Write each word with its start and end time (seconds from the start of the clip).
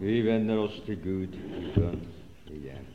Vi 0.00 0.22
vender 0.24 0.56
oss 0.56 0.78
til 0.86 0.96
Gud 1.04 1.34
i 1.36 1.66
bønn 1.74 1.98
igjen. 2.56 2.86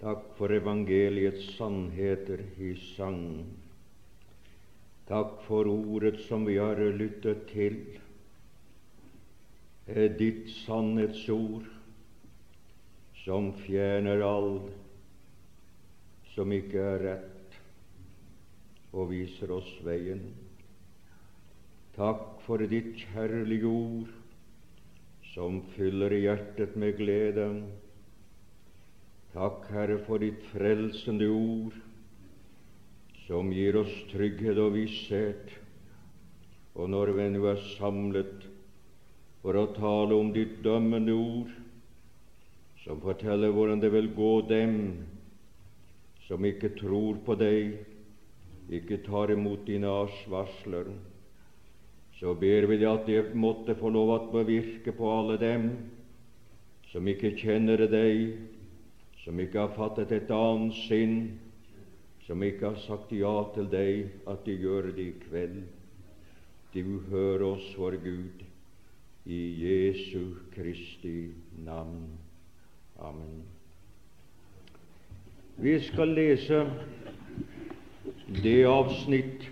Takk 0.00 0.24
for 0.34 0.50
evangeliets 0.50 1.44
sannheter 1.54 2.42
i 2.58 2.72
sang. 2.96 3.44
Takk 5.06 5.36
for 5.44 5.70
ordet 5.70 6.18
som 6.24 6.42
vi 6.48 6.56
har 6.58 6.82
lyttet 6.98 7.44
til. 7.52 7.78
Er 9.86 10.10
ditt 10.18 10.50
sannhetsord 10.64 11.68
som 13.22 13.52
fjerner 13.60 14.24
all 14.26 14.56
som 16.34 16.50
ikke 16.58 16.82
er 16.82 17.06
rett, 17.12 17.60
og 18.90 19.12
viser 19.14 19.54
oss 19.54 19.70
veien. 19.86 20.26
Takk 21.94 22.35
for 22.46 22.62
ditt 22.70 22.92
kjærlige 23.00 23.66
ord, 23.66 24.10
som 25.34 25.58
fyller 25.74 26.14
hjertet 26.14 26.76
med 26.78 26.94
glede. 26.96 27.46
Takk, 29.34 29.66
Herre, 29.74 29.98
for 30.06 30.22
ditt 30.22 30.44
frelsende 30.52 31.26
ord, 31.28 31.74
som 33.26 33.50
gir 33.50 33.80
oss 33.82 33.94
trygghet 34.12 34.60
og 34.62 34.76
visshet. 34.76 35.50
Og 36.78 36.92
når 36.92 37.12
vi 37.16 37.26
nå 37.34 37.42
er 37.50 37.66
samlet 37.74 38.46
for 39.42 39.58
å 39.58 39.66
tale 39.74 40.14
om 40.14 40.30
ditt 40.32 40.60
dømmende 40.64 41.16
ord, 41.18 41.50
som 42.84 43.02
forteller 43.02 43.50
hvordan 43.50 43.82
det 43.82 43.90
vil 43.90 44.12
gå 44.14 44.32
dem 44.46 44.78
som 46.28 46.46
ikke 46.46 46.76
tror 46.78 47.18
på 47.26 47.34
deg, 47.38 47.74
ikke 48.70 49.02
tar 49.06 49.34
imot 49.34 49.66
dine 49.66 49.90
varsler, 50.30 50.94
så 52.20 52.32
ber 52.34 52.66
vi 52.70 52.78
deg 52.80 52.88
at 52.88 53.06
det 53.08 53.34
måtte 53.36 53.76
få 53.76 53.90
lov 53.92 54.12
å 54.14 54.18
bevirke 54.32 54.94
på 54.96 55.10
alle 55.12 55.36
dem 55.40 55.66
som 56.88 57.08
ikke 57.10 57.34
kjenner 57.36 57.82
deg, 57.90 58.38
som 59.24 59.40
ikke 59.42 59.66
har 59.66 59.74
fattet 59.76 60.14
et 60.16 60.30
annet 60.32 60.76
sinn, 60.86 61.16
som 62.26 62.42
ikke 62.42 62.70
har 62.70 62.78
sagt 62.86 63.12
ja 63.12 63.34
til 63.54 63.68
deg, 63.70 64.06
at 64.26 64.46
de 64.46 64.54
gjør 64.62 64.88
det 64.96 65.04
i 65.10 65.16
kveld. 65.26 65.58
Du 66.72 67.00
hører 67.10 67.44
oss, 67.50 67.66
vår 67.76 67.98
Gud, 68.04 68.46
i 69.26 69.40
Jesu 69.60 70.38
Kristi 70.54 71.32
navn. 71.66 72.06
Amen. 73.02 73.42
Vi 75.60 75.74
skal 75.84 76.14
lese 76.16 76.62
det 78.42 78.62
avsnitt 78.68 79.46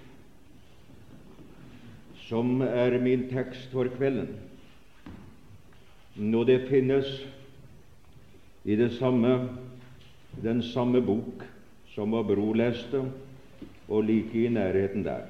som 2.35 2.65
er 2.67 2.97
min 2.99 3.29
tekst 3.31 3.71
for 3.71 3.87
kvelden. 3.95 4.33
Når 6.19 6.49
det 6.49 6.57
finnes 6.67 7.07
i 8.67 8.75
det 8.75 8.91
samme, 8.97 9.37
den 10.43 10.63
samme 10.67 10.99
bok 11.05 11.45
som 11.95 12.11
vår 12.11 12.27
bror 12.33 12.59
leste, 12.59 13.05
og 13.87 14.03
like 14.09 14.35
i 14.35 14.51
nærheten 14.51 15.07
der. 15.07 15.29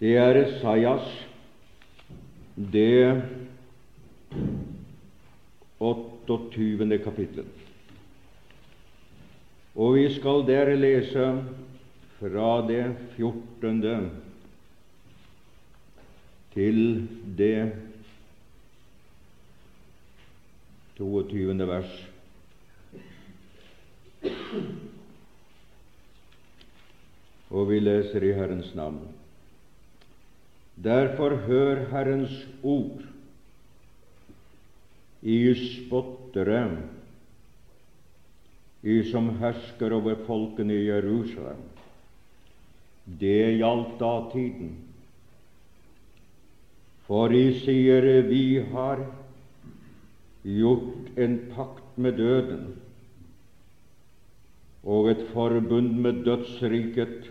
Det 0.00 0.16
er 0.20 0.42
Esaias, 0.42 1.08
det 2.56 3.22
28. 5.80 6.98
kapittelet. 7.04 7.68
Og 9.76 9.94
vi 9.96 10.08
skal 10.12 10.44
der 10.44 10.74
lese 10.76 11.30
fra 12.18 12.58
det 12.68 12.90
14. 13.16 14.20
til 16.54 17.06
det 17.38 17.72
22. 20.98 21.66
vers. 21.66 21.92
Og 27.50 27.70
vi 27.70 27.80
leser 27.80 28.26
i 28.26 28.34
Herrens 28.36 28.74
navn. 28.78 29.00
Derfor 30.80 31.36
hør 31.46 31.86
Herrens 31.90 32.34
ord 32.62 33.02
i 35.22 35.38
spottere, 35.54 36.62
i 38.82 39.02
som 39.10 39.34
hersker 39.40 39.92
over 39.92 40.22
folkene 40.26 40.76
i 40.76 40.86
Jerusalem. 40.88 41.64
Det 43.20 43.58
gjaldt 43.58 43.98
datiden. 44.00 44.70
For 47.10 47.32
i 47.34 47.46
sier 47.58 48.04
vi 48.28 48.60
har 48.70 49.00
gjort 50.46 51.16
en 51.18 51.32
pakt 51.50 51.96
med 51.98 52.20
døden 52.22 52.68
og 54.86 55.08
et 55.10 55.24
forbund 55.32 55.96
med 56.04 56.20
dødsriket. 56.28 57.26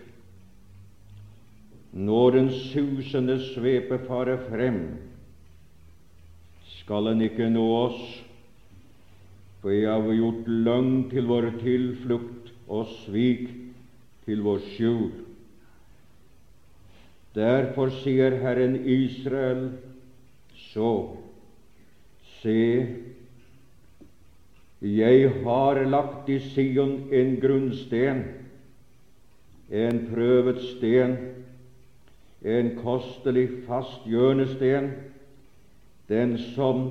Når 1.96 2.36
den 2.36 2.50
susende 2.52 3.38
svepe 3.46 4.02
farer 4.04 4.44
frem, 4.50 4.82
skal 6.76 7.08
en 7.14 7.24
ikke 7.24 7.48
nå 7.48 7.64
oss, 7.78 8.04
for 9.64 9.72
jeg 9.72 9.88
har 9.88 10.20
gjort 10.20 10.52
løgn 10.68 10.94
til 11.08 11.32
vår 11.32 11.50
tilflukt 11.64 12.52
og 12.68 12.84
svik 13.00 13.48
til 14.28 14.44
vår 14.44 14.60
skjul. 14.76 15.29
Derfor 17.34 17.90
sier 17.90 18.34
Herren 18.42 18.74
Israel 18.86 19.70
så, 20.56 21.16
se, 22.40 22.86
jeg 24.82 25.30
har 25.44 25.84
lagt 25.84 26.28
i 26.28 26.38
Sion 26.42 26.96
en 27.12 27.36
grunnsten, 27.40 28.24
en 29.70 30.00
prøvet 30.10 30.58
sten, 30.72 31.16
en 32.42 32.72
kostelig 32.82 33.46
fast 33.68 34.06
hjørnesten. 34.08 34.90
Den 36.08 36.38
som 36.56 36.86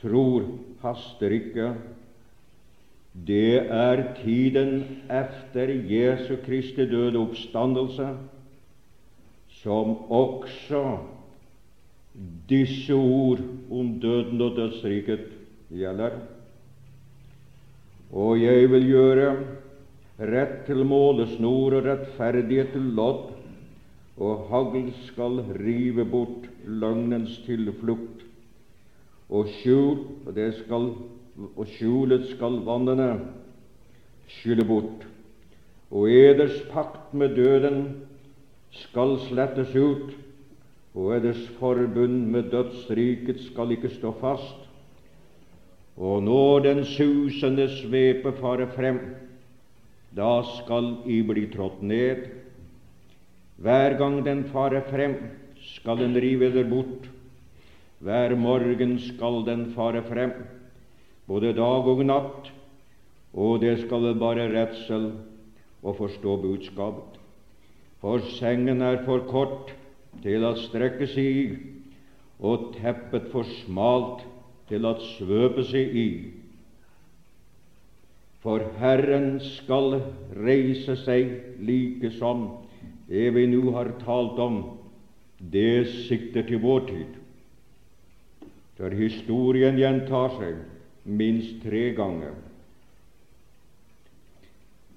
tror, 0.00 0.48
haster 0.82 1.30
ikke. 1.30 1.74
Det 3.26 3.70
er 3.70 4.02
tiden 4.18 5.04
efter 5.06 5.70
Jesu 5.86 6.36
Kristi 6.46 6.88
døde 6.90 7.20
oppstandelse 7.20 8.08
som 9.64 9.96
også 10.12 10.84
disse 12.48 12.92
ord 12.94 13.40
om 13.72 13.94
døden 14.00 14.42
og 14.44 14.56
dødsriket 14.58 15.30
gjelder. 15.72 16.18
Og 18.12 18.36
jeg 18.42 18.68
vil 18.70 18.90
gjøre 18.92 19.30
rett 20.20 20.60
til 20.68 20.84
målesnor 20.86 21.78
og 21.80 21.88
rettferdighet 21.88 22.74
til 22.76 22.92
lodd, 22.94 23.32
og 24.20 24.44
hagl 24.52 24.92
skal 25.08 25.40
rive 25.58 26.04
bort 26.06 26.44
løgnens 26.68 27.40
tilflukt, 27.48 28.20
og 29.32 29.48
skjul, 29.56 30.04
og, 30.28 30.38
skal, 30.60 30.90
og 31.56 31.66
skjulet 31.72 32.28
skal 32.36 32.60
vannene 32.68 33.08
skylle 34.36 34.68
bort, 34.68 35.08
og 35.90 36.10
eders 36.12 36.60
pakt 36.70 37.14
med 37.16 37.34
døden 37.34 37.80
skal 38.74 39.18
slettes 39.28 39.74
ut, 39.74 40.14
og 40.94 41.10
eders 41.16 41.42
forbund 41.58 42.28
med 42.30 42.50
dødsriket 42.52 43.40
skal 43.48 43.74
ikke 43.74 43.90
stå 43.90 44.12
fast. 44.20 44.60
Og 45.96 46.22
når 46.26 46.64
den 46.66 46.84
susende 46.86 47.68
svepe 47.70 48.32
farer 48.40 48.70
frem, 48.74 49.00
da 50.14 50.42
skal 50.58 50.96
I 51.10 51.20
bli 51.26 51.46
trådt 51.50 51.82
ned. 51.82 52.28
Hver 53.62 53.98
gang 53.98 54.20
den 54.26 54.44
farer 54.50 54.82
frem, 54.90 55.16
skal 55.74 55.98
den 55.98 56.14
rive 56.18 56.50
der 56.54 56.66
bort. 56.70 57.10
Hver 58.04 58.34
morgen 58.36 58.98
skal 58.98 59.44
den 59.46 59.70
fare 59.74 60.02
frem, 60.02 60.32
både 61.26 61.54
dag 61.56 61.86
og 61.88 62.04
natt, 62.06 62.50
og 63.32 63.60
det 63.62 63.78
skal 63.86 64.10
bare 64.20 64.50
redsel 64.52 65.12
å 65.82 65.94
forstå 65.96 66.36
budskapet. 66.42 67.23
For 68.04 68.20
sengen 68.36 68.82
er 68.84 68.98
for 69.06 69.22
kort 69.24 69.70
til 70.20 70.42
å 70.44 70.50
strekke 70.60 71.06
seg 71.08 71.24
i, 71.24 71.44
og 72.44 72.74
teppet 72.74 73.30
for 73.32 73.48
smalt 73.62 74.26
til 74.68 74.84
å 74.84 74.92
svøpe 75.16 75.64
seg 75.64 75.96
i. 75.96 76.10
For 78.44 78.60
Herren 78.76 79.38
skal 79.40 80.02
reise 80.36 80.98
seg 81.00 81.32
like 81.64 82.12
som 82.18 82.44
det 83.08 83.30
vi 83.38 83.48
nå 83.48 83.72
har 83.72 83.94
talt 84.04 84.36
om, 84.50 84.60
det 85.40 85.88
sikter 86.04 86.44
til 86.44 86.60
vår 86.60 86.84
tid. 86.92 87.18
For 88.76 89.00
historien 89.00 89.80
gjentar 89.80 90.36
seg 90.36 90.60
minst 91.08 91.62
tre 91.64 91.86
ganger. 91.96 92.36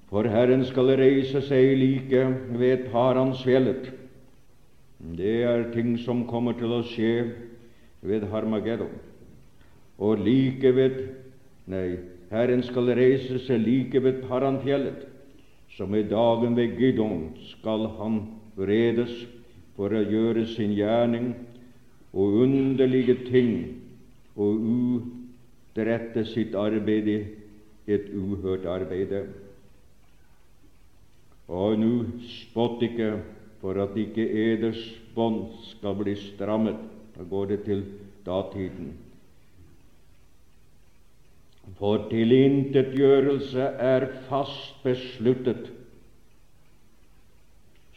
For 0.07 0.23
Herren 0.23 0.63
skal 0.65 0.93
reise 0.95 1.41
seg 1.43 1.73
like 1.81 2.21
ved 2.59 2.87
Paransfjellet, 2.91 3.91
Det 5.17 5.43
er 5.43 5.71
ting 5.73 5.97
som 5.99 6.25
kommer 6.27 6.53
til 6.57 6.71
å 6.73 6.83
skje 6.83 7.33
ved 8.01 8.23
Harmageddon. 8.31 8.95
Og 9.99 10.23
like 10.23 10.71
ved 10.75 11.01
Nei, 11.67 11.97
Herren 12.31 12.63
skal 12.63 12.93
reise 12.95 13.39
seg 13.43 13.59
like 13.65 13.99
ved 14.03 14.23
Paranfjellet, 14.27 15.03
som 15.75 15.93
i 15.95 16.03
dagen 16.07 16.55
ved 16.55 16.77
Gidon 16.79 17.33
skal 17.51 17.89
han 17.99 18.21
vredes 18.55 19.11
for 19.75 19.91
å 19.93 20.01
gjøre 20.07 20.45
sin 20.55 20.71
gjerning 20.73 21.33
og 22.13 22.39
underlige 22.47 23.17
ting 23.27 23.51
og 24.39 24.63
utrette 24.63 26.23
sitt 26.31 26.55
arbeid 26.55 27.11
i 27.11 27.17
et 27.91 28.07
uhørt 28.15 28.65
arbeid. 28.65 29.13
Og 31.47 31.79
nå 31.79 31.91
spott 32.27 32.83
ikke 32.83 33.11
for 33.61 33.79
at 33.79 33.95
ikke 33.97 34.25
eders 34.27 34.81
bånd 35.15 35.45
skal 35.71 35.95
bli 36.01 36.15
strammet. 36.19 36.79
Da 37.15 37.23
går 37.23 37.53
det 37.53 37.63
til 37.65 37.83
datiden. 38.25 38.91
For 41.79 42.07
tilintetgjørelse 42.11 43.71
er 43.83 44.07
fast 44.29 44.77
besluttet. 44.83 45.67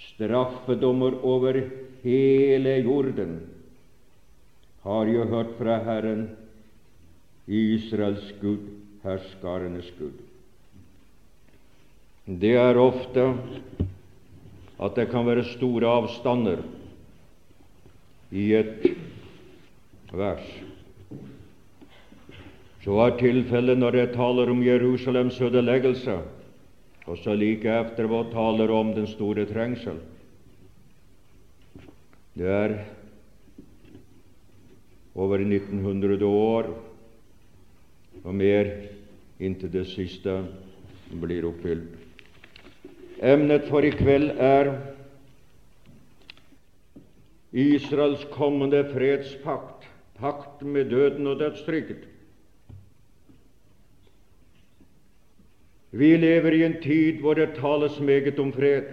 Straffedommer 0.01 1.19
over 1.25 1.61
hele 2.03 2.75
jorden 2.83 3.39
har 4.83 5.07
jo 5.07 5.27
hørt 5.29 5.53
fra 5.59 5.77
Herren, 5.85 6.31
Israels 7.47 8.33
Gud, 8.41 8.67
herskarenes 9.05 9.93
Gud. 9.99 10.30
Det 12.31 12.53
er 12.55 12.79
ofte 12.79 13.25
at 14.81 14.95
det 14.95 15.09
kan 15.11 15.27
være 15.27 15.43
store 15.51 15.89
avstander 15.99 16.61
i 18.31 18.45
et 18.55 18.85
vers. 20.15 20.45
Så 22.85 22.99
er 23.03 23.17
tilfellet 23.19 23.81
når 23.81 23.99
jeg 23.99 24.13
taler 24.15 24.53
om 24.53 24.63
Jerusalems 24.63 25.41
ødeleggelse, 25.43 26.21
og 27.11 27.19
så 27.19 27.35
like 27.35 27.75
etterpå 27.81 28.23
taler 28.31 28.71
om 28.79 28.93
den 28.95 29.11
store 29.11 29.45
trengsel. 29.51 29.99
Det 32.39 32.47
er 32.47 32.77
over 35.19 35.43
1900 35.43 36.25
år 36.25 36.71
og 38.23 38.35
mer 38.35 38.71
inntil 39.41 39.73
det 39.75 39.89
siste 39.91 40.39
blir 41.11 41.49
oppfylt. 41.51 42.00
Emnet 43.21 43.67
for 43.69 43.85
i 43.85 43.91
kveld 43.93 44.31
er 44.41 44.71
Israels 47.53 48.23
kommende 48.33 48.81
fredspakt, 48.89 49.85
pakt 50.17 50.63
med 50.65 50.89
døden 50.89 51.29
og 51.29 51.37
dødstrykket. 51.41 52.07
Vi 55.91 56.17
lever 56.17 56.57
i 56.57 56.65
en 56.65 56.79
tid 56.81 57.21
hvor 57.21 57.35
det 57.37 57.59
tales 57.59 58.01
meget 58.01 58.39
om 58.39 58.53
fred. 58.57 58.89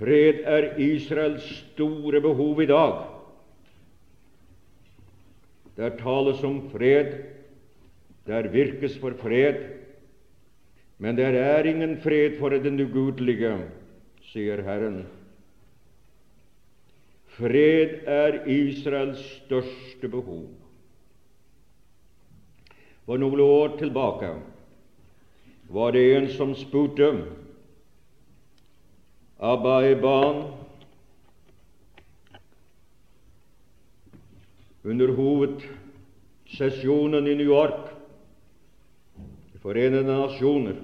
Fred 0.00 0.40
er 0.42 0.76
Israels 0.80 1.46
store 1.72 2.20
behov 2.20 2.62
i 2.62 2.66
dag. 2.66 3.02
Der 5.76 5.94
tales 6.00 6.42
om 6.42 6.64
fred, 6.72 7.12
der 8.26 8.48
virkes 8.48 8.98
for 8.98 9.14
fred, 9.20 9.79
men 11.00 11.16
der 11.16 11.32
er 11.32 11.64
ingen 11.64 11.96
fred 12.00 12.36
for 12.38 12.48
den 12.52 12.80
ugudelige, 12.80 13.56
sier 14.28 14.62
Herren. 14.62 15.06
Fred 17.40 18.04
er 18.04 18.44
Israels 18.44 19.22
største 19.38 20.10
behov. 20.12 20.44
For 23.08 23.16
noen 23.16 23.40
år 23.40 23.78
tilbake 23.80 24.34
var 25.72 25.96
det 25.96 26.04
en 26.18 26.28
som 26.34 26.52
spurte 26.58 27.08
Abba 29.40 29.80
Eban 29.88 30.52
under 34.84 35.14
hovedsesjonen 35.16 37.26
i 37.26 37.34
New 37.40 37.48
York 37.48 37.89
Forenede 39.60 40.08
Nasjoner 40.08 40.80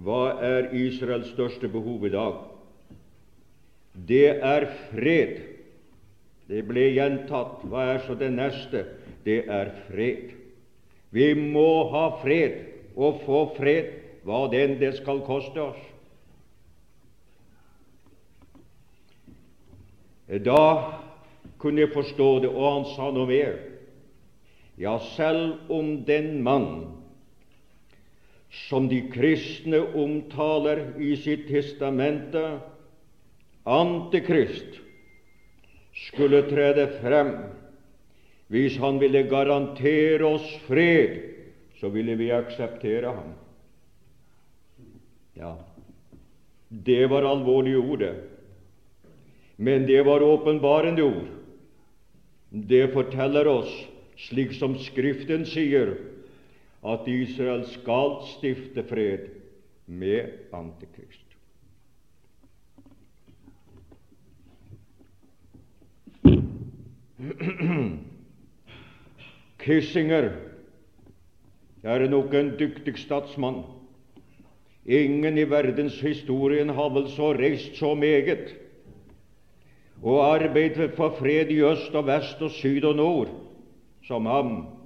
hva 0.00 0.38
er 0.40 0.70
Israels 0.72 1.28
største 1.34 1.68
behov 1.68 2.06
i 2.06 2.12
dag? 2.12 2.38
Det 4.08 4.28
er 4.40 4.66
fred. 4.88 5.34
Det 6.48 6.62
ble 6.68 6.88
gjentatt. 6.96 7.60
Hva 7.68 7.90
er 7.92 8.00
så 8.06 8.16
det 8.16 8.30
neste? 8.32 8.86
Det 9.26 9.42
er 9.52 9.74
fred. 9.88 10.32
Vi 11.12 11.32
må 11.36 11.90
ha 11.92 12.06
fred 12.22 12.56
og 12.96 13.20
få 13.26 13.42
fred, 13.56 13.92
hva 14.24 14.46
den 14.52 14.78
det 14.80 14.94
skal 15.00 15.20
koste 15.26 15.60
oss. 15.60 15.82
Da 20.40 20.64
kunne 21.60 21.84
jeg 21.84 21.92
forstå 21.92 22.28
det, 22.44 22.48
og 22.48 22.64
han 22.64 22.88
sa 22.94 23.10
noe 23.12 23.28
mer. 23.28 23.58
Ja, 24.80 24.96
selv 25.12 25.68
om 25.70 25.98
den 26.08 26.40
mann 26.42 27.01
som 28.52 28.88
de 28.88 29.00
kristne 29.12 29.80
omtaler 29.96 30.84
i 31.00 31.14
sitt 31.16 31.48
testamente, 31.48 32.60
Antikrist, 33.62 34.80
skulle 36.08 36.42
trede 36.48 36.88
frem 36.98 37.36
hvis 38.52 38.74
han 38.82 38.98
ville 39.00 39.22
garantere 39.30 40.26
oss 40.26 40.48
fred, 40.66 41.14
så 41.80 41.88
ville 41.88 42.16
vi 42.20 42.28
akseptere 42.34 43.14
ham. 43.14 43.30
Ja, 45.38 45.54
det 46.68 47.06
var 47.08 47.24
alvorlige 47.24 47.80
ord, 47.80 48.02
det. 48.02 48.12
Men 49.56 49.86
det 49.86 50.02
var 50.04 50.20
åpenbarende 50.26 51.02
ord. 51.02 51.30
Det 52.50 52.90
forteller 52.92 53.48
oss, 53.48 53.72
slik 54.28 54.52
som 54.58 54.76
Skriften 54.84 55.46
sier, 55.48 55.94
at 56.82 57.06
Israel 57.06 57.62
skal 57.70 58.16
stifte 58.26 58.82
fred 58.88 59.28
med 59.86 60.50
Antikrist. 60.52 61.28
Kissinger 69.62 70.32
er 71.82 72.08
nok 72.10 72.34
en 72.34 72.50
dyktig 72.58 72.96
statsmann. 72.98 73.62
Ingen 74.86 75.38
i 75.38 75.46
verdenshistorien 75.46 76.74
har 76.74 76.90
vel 76.90 77.06
så 77.14 77.30
reist 77.38 77.78
så 77.78 77.94
meget 77.94 78.56
og 80.02 80.34
arbeidet 80.34 80.96
for 80.96 81.14
fred 81.14 81.50
i 81.54 81.60
øst 81.62 81.94
og 81.94 82.06
vest 82.06 82.42
og 82.42 82.50
syd 82.50 82.84
og 82.84 82.96
nord 82.96 83.28
som 84.02 84.26
ham. 84.26 84.81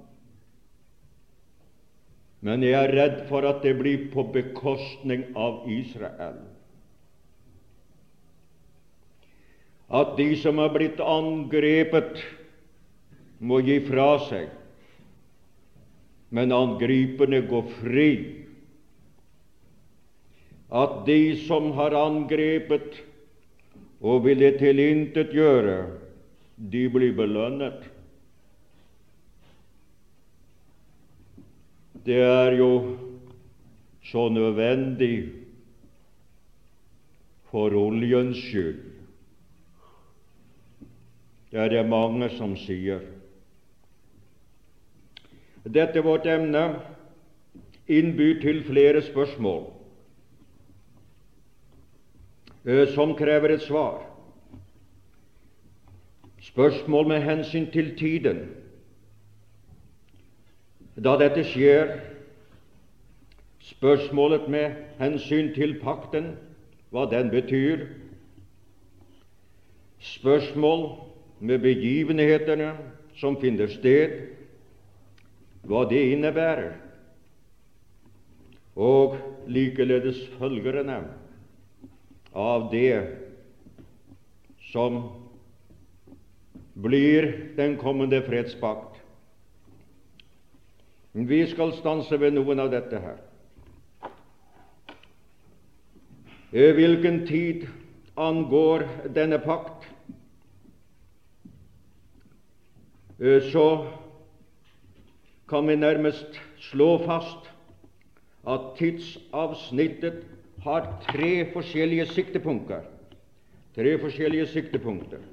Men 2.45 2.61
jeg 2.61 2.77
er 2.77 2.93
redd 2.93 3.17
for 3.31 3.47
at 3.49 3.63
det 3.65 3.73
blir 3.79 4.07
på 4.13 4.27
bekostning 4.33 5.25
av 5.37 5.63
Israel. 5.71 6.37
At 9.87 10.17
de 10.19 10.29
som 10.37 10.59
er 10.59 10.73
blitt 10.75 11.01
angrepet, 11.01 12.21
må 13.39 13.61
gi 13.61 13.77
fra 13.85 14.15
seg 14.27 14.47
men 16.29 16.51
angriperne 16.51 17.41
går 17.47 17.67
fri. 17.79 18.09
At 20.67 21.05
de 21.07 21.21
som 21.45 21.71
har 21.77 21.95
angrepet 21.95 22.97
og 24.03 24.25
ville 24.25 24.51
tilintetgjøre, 24.59 25.77
de 26.57 26.83
blir 26.91 27.15
belønnet. 27.15 27.85
Det 32.07 32.21
er 32.23 32.51
jo 32.55 32.97
så 34.03 34.29
nødvendig 34.29 35.29
for 37.51 37.73
oljens 37.75 38.37
skyld. 38.37 38.77
Det 41.51 41.59
er 41.59 41.67
det 41.67 41.89
mange 41.89 42.29
som 42.37 42.53
sier. 42.55 43.01
Dette 45.67 45.99
vårt 46.05 46.29
emne 46.31 46.61
innbyr 47.91 48.39
til 48.39 48.61
flere 48.63 49.01
spørsmål 49.03 49.65
eh, 52.63 52.85
som 52.95 53.11
krever 53.19 53.57
et 53.57 53.65
svar. 53.67 53.99
Spørsmål 56.39 57.11
med 57.11 57.21
hensyn 57.27 57.67
til 57.71 57.91
tiden 57.99 58.45
da 60.97 61.13
dette 61.19 61.43
skjer, 61.45 61.91
spørsmålet 63.67 64.47
med 64.49 64.77
hensyn 64.97 65.51
til 65.53 65.75
pakten 65.83 66.31
hva 66.93 67.05
den 67.11 67.29
betyr, 67.29 67.85
spørsmål 70.01 70.87
med 71.39 71.61
begivenhetene 71.61 72.71
som 73.19 73.37
finner 73.41 73.69
sted, 73.69 74.15
hva 75.67 75.83
det 75.89 76.01
innebærer, 76.15 76.73
og 78.77 79.17
likeledes 79.49 80.19
følgerne 80.37 80.99
av 82.37 82.69
det 82.71 82.93
som 84.71 85.01
blir 86.77 87.29
den 87.57 87.77
kommende 87.81 88.21
fredspakt. 88.25 88.86
Vi 91.25 91.47
skal 91.49 91.71
stanse 91.73 92.19
ved 92.21 92.35
noen 92.35 92.59
av 92.61 92.67
dette 92.69 92.99
her. 93.01 93.15
Eh, 96.53 96.75
hvilken 96.77 97.23
tid 97.25 97.63
angår 98.13 98.85
denne 99.15 99.39
pakt, 99.41 99.87
eh, 103.19 103.41
så 103.49 103.87
kan 105.49 105.67
vi 105.67 105.75
nærmest 105.75 106.37
slå 106.69 106.99
fast 107.05 107.49
at 108.45 108.75
tidsavsnittet 108.77 110.21
har 110.63 110.85
tre 111.07 111.51
forskjellige 111.53 112.05
siktepunkter. 112.05 112.85
Tre 113.75 113.97
forskjellige 113.99 114.47
siktepunkter. 114.47 115.25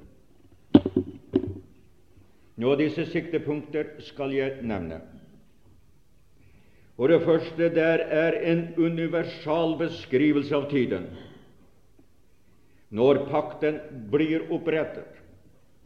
Nå, 2.56 2.74
disse 2.74 3.04
siktepunkter 3.06 3.98
skal 4.00 4.32
jeg 4.32 4.62
nevne. 4.62 5.00
For 6.96 7.10
det 7.10 7.24
første, 7.26 7.68
der 7.74 8.04
er 8.06 8.36
en 8.52 8.68
universal 8.78 9.74
beskrivelse 9.78 10.54
av 10.54 10.68
tiden. 10.70 11.08
Når 12.94 13.24
pakten 13.32 13.80
blir 14.12 14.44
opprettet, 14.54 15.10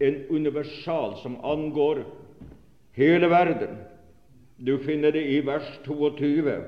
en 0.04 0.18
universal 0.30 1.16
som 1.22 1.38
angår 1.42 2.04
hele 2.98 3.30
verden. 3.32 3.78
Du 4.58 4.76
finner 4.84 5.14
det 5.14 5.24
i 5.32 5.40
vers 5.46 5.66
22. 5.86 6.58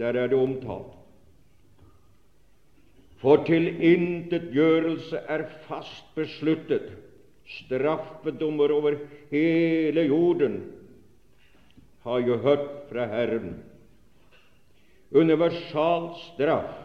Der 0.00 0.18
er 0.18 0.32
det 0.32 0.36
omtalt. 0.38 0.96
For 3.20 3.44
tilintetgjørelse 3.44 5.22
er 5.28 5.44
fast 5.68 6.06
besluttet, 6.16 6.88
straffedommer 7.60 8.72
over 8.72 8.96
hele 9.30 10.06
jorden, 10.08 10.62
har 12.02 12.20
jo 12.24 12.36
hørt 12.40 12.68
fra 12.90 13.06
Herren. 13.06 13.58
Universal 15.10 16.12
straff, 16.28 16.76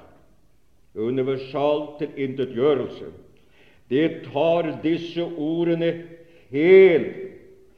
universal 0.96 1.88
tilintetgjørelse, 2.00 3.12
det 3.90 4.26
tar 4.32 4.72
disse 4.82 5.22
ordene 5.22 5.92
helt 6.50 7.22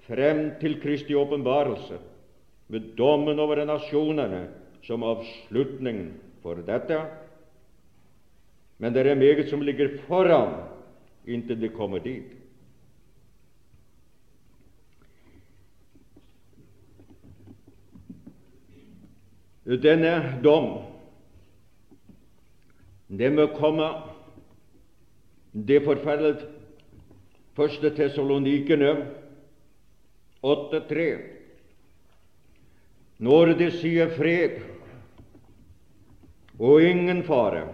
frem 0.08 0.54
til 0.62 0.78
Kristi 0.80 1.16
åpenbarelse, 1.20 2.00
med 2.72 2.94
dommen 3.00 3.40
over 3.40 3.60
nasjonene 3.68 4.46
som 4.88 5.04
avslutning 5.04 6.14
for 6.44 6.64
dette. 6.68 7.00
Men 8.80 8.96
det 8.96 9.04
er 9.04 9.20
meget 9.20 9.50
som 9.50 9.64
ligger 9.64 9.98
foran 10.08 10.62
inntil 11.28 11.60
det 11.60 11.74
kommer 11.76 12.00
dit. 12.04 12.37
Denne 19.68 20.40
dom, 20.44 20.78
det 23.08 23.28
må 23.36 23.50
komme 23.52 23.88
Det 25.52 25.82
forferdelige 25.84 26.48
første 27.58 27.90
Tessalonikene 27.98 28.92
8.3. 30.46 31.08
Når 33.18 33.54
det 33.58 33.72
sier 33.80 34.12
fred 34.14 34.60
og 36.60 36.86
ingen 36.86 37.24
fare, 37.26 37.66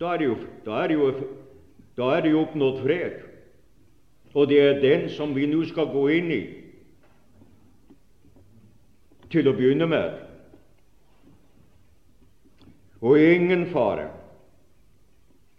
da 0.00 0.14
er 0.14 0.22
det 0.22 0.30
jo, 0.30 0.38
da 0.64 0.80
jo, 0.88 1.12
jo 2.32 2.40
oppnådd 2.40 2.80
fred. 2.80 3.20
Og 4.32 4.48
det 4.48 4.60
er 4.64 4.80
den 4.80 5.08
som 5.12 5.36
vi 5.36 5.46
nå 5.46 5.60
skal 5.68 5.92
gå 5.92 6.08
inn 6.16 6.32
i 6.32 6.42
til 9.32 9.48
å 9.48 9.56
begynne 9.56 9.86
med. 9.88 10.31
Og 13.02 13.18
ingen 13.18 13.66
fare. 13.72 14.08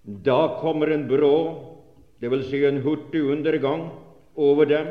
Da 0.03 0.59
kommer 0.61 0.91
en 0.91 1.07
brå, 1.07 1.35
dvs. 2.23 2.49
Si 2.49 2.63
en 2.65 2.81
hurtig 2.83 3.21
undergang, 3.23 3.89
over 4.35 4.65
dem, 4.65 4.87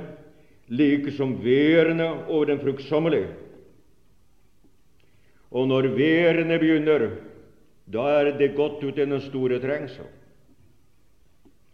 like 0.68 1.10
som 1.16 1.34
værene 1.44 2.26
over 2.28 2.44
den 2.44 2.60
fruktsommelige. 2.60 3.28
Og 5.50 5.68
når 5.68 5.88
værene 5.96 6.58
begynner, 6.58 7.08
da 7.92 8.04
er 8.20 8.32
det 8.38 8.54
ut 8.58 8.84
i 8.98 9.04
den 9.04 9.20
store 9.20 9.58
trengsel. 9.58 10.06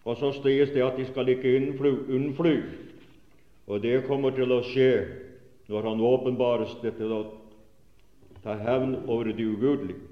Og 0.04 0.16
så 0.16 0.32
sies 0.32 0.70
det 0.70 0.82
at 0.82 0.96
de 0.96 1.06
skal 1.06 1.28
ikke 1.28 1.74
unnfly, 2.08 2.62
og 3.66 3.82
det 3.82 4.06
kommer 4.06 4.30
til 4.30 4.52
å 4.52 4.62
skje 4.64 4.92
når 5.68 5.82
Han 5.84 6.00
åpenbares 6.00 6.78
det 6.82 6.94
til 6.96 7.12
å 7.12 7.22
ta 8.42 8.54
hevn 8.56 9.04
over 9.06 9.28
de 9.36 9.44
ugudelige. 9.44 10.07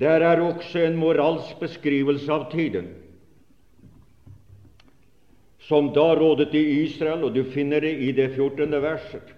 Der 0.00 0.24
er 0.24 0.40
også 0.40 0.80
en 0.86 0.96
moralsk 0.96 1.58
beskrivelse 1.60 2.32
av 2.32 2.46
tiden, 2.52 2.88
som 5.68 5.90
da 5.92 6.14
rådet 6.16 6.54
i 6.56 6.62
Israel, 6.86 7.26
og 7.28 7.34
du 7.36 7.44
finner 7.52 7.84
det 7.84 7.92
i 8.00 8.08
det 8.16 8.30
14. 8.32 8.72
verset. 8.80 9.34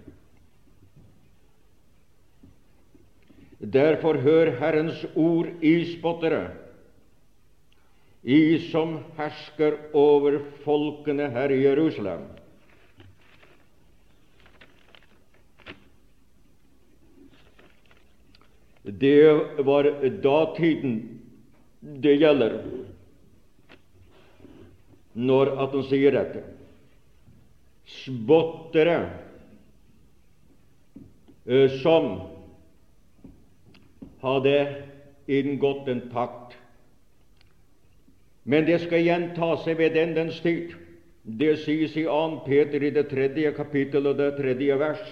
Derfor 3.63 4.19
hør 4.23 4.53
Herrens 4.59 5.03
ord, 5.15 5.51
Isbottere, 5.63 6.51
i 8.23 8.59
som 8.71 9.01
hersker 9.19 9.81
over 9.99 10.39
folkene 10.63 11.27
her 11.31 11.51
i 11.51 11.63
Jerusalem. 11.65 12.25
Det 18.83 19.63
var 19.63 19.89
datiden 20.23 20.97
det 21.81 22.15
gjelder 22.19 22.57
når 25.13 25.51
at 25.61 25.75
han 25.77 25.85
sier 25.87 26.15
dette. 26.15 26.43
Spottere 27.87 28.97
som 31.83 32.09
hadde 34.23 34.57
inngått 35.27 35.91
en 35.91 36.05
pakt. 36.13 36.57
Men 38.43 38.67
det 38.67 38.81
skal 38.87 39.05
gjenta 39.05 39.53
seg 39.63 39.79
ved 39.79 39.99
dens 39.99 40.41
tid. 40.43 40.75
Det 41.23 41.55
sies 41.63 41.95
i 41.99 42.07
2. 42.09 42.43
Peter 42.47 42.83
i 42.83 42.91
det 42.95 43.07
tredje 43.11 43.53
kapittel 43.55 44.09
og 44.11 44.19
det 44.19 44.33
tredje 44.39 44.79
vers, 44.79 45.03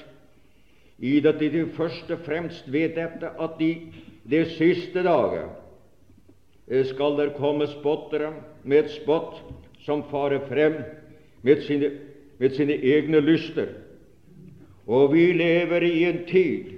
i 1.00 1.20
det 1.20 1.38
de 1.40 1.64
først 1.76 2.10
og 2.10 2.20
fremst 2.26 2.72
vet 2.72 2.94
dette 2.96 3.30
at 3.40 3.56
de 3.58 3.70
det 4.30 4.46
siste 4.56 5.02
dager 5.02 5.48
skal 6.84 7.16
der 7.18 7.32
komme 7.34 7.66
spottere 7.66 8.34
med 8.64 8.84
et 8.84 8.90
spott 8.90 9.40
som 9.84 10.04
farer 10.10 10.44
frem 10.46 10.76
med 11.42 11.62
sine, 11.66 11.90
med 12.38 12.50
sine 12.54 12.76
egne 12.76 13.20
lyster. 13.20 13.72
Og 14.86 15.12
vi 15.14 15.32
lever 15.32 15.82
i 15.82 16.04
en 16.04 16.20
tid 16.28 16.76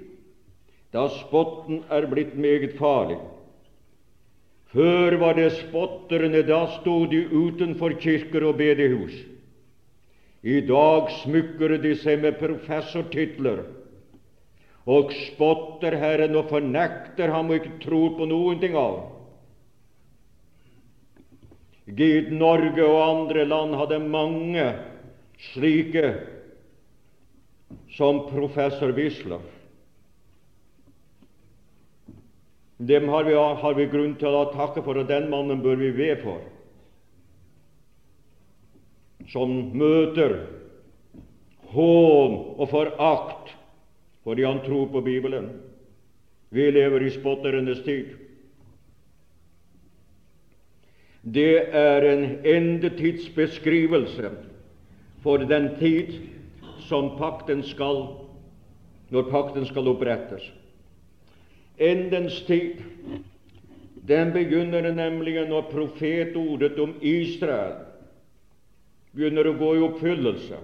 da 0.93 1.07
spotten 1.09 1.83
er 1.89 2.05
blitt 2.05 2.35
meget 2.37 2.75
farlig. 2.77 3.17
Før 4.73 5.17
var 5.17 5.33
det 5.37 5.51
spotterne, 5.57 6.41
da 6.45 6.65
sto 6.79 7.05
de 7.09 7.25
utenfor 7.29 7.95
kirker 8.01 8.45
og 8.45 8.57
bedehus. 8.57 9.13
I 10.43 10.61
dag 10.65 11.09
smykker 11.23 11.77
de 11.81 11.95
seg 11.97 12.21
med 12.21 12.37
professortitler 12.37 13.63
og 14.83 15.13
spotter 15.15 15.95
Herren 15.95 16.35
og 16.35 16.49
fornekter 16.51 17.31
ham 17.31 17.51
og 17.51 17.61
ikke 17.61 17.77
tror 17.85 18.17
på 18.17 18.27
noen 18.27 18.59
ting 18.59 18.75
av 18.75 18.99
Gud, 21.83 22.29
Norge 22.31 22.83
og 22.87 22.99
andre 23.03 23.43
land 23.47 23.75
hadde 23.75 23.99
mange 24.07 24.67
slike 25.51 26.13
som 27.93 28.21
professor 28.29 28.93
Wisler. 28.95 29.43
Dem 32.79 33.09
har 33.11 33.27
vi, 33.27 33.35
har 33.35 33.75
vi 33.75 33.89
grunn 33.91 34.15
til 34.19 34.35
å 34.35 34.45
takke 34.55 34.83
for, 34.83 34.99
og 34.99 35.11
den 35.11 35.27
mannen 35.31 35.61
bør 35.63 35.77
vi 35.79 35.91
be 35.95 36.09
for, 36.23 36.39
som 39.31 39.51
møter 39.75 40.39
hån 41.75 42.39
og 42.57 42.65
forakt 42.71 43.53
fordi 44.23 44.43
han 44.43 44.59
tror 44.65 44.87
på 44.87 45.01
Bibelen. 45.01 45.49
Vi 46.49 46.71
lever 46.71 47.01
i 47.03 47.09
spotternes 47.09 47.83
tid. 47.83 48.13
det 51.23 51.75
er 51.75 52.03
en 52.03 52.45
endetidsbeskrivelse 52.45 54.31
for 55.23 55.37
den 55.37 55.69
tid 55.79 56.19
som 56.87 57.13
pakten 57.17 57.63
skal 57.63 58.03
når 59.13 59.29
pakten 59.31 59.65
skal 59.65 59.87
opprettes. 59.87 60.43
Endens 61.79 62.41
tid 62.47 62.81
den 64.07 64.33
begynner 64.33 64.91
nemlig 64.91 65.47
når 65.47 65.69
profetordet 65.71 66.79
om 66.79 66.95
Israel 67.01 67.85
begynner 69.13 69.47
å 69.47 69.57
gå 69.57 69.75
i 69.77 69.83
oppfyllelse, 69.85 70.57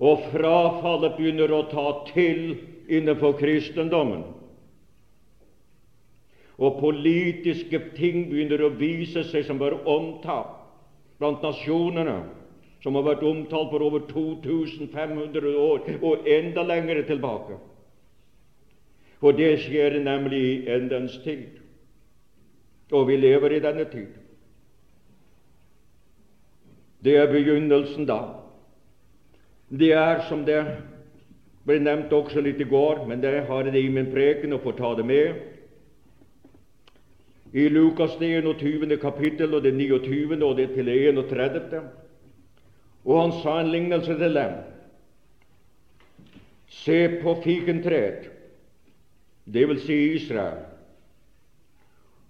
og 0.00 0.26
frafallet 0.30 1.14
begynner 1.16 1.52
å 1.56 1.66
ta 1.70 1.86
til 2.12 2.56
innenfor 2.92 3.38
kristendommen 3.40 4.26
og 6.56 6.78
politiske 6.80 7.80
ting 7.96 8.26
begynner 8.30 8.64
å 8.64 8.72
vise 8.80 9.24
seg 9.28 9.44
som 9.44 9.60
var 9.60 9.76
omtalt 9.84 10.54
blant 11.20 11.44
nasjonene, 11.44 12.16
som 12.84 12.96
har 12.96 13.04
vært 13.06 13.24
omtalt 13.24 13.70
for 13.72 13.84
over 13.84 14.04
2500 14.08 15.52
år 15.60 15.88
og 16.04 16.28
enda 16.28 16.64
lenger 16.64 17.02
tilbake. 17.08 17.56
For 19.20 19.36
det 19.36 19.54
skjer 19.64 19.96
nemlig 20.04 20.42
i 20.44 20.58
endens 20.72 21.16
tid, 21.24 21.56
og 22.92 23.08
vi 23.08 23.16
lever 23.16 23.56
i 23.56 23.62
denne 23.64 23.86
tid. 23.92 24.12
Det 27.04 27.16
er 27.16 27.32
begynnelsen 27.32 28.08
da. 28.08 28.35
Det 29.68 29.90
er 29.92 30.20
som 30.28 30.44
det 30.46 30.60
ble 31.66 31.80
nevnt 31.82 32.12
også 32.14 32.40
litt 32.44 32.60
i 32.62 32.68
går, 32.70 33.02
men 33.08 33.20
det 33.22 33.46
har 33.48 33.66
jeg 33.66 33.82
i 33.82 33.90
min 33.90 34.12
preken 34.12 34.54
og 34.54 34.62
får 34.62 34.76
ta 34.78 34.94
det 34.94 35.06
med 35.06 35.34
i 37.56 37.68
Lukas 37.72 38.14
21. 38.20 38.98
kapittel 39.02 39.54
og 39.56 39.64
det 39.64 39.74
29. 39.74 40.38
og 40.44 40.56
det 40.58 40.68
til 40.74 40.88
31. 40.88 41.82
Og 43.06 43.20
han 43.20 43.34
sa 43.42 43.58
en 43.60 43.72
lignelse 43.72 44.14
til 44.18 44.34
dem. 44.38 44.56
Se 46.70 46.98
på 47.22 47.34
fikentreet, 47.42 48.30
det 49.46 49.66
vil 49.70 49.80
si 49.82 49.96
Israel, 50.16 50.62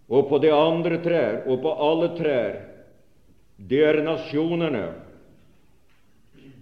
og 0.09 0.29
på 0.29 0.39
det 0.39 0.53
andre 0.53 1.01
trær, 1.03 1.43
og 1.49 1.63
på 1.65 1.73
alle 1.83 2.11
trær, 2.17 2.61
det 3.57 3.81
er 3.83 4.03
nasjonene, 4.05 4.85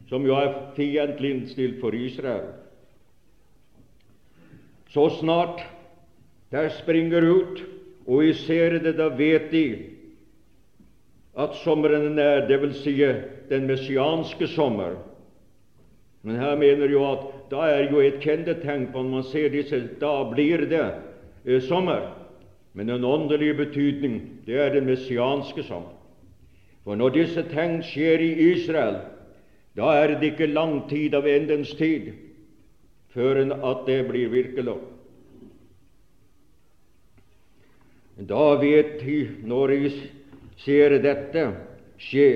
som 0.08 0.26
jo 0.26 0.36
er 0.36 0.52
fiendtlig 0.76 1.30
innstilt 1.34 1.80
for 1.80 1.94
Israel. 1.96 2.52
Så 4.92 5.08
snart 5.20 5.64
der 6.52 6.68
springer 6.70 7.24
ut 7.24 7.64
og 8.06 8.20
vi 8.20 8.32
ser 8.36 8.78
det, 8.84 8.96
da 8.98 9.08
vet 9.16 9.50
de 9.52 9.66
at 11.34 11.56
sommeren 11.64 12.18
er, 12.18 12.44
det 12.46 12.60
vil 12.62 12.74
si 12.76 12.94
den 13.48 13.66
messianske 13.66 14.46
sommer. 14.52 14.98
Men 16.22 16.36
her 16.36 16.54
mener 16.56 16.92
jo 16.92 17.02
at 17.08 17.24
da 17.50 17.64
er 17.68 17.90
jo 17.90 18.00
et 18.00 18.20
kjennetegn 18.22 18.86
på 18.92 19.02
når 19.02 19.10
man 19.16 19.26
ser 19.28 19.50
disse, 19.52 19.80
da 20.00 20.12
blir 20.30 20.66
det 20.70 20.84
eh, 21.44 21.60
sommer. 21.62 22.12
Men 22.72 22.88
den 22.88 23.04
åndelige 23.04 23.54
betydning, 23.54 24.20
det 24.46 24.60
er 24.60 24.72
den 24.74 24.86
messianske 24.86 25.62
sommer. 25.62 25.92
For 26.84 26.96
når 26.96 27.16
disse 27.16 27.44
tegn 27.50 27.80
skjer 27.82 28.22
i 28.22 28.30
Israel, 28.52 29.00
da 29.74 29.90
er 29.98 30.14
det 30.14 30.34
ikke 30.34 30.52
lang 30.52 30.84
tid 30.88 31.14
av 31.18 31.26
endens 31.26 31.72
tid 31.78 32.12
før 33.14 33.40
at 33.54 33.86
det 33.86 34.00
blir 34.08 34.30
virkelig. 34.30 34.74
Da 38.18 38.54
vet 38.60 39.00
de, 39.02 39.18
når 39.42 39.74
vi 39.74 39.90
ser 40.62 40.98
dette 41.02 41.48
skje, 41.98 42.28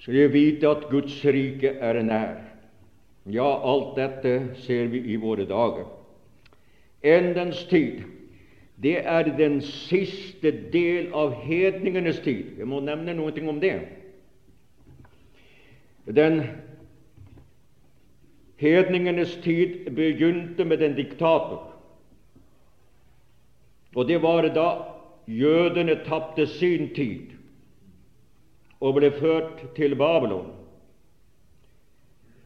skal 0.00 0.16
vi 0.16 0.26
vite 0.32 0.70
at 0.70 0.88
Guds 0.90 1.18
rike 1.24 1.76
er 1.78 2.00
nær. 2.02 2.38
Ja, 3.30 3.46
alt 3.46 3.94
dette 3.98 4.56
ser 4.64 4.88
vi 4.90 5.04
i 5.12 5.18
våre 5.20 5.46
dager. 5.46 5.86
Endens 7.06 7.62
tid, 7.70 8.02
det 8.82 8.98
er 9.04 9.28
den 9.38 9.60
siste 9.62 10.50
del 10.72 11.12
av 11.14 11.36
hedningenes 11.44 12.18
tid. 12.24 12.56
Jeg 12.58 12.66
må 12.66 12.80
nevne 12.82 13.14
noe 13.14 13.34
om 13.48 13.60
det. 13.62 13.76
Den 16.16 16.42
hedningenes 18.56 19.38
tid 19.42 19.90
begynte 19.90 20.64
med 20.64 20.82
en 20.82 20.94
diktator. 20.94 21.66
Og 23.94 24.08
det 24.08 24.22
var 24.22 24.42
da 24.42 24.68
jødene 25.26 25.94
tapte 26.04 26.46
sin 26.46 26.94
tid 26.94 27.36
og 28.80 28.94
ble 28.96 29.10
ført 29.12 29.64
til 29.76 29.96
Babylon. 29.96 30.50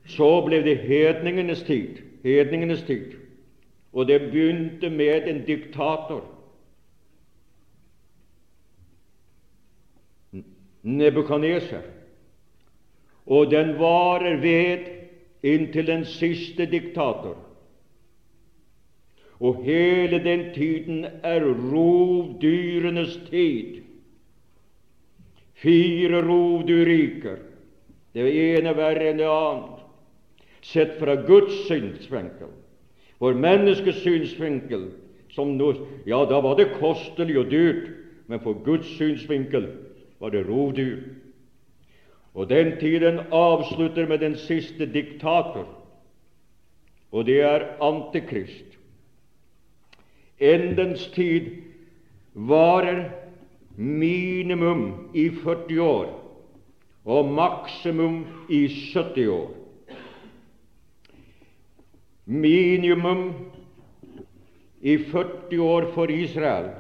Så 0.07 0.29
ble 0.45 0.61
det 0.65 0.79
hedningenes 0.85 1.63
tid, 1.63 2.03
hedningenes 2.25 2.83
tid, 2.83 3.15
og 3.93 4.07
det 4.07 4.21
begynte 4.21 4.91
med 4.91 5.29
en 5.29 5.45
diktator. 5.47 6.25
Nebukadneser. 10.83 11.94
Og 13.27 13.51
den 13.51 13.75
varer 13.79 14.37
ved 14.41 14.91
inntil 15.45 15.87
den 15.87 16.05
siste 16.05 16.67
diktator. 16.67 17.37
Og 19.41 19.65
hele 19.65 20.21
den 20.25 20.53
tiden 20.55 21.05
er 21.23 21.45
rovdyrenes 21.73 23.17
tid. 23.31 23.81
Fire 25.55 26.21
rovdyrriker, 26.29 27.41
det 28.15 28.29
ene 28.31 28.75
verre 28.77 29.11
enn 29.11 29.21
det 29.21 29.29
annet, 29.31 29.81
sett 30.65 30.99
fra 31.01 31.17
Guds 31.27 31.55
synsvinkel. 31.69 32.53
For 33.19 33.37
menneskets 33.37 34.03
synsvinkel 34.05 34.91
som 35.33 35.57
no, 35.59 35.73
Ja, 36.07 36.25
da 36.29 36.41
var 36.45 36.59
det 36.59 36.75
kostelig 36.79 37.39
og 37.41 37.51
dyrt, 37.51 37.89
men 38.29 38.41
for 38.41 38.61
Guds 38.65 38.89
synsvinkel 38.99 39.71
var 40.21 40.35
det 40.35 40.45
rovdyr. 40.49 40.99
Og 42.35 42.49
den 42.51 42.79
tiden 42.81 43.21
avslutter 43.31 44.09
med 44.09 44.19
den 44.19 44.37
siste 44.37 44.87
diktator, 44.87 45.69
og 47.13 47.27
det 47.27 47.41
er 47.47 47.69
Antikrist. 47.83 48.75
Endens 50.43 51.07
tid 51.15 51.51
varer 52.35 53.05
minimum 53.77 55.11
i 55.15 55.29
40 55.31 55.83
år 55.83 56.11
og 57.05 57.29
maksimum 57.33 58.25
i 58.49 58.67
70 58.69 59.29
år. 59.29 59.51
Minimum 62.27 63.29
i 64.81 64.97
40 64.99 65.61
år 65.63 65.91
for 65.95 66.11
Israel, 66.11 66.71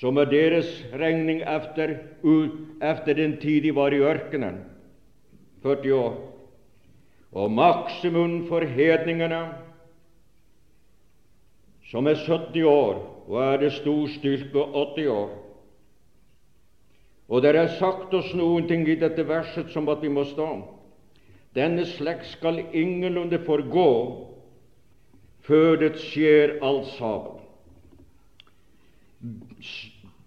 som 0.00 0.16
er 0.16 0.30
deres 0.30 0.68
regning 0.96 1.42
efter, 1.44 1.98
efter 2.80 3.14
den 3.14 3.36
tid 3.40 3.62
de 3.62 3.74
var 3.76 3.92
i 3.92 4.00
ørkenen 4.00 4.62
40 5.62 5.94
år. 5.94 6.14
Og 7.32 7.50
maksimum 7.52 8.46
for 8.48 8.64
hedningene 8.64 9.42
som 11.90 12.06
er 12.06 12.14
70 12.14 12.64
år, 12.64 12.98
og 13.28 13.42
er 13.44 13.56
det 13.60 13.72
stor 13.72 14.06
styrke 14.06 14.64
80 14.96 15.06
år. 15.06 15.30
Og 17.28 17.42
det 17.42 17.54
er 17.54 17.68
sagt 17.78 18.14
oss 18.14 18.32
noen 18.34 18.66
ting 18.66 18.88
i 18.88 18.98
dette 18.98 19.22
verset 19.28 19.70
som 19.70 19.88
at 19.92 20.00
vi 20.02 20.08
må 20.10 20.24
stå. 20.26 20.48
Denne 21.54 21.84
slekt 21.86 22.26
skal 22.32 22.62
ingenlunde 22.72 23.38
forgå 23.44 23.90
før 25.46 25.76
det 25.82 25.92
skjer 26.00 26.56
alt 26.62 26.88
sammen. 26.96 27.40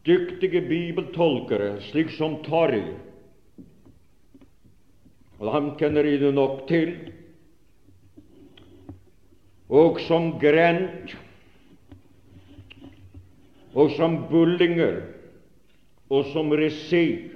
Dyktige 0.05 0.61
bibeltolkere, 0.67 1.77
slik 1.81 2.09
som 2.11 2.41
Torry, 2.43 2.83
og 5.39 5.51
ham 5.51 5.69
kjenner 5.79 6.03
de 6.03 6.31
nok 6.35 6.65
til, 6.67 6.95
og 9.73 9.99
som 10.03 10.33
Grent, 10.41 11.15
og 13.73 13.91
som 13.97 14.23
Bullinger. 14.29 15.01
Og 16.13 16.27
som 16.33 16.51
Resi. 16.53 17.29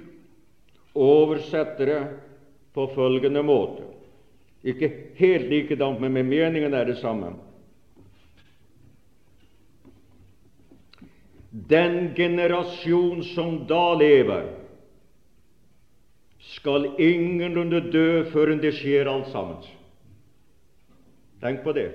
Oversetter 0.98 1.86
det 1.86 2.02
på 2.74 2.86
følgende 2.94 3.42
måte. 3.42 3.84
Ikke 4.66 4.90
helt 5.18 5.48
likedan, 5.50 5.98
men 6.00 6.12
med 6.12 6.26
meningen 6.26 6.74
er 6.74 6.88
det 6.88 6.98
samme. 6.98 7.32
Den 11.66 12.14
generasjon 12.14 13.22
som 13.24 13.64
da 13.66 13.94
lever, 13.98 14.46
skal 16.38 16.86
ingenlunde 17.02 17.80
dø 17.92 18.22
før 18.32 18.54
det 18.62 18.72
skjer 18.78 19.10
alt 19.10 19.32
sammen. 19.32 19.58
Tenk 21.42 21.64
på 21.64 21.74
det. 21.74 21.88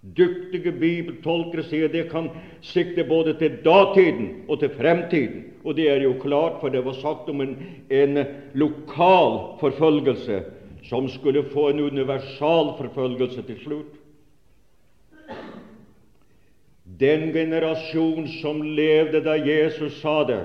Dyktige 0.00 0.72
bibeltolkere 0.72 1.64
sier 1.68 1.90
det 1.92 2.06
kan 2.12 2.30
sikte 2.64 3.04
både 3.04 3.34
til 3.40 3.58
datiden 3.64 4.46
og 4.48 4.62
til 4.62 4.72
fremtiden. 4.76 5.42
Og 5.64 5.76
det 5.76 5.90
er 5.92 6.00
jo 6.06 6.14
klart, 6.22 6.56
for 6.60 6.72
det 6.72 6.80
var 6.84 6.96
sagt 6.96 7.28
om 7.28 7.42
en, 7.44 7.56
en 7.92 8.22
lokal 8.56 9.58
forfølgelse 9.60 10.40
som 10.88 11.08
skulle 11.12 11.44
få 11.52 11.68
en 11.68 11.80
universal 11.80 12.72
forfølgelse 12.78 13.44
til 13.44 13.58
slutt. 13.60 13.99
Den 17.00 17.30
generasjon 17.32 18.26
som 18.28 18.60
levde 18.62 19.22
da 19.24 19.38
Jesus 19.40 20.00
sa 20.02 20.20
det, 20.28 20.42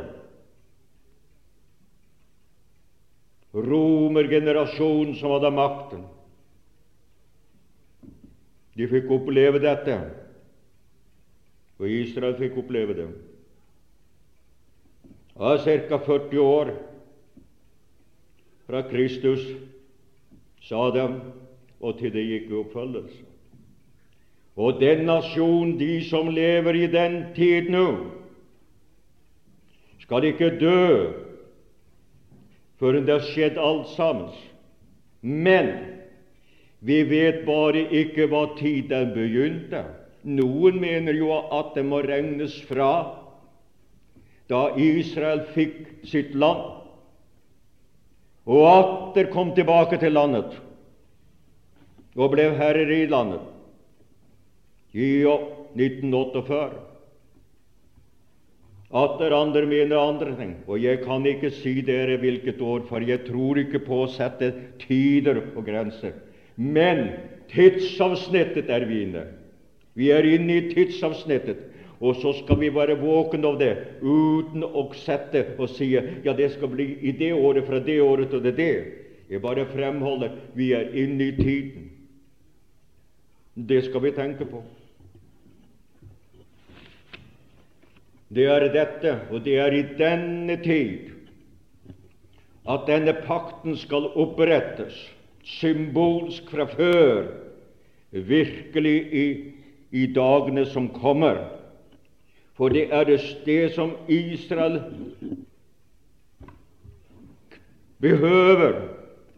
romergenerasjonen 3.55 5.15
som 5.19 5.35
hadde 5.35 5.51
makten, 5.51 6.05
de 8.75 8.87
fikk 8.91 9.11
oppleve 9.15 9.59
dette, 9.63 9.99
og 11.79 11.91
Israel 11.91 12.35
fikk 12.39 12.57
oppleve 12.63 12.95
det. 12.95 13.11
Av 15.35 15.59
ca. 15.59 15.99
40 15.99 16.39
år 16.39 16.71
fra 18.65 18.83
Kristus 18.87 19.43
sa 20.63 20.87
dem, 20.95 21.19
og 21.83 21.99
til 21.99 22.15
det 22.15 22.23
gikk 22.23 22.51
i 22.51 22.59
oppfølgelse. 22.63 23.34
Og 24.55 24.79
den 24.79 25.03
nasjon, 25.09 25.75
de 25.79 25.99
som 26.07 26.29
lever 26.31 26.77
i 26.79 26.87
den 26.91 27.17
tid 27.35 27.67
nå, 27.73 27.87
skal 30.05 30.27
ikke 30.29 30.53
dø 30.61 30.85
før 32.79 32.99
det 33.01 33.11
har 33.11 33.27
skjedd 33.31 33.59
alt 33.59 33.89
sammen. 33.95 34.31
Men 35.25 35.71
vi 36.85 37.01
vet 37.09 37.43
bare 37.47 37.85
ikke 37.99 38.27
hva 38.31 38.45
tid 38.59 38.91
den 38.91 39.11
begynte. 39.15 39.81
Noen 40.25 40.77
mener 40.81 41.17
jo 41.17 41.31
at 41.33 41.73
det 41.75 41.85
må 41.87 42.01
regnes 42.05 42.55
fra 42.69 42.91
da 44.49 44.67
Israel 44.77 45.41
fikk 45.55 46.05
sitt 46.05 46.35
land, 46.37 46.61
og 48.45 48.61
atter 48.69 49.31
kom 49.33 49.55
tilbake 49.57 49.97
til 49.97 50.13
landet 50.13 50.53
og 52.13 52.29
ble 52.35 52.51
herrer 52.59 52.91
i 52.93 53.07
landet 53.09 53.54
i 54.95 55.25
1948. 55.27 56.81
Atter 58.95 59.33
andre 59.35 59.65
mener 59.67 59.99
andre 59.99 60.35
ting, 60.37 60.53
og 60.71 60.79
jeg 60.79 61.01
kan 61.03 61.25
ikke 61.27 61.51
si 61.51 61.81
dere 61.83 62.15
hvilket 62.21 62.61
år, 62.63 62.85
for 62.87 63.03
jeg 63.03 63.25
tror 63.27 63.59
ikke 63.59 63.81
på 63.83 64.05
å 64.05 64.11
sette 64.11 64.53
tider 64.85 65.41
og 65.51 65.65
grenser. 65.67 66.13
Men 66.55 67.09
tidsavsnittet 67.51 68.69
er 68.71 68.85
vi 68.87 69.01
inne. 69.03 69.25
Vi 69.99 70.11
er 70.15 70.27
inne 70.29 70.59
i 70.61 70.69
tidsavsnittet. 70.71 71.71
Og 71.99 72.17
så 72.19 72.33
skal 72.41 72.59
vi 72.59 72.69
være 72.75 72.97
våkne 72.99 73.47
av 73.47 73.59
det 73.59 73.71
uten 74.03 74.65
å 74.67 74.85
sette 74.99 75.45
og 75.55 75.69
si 75.71 75.93
ja, 75.95 76.33
det 76.35 76.49
skal 76.53 76.71
bli 76.73 76.89
i 77.07 77.13
det 77.15 77.31
året, 77.33 77.63
fra 77.67 77.79
det 77.79 78.01
året 78.03 78.31
til 78.31 78.43
det 78.43 78.55
det. 78.59 78.73
Jeg 79.31 79.41
bare 79.41 79.65
fremholder 79.71 80.35
vi 80.53 80.73
er 80.75 80.91
inne 80.91 81.31
i 81.31 81.35
tiden. 81.39 81.87
Det 83.55 83.85
skal 83.87 84.03
vi 84.03 84.11
tenke 84.11 84.45
på. 84.45 84.59
Det 88.33 88.45
er 88.49 88.65
dette, 88.73 89.19
og 89.31 89.43
det 89.45 89.57
er 89.61 89.73
i 89.75 89.83
denne 89.97 90.57
tid 90.63 91.11
at 92.65 92.87
denne 92.87 93.13
pakten 93.27 93.75
skal 93.77 94.07
opprettes 94.17 94.95
symbolsk 95.45 96.49
fra 96.49 96.65
før, 96.65 97.27
virkelig 98.09 98.95
i, 99.13 99.25
i 99.93 100.05
dagene 100.15 100.65
som 100.65 100.87
kommer. 100.89 101.43
For 102.57 102.73
det 102.73 102.87
er 102.89 103.05
det 103.05 103.19
sted 103.21 103.75
som 103.75 103.91
Israel 104.09 104.79
behøver, 108.01 108.79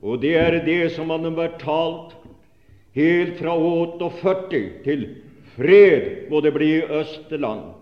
og 0.01 0.21
det 0.21 0.35
er 0.39 0.61
det 0.63 0.93
som 0.95 1.11
han 1.11 1.27
har 1.27 1.35
vært 1.35 1.59
talt 1.65 2.15
helt 2.95 3.35
fra 3.41 3.57
48 3.57 4.61
til 4.85 5.07
fred 5.57 6.29
må 6.31 6.39
det 6.45 6.53
bli 6.55 6.71
i 6.77 6.85
Østeland. 7.01 7.76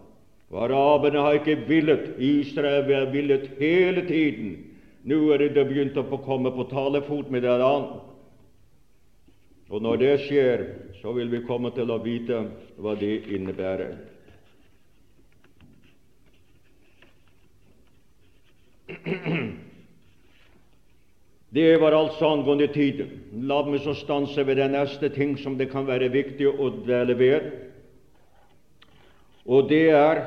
Og 0.54 0.64
araberne 0.68 1.24
har 1.26 1.40
ikke 1.40 1.56
villet, 1.68 2.12
Israel 2.22 2.94
har 2.94 3.12
villet 3.12 3.48
hele 3.60 4.06
tiden. 4.08 4.58
Nå 5.06 5.32
er 5.34 5.38
det 5.50 5.68
begynt 5.70 5.98
å 5.98 6.06
komme 6.26 6.52
på 6.54 6.68
talefot 6.70 7.32
med 7.34 7.42
det 7.46 7.54
annet. 7.56 8.02
Og 9.70 9.82
når 9.82 9.96
det 10.02 10.14
skjer, 10.28 10.66
så 11.02 11.14
vil 11.18 11.30
vi 11.34 11.46
komme 11.46 11.72
til 11.74 11.90
å 11.90 11.98
vite 12.02 12.44
hva 12.78 12.94
det 13.00 13.16
innebærer. 13.34 13.96
Det 21.56 21.78
var 21.80 21.96
altså 21.96 22.28
angående 22.28 22.68
tiden. 22.68 23.08
La 23.48 23.62
meg 23.64 23.80
så 23.86 23.94
stanse 23.96 24.44
ved 24.44 24.58
den 24.60 24.74
neste 24.76 25.08
ting 25.16 25.38
som 25.40 25.56
det 25.56 25.70
kan 25.72 25.88
være 25.88 26.10
viktig 26.12 26.50
å 26.52 26.68
dvele 26.82 27.16
ved, 27.16 27.46
og 29.46 29.70
det 29.70 29.90
er 29.94 30.24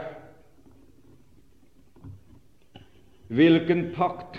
hvilken 3.28 3.88
pakt 3.96 4.38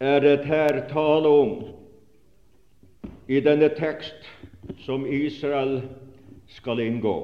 er 0.00 0.20
det 0.22 0.44
her 0.46 0.84
tale 0.90 1.28
om 1.28 1.56
i 3.28 3.40
denne 3.42 3.68
tekst 3.74 4.28
som 4.84 5.06
Israel 5.06 5.80
skal 6.56 6.80
inngå. 6.80 7.16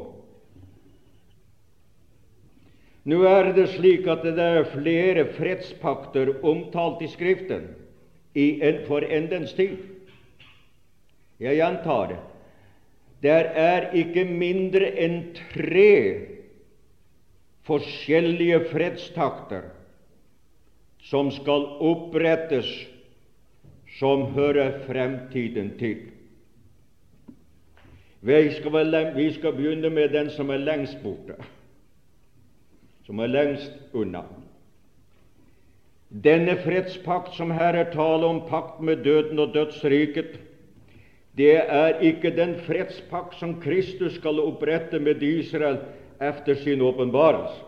Nå 3.06 3.22
er 3.26 3.52
det 3.54 3.68
slik 3.74 4.06
at 4.10 4.22
det 4.26 4.42
er 4.42 4.68
flere 4.74 5.24
fredspakter 5.34 6.36
omtalt 6.46 7.02
i 7.02 7.10
Skriften 7.10 7.70
i 8.34 8.60
en, 8.62 8.82
for 8.86 9.02
endens 9.02 9.54
tid. 9.58 9.78
Jeg 11.42 11.58
gjentar 11.58 12.12
det. 12.12 12.20
Det 13.22 13.40
er 13.62 13.88
ikke 13.98 14.24
mindre 14.26 14.88
enn 14.98 15.18
tre 15.34 16.31
forskjellige 17.66 18.60
fredstakter 18.72 19.68
som 21.02 21.30
skal 21.34 21.66
opprettes 21.82 22.68
som 23.98 24.26
hører 24.34 24.80
fremtiden 24.86 25.74
til. 25.78 26.08
Vi 28.22 28.38
skal, 28.54 28.94
vi 29.16 29.26
skal 29.34 29.56
begynne 29.56 29.90
med 29.90 30.14
den 30.14 30.30
som 30.30 30.50
er 30.50 30.62
lengst 30.62 31.00
borte, 31.02 31.34
som 33.06 33.18
er 33.18 33.30
lengst 33.30 33.72
unna. 33.92 34.22
Denne 36.12 36.54
fredspakt 36.60 37.34
som 37.34 37.50
her 37.50 37.74
er 37.74 37.90
tale 37.92 38.28
om, 38.28 38.42
pakt 38.46 38.80
med 38.84 39.02
døden 39.04 39.38
og 39.42 39.54
dødsriket, 39.54 40.38
det 41.36 41.56
er 41.56 41.98
ikke 42.04 42.30
den 42.36 42.58
fredspakt 42.66 43.38
som 43.40 43.56
Kristus 43.60 44.18
skal 44.20 44.40
opprette 44.40 45.00
med 45.00 45.22
Israel 45.22 45.80
efter 46.28 46.54
sin 46.54 46.80
åpenbarelse. 46.80 47.62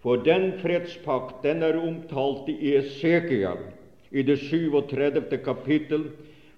For 0.00 0.16
den 0.16 0.52
fredspakt 0.62 1.42
den 1.44 1.62
er 1.62 1.76
omtalt 1.76 2.48
i 2.48 2.74
Esekiel 2.76 3.66
i 4.10 4.22
det 4.22 4.38
37. 4.38 5.38
kapittel, 5.44 6.10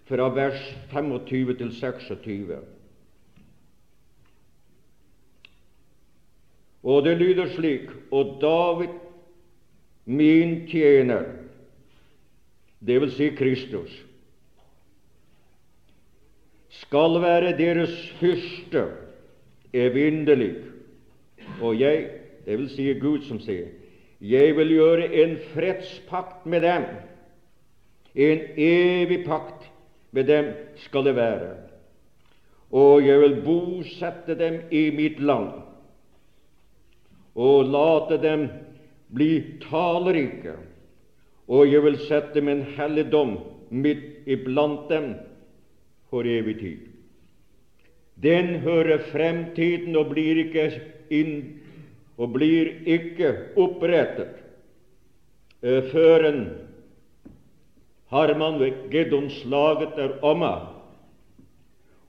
fra 0.04 0.28
vers 0.34 0.60
25 0.90 1.54
til 1.56 1.70
26. 1.72 2.58
Og 6.82 7.04
det 7.04 7.16
lyder 7.16 7.48
slik 7.54 7.90
Og 8.10 8.38
David, 8.40 8.94
min 10.04 10.66
tjener, 10.68 11.22
det 12.86 13.00
vil 13.00 13.12
si 13.14 13.28
Kristus, 13.38 13.94
skal 16.82 17.20
være 17.22 17.54
deres 17.58 17.94
fyrste 18.18 18.84
evinnelig. 19.72 20.54
Og 21.60 21.80
jeg, 21.80 22.08
det 22.46 22.58
vil 22.58 22.68
si 22.70 22.92
Gud 23.00 23.24
som 23.28 23.40
sier, 23.42 23.72
jeg 24.22 24.56
vil 24.56 24.76
gjøre 24.76 25.08
en 25.24 25.38
fredspakt 25.52 26.46
med 26.46 26.62
dem 26.62 26.84
en 28.14 28.40
evig 28.56 29.24
pakt 29.24 29.70
med 30.10 30.26
dem 30.28 30.52
skal 30.84 31.04
det 31.04 31.16
være. 31.16 31.54
Og 32.72 33.06
jeg 33.06 33.20
vil 33.20 33.38
bosette 33.44 34.36
dem 34.36 34.60
i 34.70 34.90
mitt 34.92 35.20
land 35.20 35.52
og 37.34 37.64
late 37.72 38.18
dem 38.20 38.46
bli 39.12 39.58
talerike. 39.64 40.56
Og 41.48 41.68
jeg 41.72 41.84
vil 41.84 41.98
sette 42.06 42.40
min 42.44 42.62
helligdom 42.76 43.38
midt 43.70 44.28
iblant 44.28 44.88
dem 44.88 45.14
for 46.10 46.28
evig 46.28 46.58
tid. 46.60 46.91
Den 48.22 48.60
hører 48.62 49.02
fremtiden 49.10 49.96
og 49.98 50.12
blir 50.12 50.44
ikke 50.44 50.68
inn 51.10 51.34
og 52.20 52.34
blir 52.36 52.70
ikke 52.86 53.32
opprettet 53.58 54.36
uh, 55.64 55.80
før 55.90 56.28
en 56.28 56.44
har 58.12 58.34
man 58.38 58.58
ved 58.60 58.90
Gedonslaget 58.92 59.96
er 59.96 60.18
omme. 60.22 60.52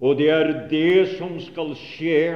Og 0.04 0.18
det 0.20 0.30
er 0.30 0.50
det 0.68 1.16
som 1.16 1.38
skal 1.40 1.72
skje, 1.80 2.36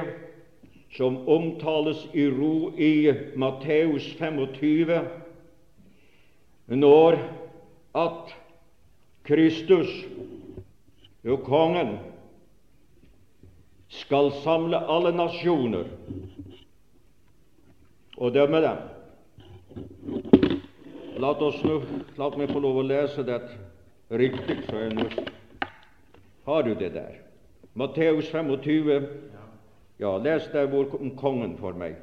som 0.96 1.18
omtales 1.28 2.00
i 2.16 2.24
ro 2.32 2.72
i 2.80 3.12
Matteus 3.36 4.06
25, 4.16 5.02
når 6.80 7.18
at 7.92 8.32
Kristus, 9.28 9.92
jo 11.24 11.36
kongen, 11.44 11.98
skal 13.88 14.32
samle 14.42 14.78
alle 14.78 15.12
nasjoner 15.16 15.88
og 18.18 18.34
dømme 18.34 18.60
dem. 18.60 18.84
La, 21.18 21.32
oss 21.32 21.58
nå, 21.64 21.80
la 22.18 22.28
meg 22.38 22.52
få 22.52 22.60
lov 22.62 22.78
å 22.82 22.86
lese 22.86 23.24
det 23.26 23.40
riktig, 24.10 24.60
så 24.68 24.84
jeg 24.84 24.94
nå 24.94 25.08
Har 26.48 26.62
du 26.62 26.74
det 26.74 26.92
der? 26.94 27.18
Matteus 27.74 28.30
25. 28.30 29.08
Ja, 29.98 30.16
les 30.18 30.46
der 30.52 30.66
hvor 30.70 30.86
kongen 31.18 31.58
for 31.58 31.72
meg. 31.72 31.98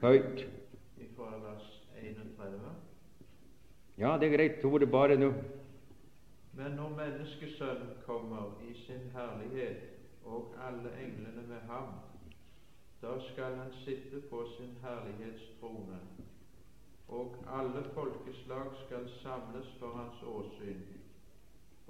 Høyt. 0.00 0.46
Ja, 4.00 4.16
det 4.16 4.30
er 4.30 4.36
greit. 4.36 4.64
Ordet 4.64 4.88
bare 4.90 5.18
nå. 5.20 5.34
Men 6.60 6.76
når 6.76 6.94
Menneskesønnen 6.96 7.92
kommer 8.06 8.60
i 8.68 8.74
sin 8.84 9.04
herlighet 9.14 9.82
og 10.24 10.54
alle 10.68 10.92
englene 11.04 11.46
med 11.48 11.60
ham, 11.68 11.92
da 13.02 13.16
skal 13.32 13.56
han 13.56 13.72
sitte 13.84 14.20
på 14.30 14.44
sin 14.56 14.76
herlighetstrone, 14.82 16.00
og 17.08 17.36
alle 17.60 17.84
folkeslag 17.94 18.74
skal 18.86 19.08
samles 19.22 19.76
for 19.78 19.96
hans 19.96 20.22
åsyn 20.22 20.82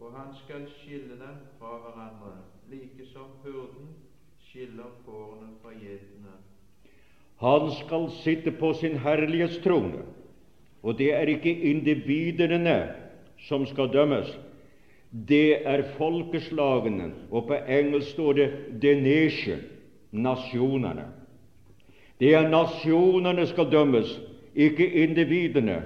og 0.01 0.13
han 0.17 0.35
skal 0.45 0.65
skille 0.81 1.17
dem 1.21 1.37
fra 1.59 1.77
hverandre, 1.83 2.33
like 2.71 3.07
som 3.13 3.29
hurden 3.45 3.91
skiller 4.39 4.89
fårene 5.05 5.53
fra 5.63 5.75
gjetene. 5.77 6.37
Han 7.41 7.71
skal 7.85 8.09
sitte 8.23 8.53
på 8.53 8.73
sin 8.73 8.97
herlighetstrone, 8.99 10.03
og 10.83 10.99
det 10.99 11.13
er 11.15 11.29
ikke 11.29 11.61
individene 11.73 12.79
som 13.49 13.67
skal 13.67 13.93
dømmes. 13.93 14.39
Det 15.11 15.67
er 15.67 15.83
folkeslagene, 15.97 17.11
og 17.31 17.49
på 17.49 17.57
engelsk 17.67 18.13
står 18.15 18.33
det 18.33 18.51
'the 18.81 18.95
nation', 18.95 19.65
nasjonene. 20.13 21.05
Det 22.21 22.35
er 22.35 22.49
nasjonene 22.49 23.47
skal 23.47 23.71
dømmes, 23.71 24.21
ikke 24.55 24.87
individene. 24.87 25.83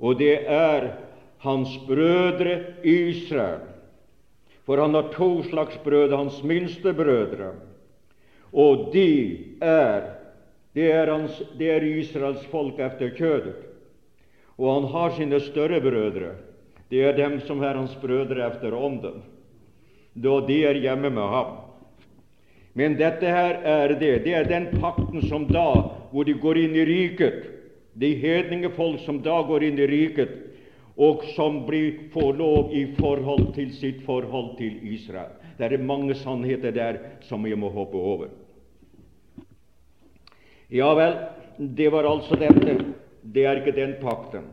Og 0.00 0.18
det 0.18 0.48
er 0.48 0.92
hans 1.38 1.68
brødre 1.86 2.60
Israel. 2.84 3.60
For 4.64 4.80
han 4.80 4.94
har 4.94 5.12
to 5.12 5.42
slags 5.42 5.78
brødre, 5.84 6.16
hans 6.16 6.42
minste 6.42 6.94
brødre. 6.94 7.52
Og 8.52 8.90
de 8.92 9.38
er 9.60 10.16
det 10.76 10.92
er, 10.92 11.08
hans, 11.08 11.42
det 11.58 11.70
er 11.72 11.80
Israels 11.80 12.44
folk 12.52 12.78
efter 12.78 13.08
kjødet. 13.16 13.54
Og 14.58 14.74
han 14.74 14.90
har 14.92 15.14
sine 15.16 15.40
større 15.40 15.80
brødre. 15.80 16.34
Det 16.90 17.02
er 17.02 17.16
dem 17.16 17.40
som 17.46 17.62
er 17.62 17.74
hans 17.74 17.94
brødre 18.00 18.46
efter 18.46 18.74
ånden. 18.74 19.22
Da 20.14 20.40
de 20.46 20.58
er 20.64 20.78
hjemme 20.80 21.10
med 21.10 21.28
ham. 21.32 21.56
Men 22.76 22.96
dette 22.96 23.26
her 23.26 23.60
er 23.64 23.94
det. 23.98 24.24
Det 24.24 24.34
er 24.34 24.48
den 24.48 24.68
pakten 24.80 25.22
som 25.28 25.46
da, 25.48 25.66
hvor 26.12 26.24
de 26.28 26.34
går 26.38 26.60
inn 26.60 26.76
i 26.76 26.84
riket, 26.84 27.46
de 27.96 28.12
hedningefolk 28.20 29.00
som 29.04 29.22
da 29.24 29.38
går 29.48 29.64
inn 29.64 29.80
i 29.80 29.88
riket, 29.88 30.34
og 30.96 31.24
som 31.34 31.62
blir, 31.66 32.08
får 32.12 32.36
lov 32.36 32.72
i 32.72 32.86
forhold 32.96 33.54
til 33.56 33.72
sitt 33.76 34.02
forhold 34.04 34.54
til 34.60 34.76
Israel. 34.92 35.32
Det 35.56 35.72
er 35.72 35.84
mange 35.84 36.14
sannheter 36.20 36.72
der 36.72 37.00
som 37.24 37.44
vi 37.44 37.54
må 37.56 37.72
hoppe 37.72 37.96
over. 37.96 38.28
Ja 40.72 40.92
vel, 40.98 41.16
det 41.58 41.88
var 41.92 42.08
altså 42.08 42.36
dette. 42.40 42.78
Det 43.22 43.44
er 43.44 43.60
ikke 43.60 43.76
den 43.76 43.96
pakten. 44.00 44.44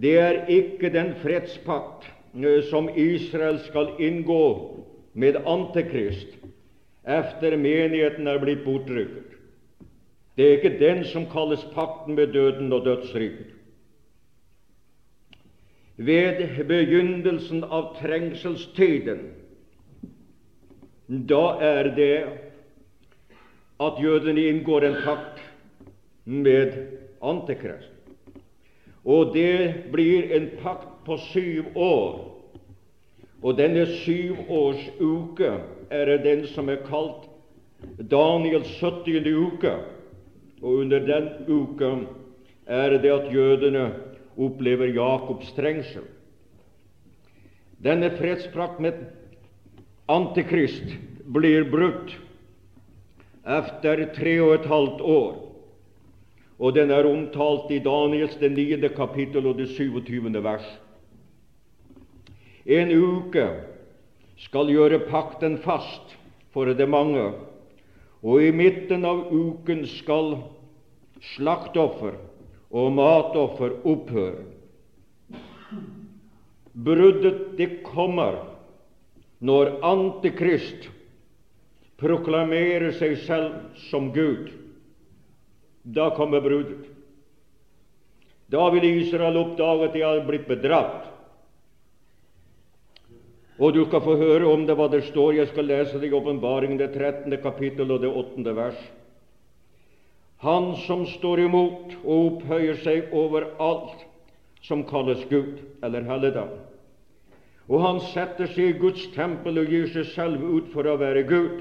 Det 0.00 0.16
er 0.18 0.46
ikke 0.48 0.90
den 0.92 1.14
fredspakt 1.20 2.06
eh, 2.34 2.62
som 2.70 2.88
Israel 2.96 3.58
skal 3.66 3.94
inngå 3.98 4.44
med 5.14 5.36
Antikrist 5.46 6.38
efter 7.04 7.56
menigheten 7.56 8.28
er 8.28 8.38
blitt 8.40 8.64
bortrykket. 8.64 9.36
Det 10.36 10.46
er 10.46 10.58
ikke 10.58 10.78
den 10.80 11.04
som 11.04 11.26
kalles 11.32 11.64
pakten 11.74 12.14
med 12.14 12.32
døden 12.32 12.72
og 12.72 12.84
dødsriket 12.84 13.56
ved 16.00 16.64
begynnelsen 16.64 17.64
av 17.64 17.90
trengselstiden. 17.98 19.20
Da 21.28 21.42
er 21.60 21.90
det 21.96 22.14
at 23.80 24.00
jødene 24.00 24.46
inngår 24.48 24.86
en 24.86 24.96
pakt 25.04 25.42
med 26.24 26.78
Antikrist. 27.20 27.89
Og 29.04 29.32
det 29.34 29.90
blir 29.92 30.32
en 30.36 30.50
pakt 30.60 31.04
på 31.06 31.16
syv 31.30 31.76
år. 31.76 32.26
Og 33.40 33.56
denne 33.56 33.86
syvårsuke 34.02 35.52
er 35.90 36.16
den 36.20 36.44
som 36.52 36.68
er 36.68 36.82
kalt 36.84 37.24
Daniels 38.10 38.68
70. 38.80 39.24
uke. 39.24 39.72
Og 40.60 40.82
under 40.84 41.00
den 41.00 41.30
uka 41.48 41.94
er 42.66 42.98
det 43.00 43.12
at 43.12 43.32
jødene 43.32 43.86
opplever 44.36 44.92
Jakobs 44.92 45.52
trengsel. 45.56 46.04
Denne 47.80 48.10
fredsprakt 48.18 48.80
med 48.80 48.98
Antikrist 50.10 50.98
blir 51.24 51.64
brutt 51.70 52.12
etter 53.46 54.02
tre 54.12 54.34
og 54.42 54.52
et 54.58 54.66
halvt 54.68 55.00
år, 55.00 55.30
og 56.60 56.74
den 56.76 56.92
er 56.92 57.08
omtalt 57.08 57.70
i 57.72 57.80
Daniels 57.80 58.36
den 58.40 58.52
9. 58.52 58.76
kapittel 58.92 59.46
og 59.48 59.56
det 59.56 59.70
27. 59.72 60.28
vers. 60.44 60.66
En 62.68 62.92
uke 62.92 63.46
skal 64.44 64.68
gjøre 64.68 65.00
pakten 65.08 65.56
fast 65.64 66.16
for 66.52 66.68
det 66.68 66.88
mange, 66.88 67.30
og 68.20 68.44
i 68.44 68.52
midten 68.52 69.06
av 69.08 69.30
uken 69.32 69.86
skal 69.88 70.34
slaktoffer 71.32 72.18
og 72.70 72.92
matoffer 72.92 73.78
opphøre. 73.88 74.44
Bruddet 76.70 77.56
det 77.58 77.70
kommer 77.88 78.36
når 79.40 79.78
Antikrist 79.84 80.90
proklamerer 82.00 82.92
seg 83.00 83.16
selv 83.24 83.80
som 83.88 84.12
Gud. 84.14 84.59
Da 85.82 86.10
kommer 86.16 86.40
brudet. 86.40 86.88
Da 88.50 88.70
vil 88.70 88.84
Israel 88.84 89.38
oppdage 89.38 89.88
at 89.88 89.94
de 89.94 90.02
har 90.02 90.24
blitt 90.26 90.48
bedratt. 90.48 91.06
Og 93.60 93.74
du 93.76 93.82
skal 93.84 94.00
få 94.00 94.16
høre 94.16 94.48
om 94.48 94.64
det 94.66 94.74
hva 94.76 94.88
det 94.90 95.04
står. 95.10 95.34
Jeg 95.36 95.50
skal 95.52 95.68
lese 95.68 96.00
i 96.00 96.12
Åpenbaringen, 96.16 96.78
det 96.80 96.94
13. 96.96 97.36
kapittel 97.42 97.92
og 97.92 98.00
det 98.02 98.08
8. 98.10 98.54
vers. 98.56 98.80
Han 100.40 100.72
som 100.86 101.04
står 101.06 101.44
imot 101.44 101.92
og 102.00 102.30
opphøyer 102.30 102.80
seg 102.80 103.12
over 103.12 103.50
alt 103.60 104.06
som 104.64 104.86
kalles 104.88 105.26
Gud 105.28 105.60
eller 105.84 106.06
helligdom. 106.08 106.54
Og 107.68 107.84
han 107.84 108.00
setter 108.10 108.48
seg 108.50 108.72
i 108.72 108.78
Guds 108.80 109.04
tempel 109.14 109.60
og 109.60 109.68
gir 109.68 109.86
seg 109.92 110.08
selv 110.14 110.40
ut 110.42 110.72
for 110.72 110.88
å 110.88 110.96
være 111.00 111.26
Gud. 111.28 111.60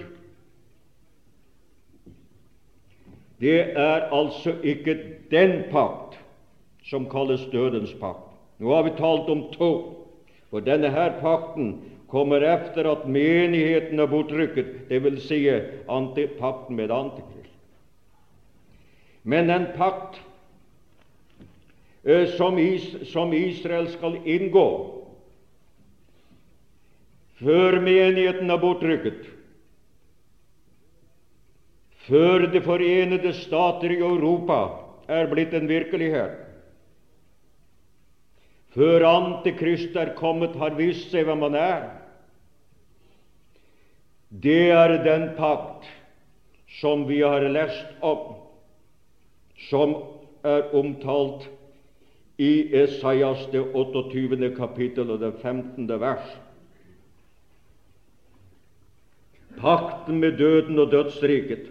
Det 3.39 3.59
er 3.77 4.09
altså 4.11 4.55
ikke 4.63 4.97
den 5.31 5.63
pakt 5.71 6.19
som 6.89 7.05
kalles 7.09 7.45
dødens 7.51 7.93
pakt. 7.99 8.25
Nå 8.59 8.73
har 8.75 8.83
vi 8.83 8.97
talt 8.97 9.29
om 9.31 9.45
to, 9.53 9.71
for 10.49 10.59
denne 10.59 10.89
her 10.91 11.19
pakten 11.21 11.77
kommer 12.09 12.43
efter 12.43 12.89
at 12.91 13.07
menigheten 13.07 13.99
er 13.99 14.09
bortrykket, 14.09 14.89
dvs. 14.89 15.27
Si 15.27 15.43
pakten 16.39 16.75
med 16.75 16.91
Antikrist 16.91 17.39
men 19.23 19.49
en 19.49 19.65
pakt 19.77 20.21
som, 22.37 22.57
som 23.05 23.33
Israel 23.33 23.89
skal 23.91 24.15
inngå 24.25 24.67
før 27.39 27.77
menigheten 27.83 28.49
er 28.51 28.59
bortrykket, 28.59 29.27
før 32.09 32.47
De 32.51 32.61
forenede 32.65 33.33
stater 33.37 33.93
i 33.93 34.01
Europa 34.01 34.59
er 35.09 35.29
blitt 35.29 35.53
en 35.57 35.69
virkelighet, 35.69 36.35
før 38.73 39.05
Antikrist 39.09 39.95
er 39.97 40.13
kommet, 40.17 40.53
har 40.61 40.77
vist 40.77 41.09
seg 41.09 41.25
hvem 41.25 41.41
han 41.47 41.55
er. 41.57 41.87
Det 44.29 44.69
er 44.69 44.99
den 45.05 45.31
pakt 45.37 45.87
som 46.77 47.07
vi 47.09 47.23
har 47.25 47.47
lest 47.49 47.97
om 48.05 48.35
som 49.69 49.95
er 50.45 50.69
omtalt 50.77 51.49
i 52.39 52.69
Esaias 52.79 53.41
det 53.51 53.65
28. 53.75 54.53
kapittel 54.55 55.09
og 55.11 55.19
det 55.19 55.33
15. 55.41 55.89
vers. 55.99 56.29
pakten 59.59 60.19
med 60.19 60.37
døden 60.39 60.79
og 60.79 60.91
dødsriket, 60.91 61.67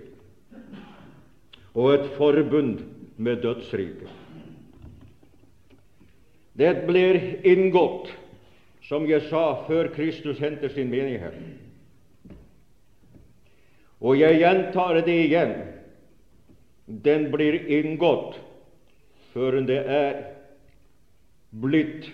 og 1.75 1.95
et 1.95 2.09
forbund 2.17 2.79
med 3.17 3.43
dødsriket. 3.43 4.09
Det 6.59 6.73
blir 6.89 7.19
inngått, 7.47 8.11
som 8.83 9.07
jeg 9.07 9.29
sa, 9.29 9.65
før 9.69 9.93
Kristus 9.95 10.41
henter 10.43 10.73
sin 10.75 10.91
menighet. 10.91 11.37
Og 14.01 14.19
jeg 14.19 14.41
gjentar 14.41 14.99
det 15.07 15.15
igjen. 15.27 15.55
Den 16.87 17.29
blir 17.31 17.61
inngått 17.79 18.39
før 19.35 19.61
det 19.69 19.79
er 19.93 20.23
blitt 21.51 22.09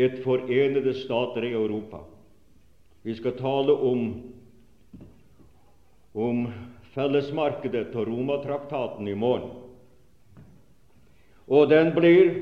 et 0.00 0.22
forenede 0.24 0.94
stater 1.02 1.44
i 1.44 1.52
Europa. 1.52 2.02
Vi 3.02 3.14
skal 3.14 3.36
tale 3.38 3.72
om, 3.72 4.06
om 6.14 6.46
fellesmarkedet 6.94 7.90
til 7.92 8.08
Romatraktaten 8.08 9.08
i 9.08 9.14
morgen. 9.14 9.52
Og 11.50 11.68
den 11.70 11.94
blir 11.96 12.32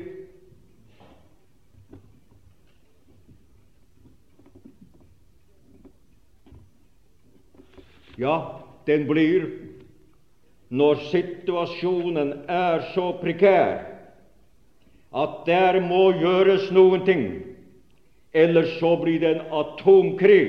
Ja, 8.19 8.35
den 8.85 9.05
blir 9.07 9.45
når 10.69 11.05
situasjonen 11.09 12.33
er 12.51 12.83
så 12.93 13.13
prekær 13.21 13.85
at 15.09 15.37
der 15.47 15.79
må 15.81 16.11
gjøres 16.19 16.67
noen 16.75 17.05
ting, 17.07 17.23
ellers 18.35 18.75
så 18.77 18.91
blir 19.01 19.23
det 19.23 19.31
en 19.31 19.45
atomkrig. 19.61 20.43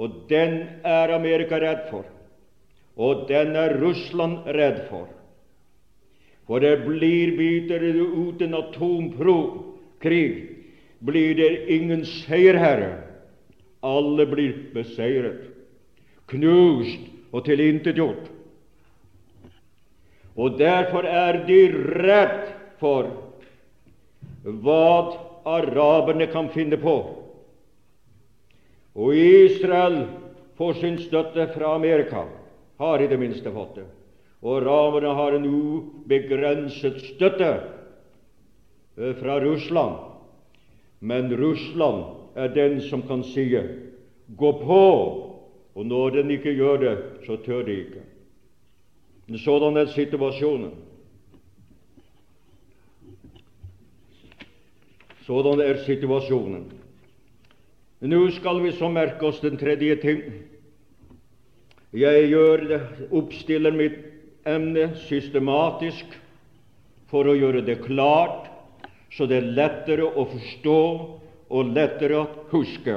Og 0.00 0.24
den 0.30 0.64
er 0.82 1.12
Amerika 1.14 1.60
redd 1.60 1.84
for, 1.90 2.08
og 3.00 3.24
den 3.30 3.54
er 3.56 3.78
Russland 3.80 4.44
redd 4.52 4.82
for. 4.90 5.08
For 6.44 6.60
det 6.60 6.82
blir 6.84 7.32
biter 7.38 7.80
uten 7.80 8.26
ut 8.26 8.42
en 8.42 8.56
atomkrig, 8.58 10.26
blir 11.00 11.34
det 11.38 11.52
ingen 11.72 12.04
seierherre. 12.04 13.06
Alle 13.80 14.26
blir 14.28 14.52
beseiret 14.74 15.46
knust 16.28 17.08
og 17.32 17.44
tilintetgjort. 17.46 18.28
Og 20.36 20.58
derfor 20.58 21.06
er 21.08 21.40
de 21.48 21.60
redd 22.04 22.52
for 22.80 23.08
hva 24.44 25.16
araberne 25.48 26.28
kan 26.32 26.50
finne 26.54 26.78
på. 26.80 26.96
Og 28.94 29.16
Israel 29.16 30.02
får 30.58 30.78
sin 30.80 30.98
støtte 31.00 31.48
fra 31.54 31.74
Amerika, 31.74 32.26
har 32.80 33.02
i 33.02 33.06
det 33.06 33.18
minste 33.20 33.50
fått 33.52 33.74
det. 33.76 33.84
Og 34.40 34.62
ramene 34.64 35.12
har 35.12 35.34
en 35.36 35.44
ubegrenset 35.44 37.02
støtte 37.10 37.50
eh, 38.96 39.12
fra 39.20 39.36
Russland. 39.44 39.98
Men 40.98 41.28
Russland 41.36 42.04
er 42.40 42.48
den 42.54 42.80
som 42.80 43.02
kan 43.02 43.24
si 43.24 43.44
'gå 44.36 44.52
på', 44.52 45.26
og 45.74 45.86
når 45.86 46.10
den 46.10 46.30
ikke 46.30 46.54
gjør 46.54 46.76
det, 46.76 46.98
så 47.26 47.36
tør 47.36 47.62
de 47.62 47.72
ikke. 47.72 48.00
Sådan 49.44 49.76
er 49.76 49.86
situasjonen. 49.86 50.72
Sådan 55.26 55.60
er 55.60 55.76
situasjonen. 55.84 56.72
Nå 58.00 58.30
skal 58.30 58.62
vi 58.62 58.72
så 58.72 58.88
merke 58.88 59.26
oss 59.26 59.40
den 59.40 59.56
tredje 59.56 59.96
ting. 59.96 60.22
Jeg 61.90 62.28
gjør 62.30 62.60
det, 62.70 62.80
oppstiller 63.10 63.74
mitt 63.74 63.98
emne 64.46 64.92
systematisk 65.08 66.12
for 67.10 67.26
å 67.26 67.34
gjøre 67.34 67.64
det 67.66 67.80
klart, 67.82 68.46
så 69.10 69.26
det 69.26 69.40
er 69.40 69.48
lettere 69.56 70.06
å 70.06 70.22
forstå 70.30 70.76
og 71.50 71.72
lettere 71.74 72.20
å 72.20 72.28
huske. 72.52 72.94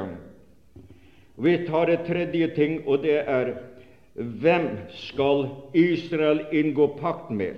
Vi 1.41 1.56
tar 1.65 1.89
et 1.89 2.06
tredje 2.06 2.51
ting, 2.53 2.84
og 2.86 3.01
det 3.01 3.23
er 3.25 3.56
hvem 4.13 4.67
skal 5.08 5.47
Israel 5.73 6.43
inngå 6.53 6.91
pakt 6.99 7.32
med? 7.34 7.58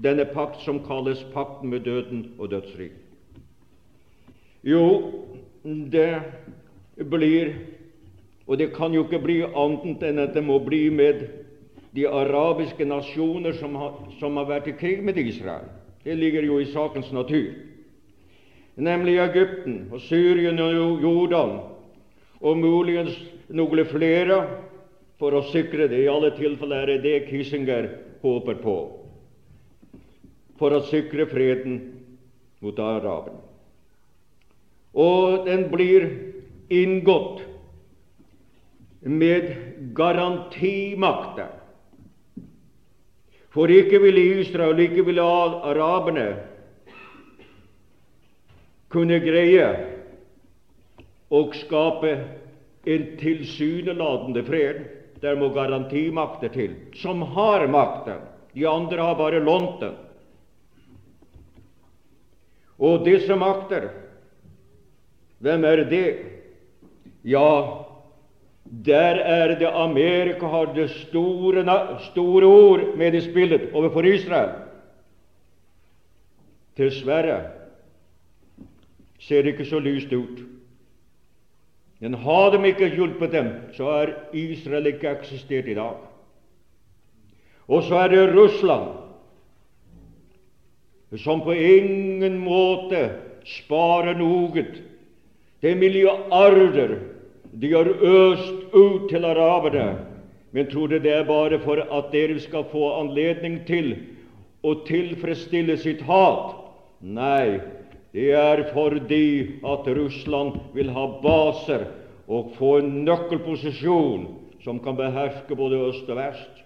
Denne 0.00 0.24
pakt 0.32 0.64
som 0.64 0.80
kalles 0.86 1.20
pakten 1.34 1.68
med 1.68 1.84
døden 1.84 2.30
og 2.38 2.48
dødsriket. 2.54 2.96
Jo, 4.64 5.12
det 5.62 6.22
blir 7.10 7.52
Og 8.52 8.58
det 8.60 8.74
kan 8.76 8.92
jo 8.92 9.06
ikke 9.06 9.22
bli 9.24 9.38
annet 9.48 10.02
enn 10.04 10.18
at 10.20 10.34
det 10.36 10.42
må 10.44 10.58
bli 10.60 10.90
med 10.92 11.22
de 11.96 12.02
arabiske 12.04 12.84
nasjoner 12.84 13.54
som 13.56 13.78
har, 13.80 13.94
som 14.20 14.36
har 14.36 14.44
vært 14.50 14.66
i 14.68 14.74
krig 14.76 14.98
med 15.00 15.16
Israel. 15.16 15.70
Det 16.04 16.18
ligger 16.20 16.44
jo 16.44 16.58
i 16.60 16.66
sakens 16.68 17.08
natur. 17.16 17.54
Nemlig 18.76 19.14
Egypten 19.24 19.86
og 19.88 20.02
Syrien 20.04 20.60
og 20.60 21.00
Jordan 21.00 21.54
og 22.44 22.58
muligens 22.60 23.16
noen 23.48 23.86
flere 23.88 24.36
for 25.16 25.32
å 25.32 25.46
sikre 25.48 25.86
det. 25.88 26.02
I 26.04 26.10
alle 26.12 26.34
tilfeller 26.36 26.92
er 26.92 27.00
det 27.00 27.22
Kissinger 27.30 27.88
håper 28.20 28.60
på 28.60 28.76
for 30.60 30.76
å 30.76 30.82
sikre 30.90 31.24
freden 31.30 31.80
mot 32.60 32.76
araberne. 32.76 33.40
Og 34.92 35.48
den 35.48 35.70
blir 35.72 36.04
inngått 36.68 37.48
med 39.02 39.54
garantimakter. 39.94 41.50
For 43.52 43.68
ikke 43.68 44.00
ville 44.00 44.40
Israel, 44.40 44.80
ikke 44.80 45.04
ville 45.04 45.22
araberne 45.22 46.28
kunne 48.92 49.18
greie 49.24 49.66
å 51.32 51.42
skape 51.56 52.12
en 52.88 53.06
tilsynelatende 53.20 54.44
fred. 54.46 54.82
Der 55.22 55.36
må 55.38 55.52
garantimakter 55.54 56.50
til, 56.50 56.72
som 56.98 57.22
har 57.36 57.68
makten. 57.70 58.24
De 58.56 58.64
andre 58.68 59.04
har 59.06 59.14
bare 59.20 59.40
lånt 59.40 59.78
den. 59.80 59.94
Og 62.82 63.04
disse 63.06 63.36
makter, 63.38 63.92
hvem 65.38 65.64
er 65.64 65.84
det? 65.86 66.08
Ja, 67.22 67.81
der 68.72 69.20
er 69.20 69.58
det 69.58 69.66
Amerika 69.66 70.46
har 70.46 70.72
det 70.74 70.90
store, 70.90 71.98
store 72.00 72.46
ord 72.46 72.96
med 72.96 73.14
i 73.14 73.20
spillet 73.20 73.68
overfor 73.74 74.02
Israel. 74.02 74.54
Dessverre 76.76 77.42
ser 79.20 79.42
det 79.42 79.52
ikke 79.52 79.68
så 79.68 79.78
lyst 79.78 80.12
ut. 80.12 80.40
Men 82.00 82.14
har 82.14 82.50
de 82.50 82.66
ikke 82.66 82.88
hjulpet 82.96 83.32
dem, 83.32 83.52
så 83.76 83.84
har 83.84 84.14
Israel 84.32 84.86
ikke 84.86 85.10
eksistert 85.10 85.68
i 85.68 85.74
dag. 85.74 86.00
Og 87.68 87.82
så 87.82 87.94
er 87.94 88.08
det 88.08 88.34
Russland, 88.34 88.88
som 91.16 91.44
på 91.44 91.52
ingen 91.52 92.38
måte 92.40 93.10
sparer 93.44 94.16
noe. 94.18 94.64
Det 95.62 95.70
er 95.70 95.78
milliarder 95.78 96.96
de 97.52 97.72
har 97.72 97.88
øst 97.88 98.74
ut 98.74 99.08
til 99.10 99.24
araberne. 99.24 99.98
Men 100.52 100.66
tror 100.70 100.86
du 100.86 100.98
det 100.98 101.12
er 101.12 101.24
bare 101.24 101.58
for 101.60 101.80
at 101.80 102.12
dere 102.12 102.40
skal 102.40 102.64
få 102.72 103.00
anledning 103.00 103.62
til 103.66 103.94
å 104.64 104.74
tilfredsstille 104.86 105.76
sitt 105.80 106.02
hat? 106.08 106.58
Nei, 107.00 107.60
det 108.12 108.32
er 108.36 108.66
fordi 108.72 109.60
at 109.64 109.88
Russland 109.88 110.60
vil 110.74 110.92
ha 110.92 111.06
baser 111.22 111.86
og 112.28 112.52
få 112.58 112.76
en 112.80 112.92
nøkkelposisjon 113.06 114.26
som 114.64 114.78
kan 114.80 114.96
beherske 114.96 115.56
både 115.56 115.80
øst 115.88 116.10
og 116.12 116.20
vest. 116.20 116.60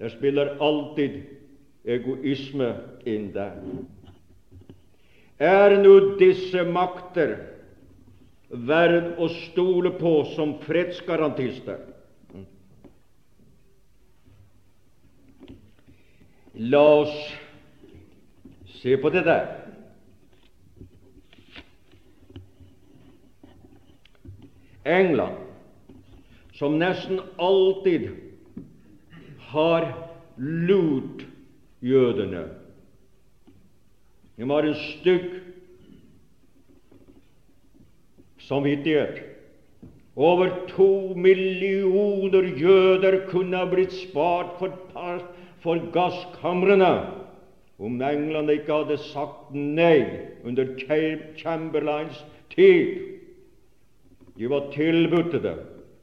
Der 0.00 0.12
spiller 0.12 0.56
alltid 0.60 1.20
egoisme 1.86 2.72
inn 3.08 3.30
der. 3.34 3.60
Er 5.38 5.76
nå 5.80 6.16
disse 6.20 6.64
makter 6.64 7.36
verd 8.66 9.16
å 9.20 9.28
stole 9.32 9.92
på 10.00 10.12
som 10.34 10.56
fredsgarantister? 10.64 11.78
La 16.56 16.82
oss 17.02 17.16
se 18.80 18.96
på 18.96 19.10
det 19.12 19.26
der. 19.26 19.46
England, 24.86 25.36
som 26.54 26.78
nesten 26.78 27.20
alltid 27.42 28.08
har 29.50 29.88
lurt 30.36 31.26
jødene. 31.82 32.44
De 34.36 34.46
var 34.48 34.68
en 34.68 34.78
stygg 34.78 35.45
samvittighet 38.48 39.24
Over 40.16 40.48
to 40.70 41.12
millioner 41.14 42.46
jøder 42.56 43.18
kunne 43.28 43.58
ha 43.60 43.68
blitt 43.68 43.92
spart 43.92 44.54
for, 44.56 44.72
for 45.60 45.82
gasskamrene 45.92 46.92
om 47.76 48.00
England 48.00 48.48
ikke 48.54 48.72
hadde 48.72 48.96
sagt 49.10 49.52
nei 49.52 50.06
under 50.46 50.70
Chamberlains 51.36 52.22
tid. 52.54 53.02
De 54.36 54.48
var 54.48 54.70
tilbudt 54.72 55.36
det, 55.44 55.56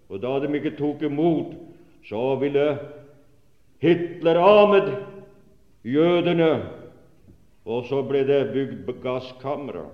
og 0.09 0.21
da 0.21 0.35
de 0.43 0.51
ikke 0.59 0.75
tok 0.77 1.01
imot, 1.09 1.55
så 2.05 2.35
ville 2.41 2.67
Hitler 3.81 4.37
av 4.37 4.69
med 4.69 4.93
jødene, 5.89 6.51
og 7.65 7.89
så 7.89 8.05
ble 8.05 8.21
det 8.29 8.43
bygd 8.53 8.93
gasskamre. 9.01 9.87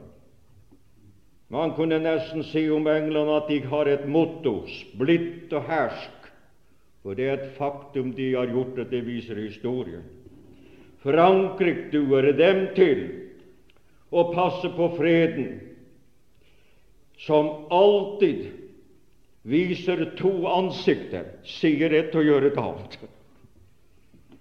Man 1.49 1.73
kunne 1.73 1.97
nesten 1.99 2.43
si 2.45 2.67
om 2.69 2.87
England 2.87 3.31
at 3.33 3.47
de 3.49 3.59
har 3.65 3.89
et 3.89 4.05
motto 4.07 4.67
'splitt 4.67 5.53
og 5.53 5.65
hersk'. 5.65 6.29
For 7.01 7.15
det 7.15 7.25
er 7.25 7.33
et 7.33 7.55
faktum 7.57 8.11
de 8.13 8.33
har 8.35 8.45
gjort, 8.45 8.77
at 8.79 8.91
det 8.91 9.05
viser 9.07 9.35
historien. 9.35 10.03
Frankrike 11.01 11.89
duer 11.91 12.31
dem 12.35 12.67
til 12.75 13.05
å 14.11 14.33
passe 14.33 14.69
på 14.75 14.89
freden, 14.97 15.59
som 17.17 17.65
alltid 17.71 18.49
viser 19.43 20.05
to 20.19 20.33
ansikter, 20.51 21.25
sier 21.43 21.93
ett 21.95 22.15
og 22.15 22.27
gjør 22.27 22.49
et 22.51 22.59
annet. 22.59 22.99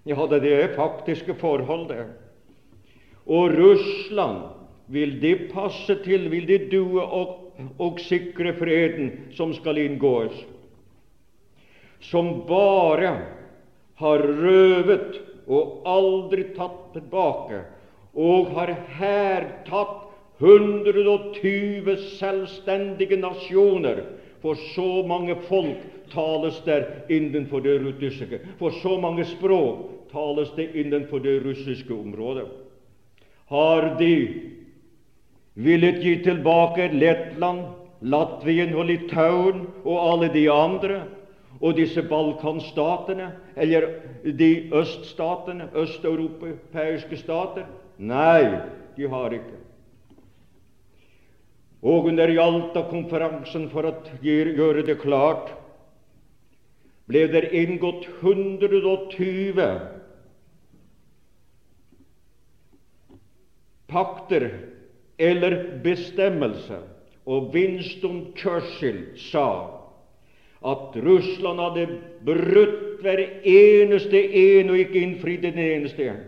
Ja, 0.04 0.26
det 0.26 0.52
er 0.52 0.74
faktiske 0.76 1.34
forhold, 1.38 1.88
det. 1.88 2.06
Og 3.26 3.54
Russland 3.54 4.57
vil 4.88 5.18
de 5.20 5.34
passe 5.52 5.98
til, 6.04 6.28
vil 6.32 6.46
de 6.48 6.58
due 6.70 7.02
og, 7.02 7.34
og 7.78 8.00
sikre 8.00 8.54
freden 8.56 9.10
som 9.36 9.52
skal 9.56 9.80
inngås, 9.82 10.34
som 12.00 12.44
bare 12.48 13.12
har 13.98 14.22
røvet 14.22 15.18
og 15.48 15.88
aldri 15.88 16.44
tatt 16.56 16.92
tilbake, 16.94 17.64
og 18.18 18.52
har 18.56 18.74
her 18.98 19.48
tatt 19.66 20.04
120 20.38 21.96
selvstendige 22.18 23.18
nasjoner. 23.18 24.04
For 24.38 24.54
så 24.74 25.02
mange 25.06 25.34
folk 25.48 25.80
tales 26.12 26.60
der 26.62 26.84
innenfor 27.10 27.60
det 27.64 27.80
russiske. 27.82 28.38
For 28.60 28.70
så 28.82 28.94
mange 29.02 29.26
språk 29.26 29.88
tales 30.12 30.52
det 30.56 30.70
innenfor 30.78 31.18
det 31.24 31.40
russiske 31.42 31.90
området. 31.94 32.46
Har 33.50 33.96
de 33.98 34.14
villet 35.58 36.02
gi 36.02 36.16
tilbake 36.22 36.88
Lettland, 36.94 37.64
Latvien 38.00 38.74
og 38.78 38.86
Litauen 38.86 39.64
og 39.82 39.96
alle 39.98 40.28
de 40.34 40.46
andre, 40.52 41.00
og 41.58 41.74
disse 41.74 42.04
Balkanstatene, 42.06 43.32
eller 43.58 43.88
de 44.22 44.70
øststatene, 44.78 45.66
østeuropeiske 45.74 47.18
stater? 47.18 47.66
Nei, 47.98 48.44
de 48.94 49.08
har 49.10 49.34
ikke. 49.34 49.56
Og 51.82 52.06
under 52.10 52.30
Jalta-konferansen, 52.30 53.66
for 53.74 53.90
å 53.90 53.94
gjøre 54.22 54.86
det 54.86 55.00
klart, 55.02 55.50
ble 57.10 57.26
det 57.32 57.48
inngått 57.56 58.06
120 58.20 59.62
pakter 63.88 64.50
eller 65.18 65.80
bestemmelse. 65.82 66.78
Og 67.28 67.50
Winston 67.54 68.32
Churchill 68.36 69.04
sa 69.20 69.48
at 70.64 70.96
Russland 71.04 71.60
hadde 71.60 71.84
brutt 72.26 73.02
hver 73.02 73.20
eneste 73.46 74.18
en 74.18 74.72
og 74.72 74.80
ikke 74.80 75.02
innfridd 75.04 75.44
den 75.44 75.60
eneste 75.62 76.08
en. 76.08 76.24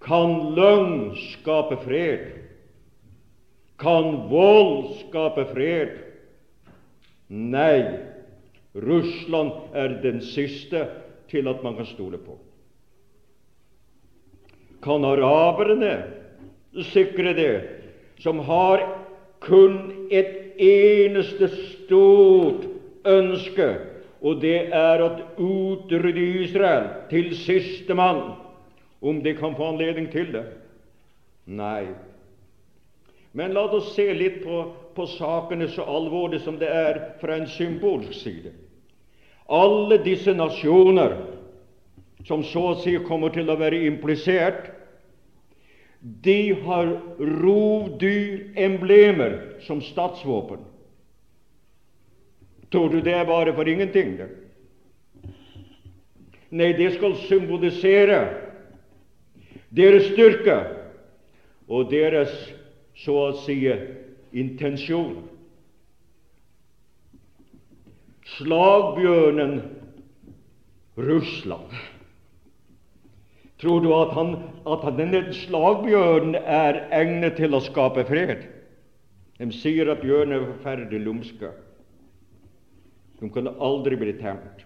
Kan 0.00 0.36
løgn 0.56 1.16
skape 1.16 1.80
fred? 1.82 2.28
Kan 3.80 4.28
vold 4.30 4.94
skape 5.00 5.48
fred? 5.50 5.96
Nei, 7.30 7.82
Russland 8.74 9.74
er 9.74 10.00
den 10.02 10.20
siste 10.24 10.86
til 11.30 11.48
at 11.50 11.62
man 11.62 11.76
kan 11.78 11.88
stole 11.90 12.18
på. 12.22 12.38
Kan 14.82 15.04
araberne 15.04 16.19
sikre 16.92 17.34
det, 17.34 17.54
som 18.18 18.38
har 18.38 18.84
kun 19.40 20.08
et 20.10 20.60
eneste 20.60 21.48
stort 21.48 22.66
ønske, 23.08 23.70
og 24.20 24.42
det 24.42 24.68
er 24.76 25.00
å 25.00 25.10
utrydde 25.40 26.26
Israel 26.44 26.90
til 27.10 27.32
siste 27.38 27.96
mann, 27.96 28.34
om 29.00 29.22
de 29.24 29.32
kan 29.38 29.56
få 29.56 29.72
anledning 29.72 30.10
til 30.12 30.28
det? 30.34 30.44
Nei. 31.48 31.88
Men 33.32 33.54
la 33.54 33.64
oss 33.70 33.94
se 33.94 34.10
litt 34.14 34.42
på, 34.44 34.64
på 34.94 35.06
sakene 35.16 35.70
så 35.70 35.86
alvorlig 35.88 36.42
som 36.44 36.58
det 36.60 36.68
er 36.68 37.00
fra 37.22 37.38
en 37.38 37.48
symbolsk 37.48 38.12
side. 38.18 38.52
Alle 39.50 39.98
disse 40.04 40.34
nasjoner 40.36 41.16
som 42.26 42.42
så 42.44 42.66
å 42.72 42.78
si 42.82 42.98
kommer 43.06 43.32
til 43.34 43.48
å 43.50 43.58
være 43.58 43.80
implisert, 43.88 44.68
de 46.00 46.62
har 46.64 47.00
rovdyremblemer 47.18 49.56
som 49.60 49.82
statsvåpen. 49.82 50.58
Tror 52.70 52.88
du 52.88 53.00
det 53.00 53.14
er 53.14 53.24
bare 53.26 53.54
for 53.54 53.68
ingenting? 53.68 54.16
Det? 54.16 54.28
Nei, 56.50 56.72
det 56.74 56.94
skal 56.96 57.14
symbolisere 57.28 58.28
deres 59.70 60.06
styrke 60.10 60.56
og 61.70 61.90
deres, 61.92 62.32
så 62.98 63.14
å 63.28 63.32
si, 63.44 63.70
intensjon. 64.32 65.28
Slagbjørnen 68.36 69.60
Russland 71.00 71.72
Tror 73.60 73.80
du 73.84 73.90
at, 73.92 74.14
han, 74.16 74.36
at 74.64 74.86
denne 74.96 75.20
slagbjørnen 75.36 76.38
er 76.40 76.78
egnet 76.96 77.36
til 77.36 77.52
å 77.52 77.60
skape 77.60 78.06
fred? 78.08 78.46
De 79.40 79.48
sier 79.52 79.90
at 79.92 80.00
bjørnen 80.00 80.38
er 80.38 80.46
forferdelig 80.46 81.00
lumske. 81.04 81.50
De 83.20 83.28
kan 83.32 83.50
aldri 83.60 83.98
bli 84.00 84.14
temt. 84.16 84.64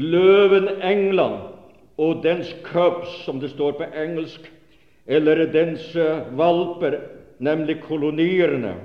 Løven 0.00 0.70
England 0.80 1.52
og 2.00 2.24
dens 2.24 2.48
cubs, 2.64 3.12
som 3.24 3.38
det 3.40 3.52
står 3.52 3.76
på 3.78 3.90
engelsk, 3.92 4.48
eller 5.06 5.44
dens 5.52 5.84
uh, 5.96 6.24
valper, 6.32 6.98
nemlig 7.38 7.82
kolonierne 7.84 8.78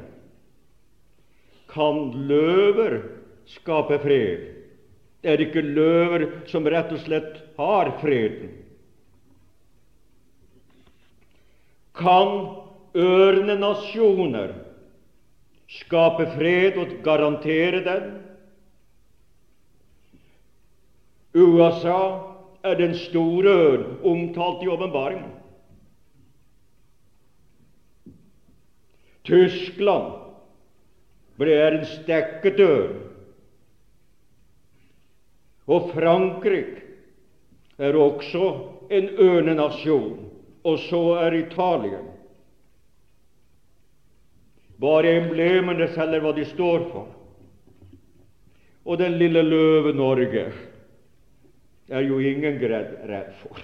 Kan 1.69 2.09
løver 2.27 2.99
skape 3.47 3.99
fred? 4.03 4.58
Det 5.21 5.33
er 5.33 5.41
ikke 5.43 5.63
løver 5.65 6.25
som 6.47 6.67
rett 6.71 6.91
og 6.95 7.01
slett 7.03 7.39
har 7.59 7.91
freden. 7.99 8.53
Kan 11.99 12.31
ørne 12.95 13.57
nasjoner 13.59 14.53
skape 15.69 16.29
fred 16.37 16.79
og 16.79 16.95
garantere 17.03 17.83
den? 17.83 18.07
USA 21.35 21.99
er 22.63 22.79
den 22.79 22.95
store 22.97 23.51
ørn 23.65 23.85
omtalt 24.07 24.63
i 24.63 24.71
åpenbaringen. 24.71 25.35
Tyskland 29.27 30.15
ble 31.39 31.59
en 31.67 31.85
stekket 31.85 32.63
ørn. 32.63 32.97
Og 35.69 35.91
Frankrike 35.93 36.81
er 37.77 37.95
også 37.95 38.45
en 38.89 39.09
ørnenasjon, 39.21 40.17
og 40.65 40.79
så 40.89 41.01
er 41.21 41.37
Italia. 41.37 42.01
Bare 44.79 45.13
emblemene 45.19 45.89
selger 45.93 46.23
hva 46.23 46.33
de 46.35 46.45
står 46.49 46.87
for. 46.91 47.07
Og 48.89 48.97
den 48.97 49.19
lille 49.19 49.43
løve 49.45 49.93
Norge 49.93 50.47
er 51.89 52.05
jo 52.05 52.19
ingen 52.23 52.57
redd 52.61 53.33
for. 53.41 53.59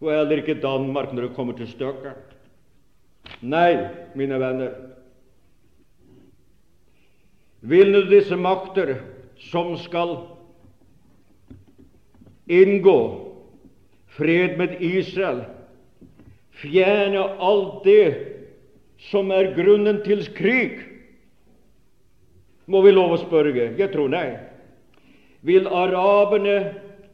Og 0.00 0.12
heller 0.12 0.40
ikke 0.40 0.60
Danmark 0.62 1.12
når 1.12 1.28
det 1.28 1.36
kommer 1.36 1.56
til 1.58 1.68
stykket. 1.68 2.32
Nei, 3.44 3.74
mine 4.16 4.38
venner, 4.40 4.72
vil 7.64 7.92
nå 7.92 8.04
disse 8.10 8.36
makter 8.36 8.98
som 9.50 9.72
skal 9.80 10.16
inngå 12.46 12.98
fred 14.16 14.58
med 14.58 14.76
Israel, 14.80 15.44
fjerne 16.62 17.24
alt 17.42 17.84
det 17.84 18.06
som 19.10 19.30
er 19.34 19.54
grunnen 19.56 20.02
til 20.04 20.24
krig? 20.36 20.80
Må 22.70 22.80
vi 22.84 22.94
lov 22.94 23.12
å 23.12 23.20
spørre? 23.20 23.74
Jeg 23.76 23.90
tror 23.92 24.08
nei. 24.12 24.28
Vil 25.44 25.66
araberne 25.68 26.56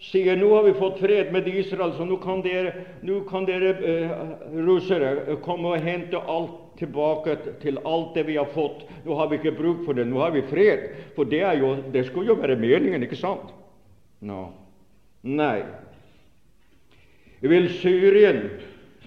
si 0.00 0.22
nå 0.24 0.48
har 0.54 0.64
vi 0.64 0.72
fått 0.78 1.00
fred 1.02 1.32
med 1.32 1.48
Israel, 1.48 1.92
så 1.96 2.06
nå 2.08 2.16
kan 2.22 2.40
dere, 2.44 2.86
nå 3.04 3.20
kan 3.28 3.44
dere 3.44 3.74
uh, 3.76 4.36
russere 4.64 5.36
komme 5.44 5.74
og 5.74 5.84
hente 5.84 6.20
alt 6.20 6.56
tilbake 6.80 7.36
til 7.60 7.76
alt 7.84 8.14
det 8.16 8.24
vi 8.30 8.38
har 8.38 8.48
fått. 8.54 8.86
Nå 9.04 9.18
har 9.18 9.28
vi 9.28 9.40
ikke 9.40 9.56
bruk 9.58 9.84
for 9.84 9.98
det, 9.98 10.06
nå 10.08 10.22
har 10.22 10.32
vi 10.32 10.46
fred. 10.48 10.86
For 11.16 11.28
det, 11.28 11.42
jo, 11.60 11.74
det 11.92 12.06
skulle 12.08 12.32
jo 12.32 12.40
være 12.40 12.56
meningen, 12.60 13.04
ikke 13.04 13.18
sant? 13.20 13.52
No. 14.24 14.46
Nei. 15.22 15.62
Vil 17.40 17.68
Syrien 17.80 18.44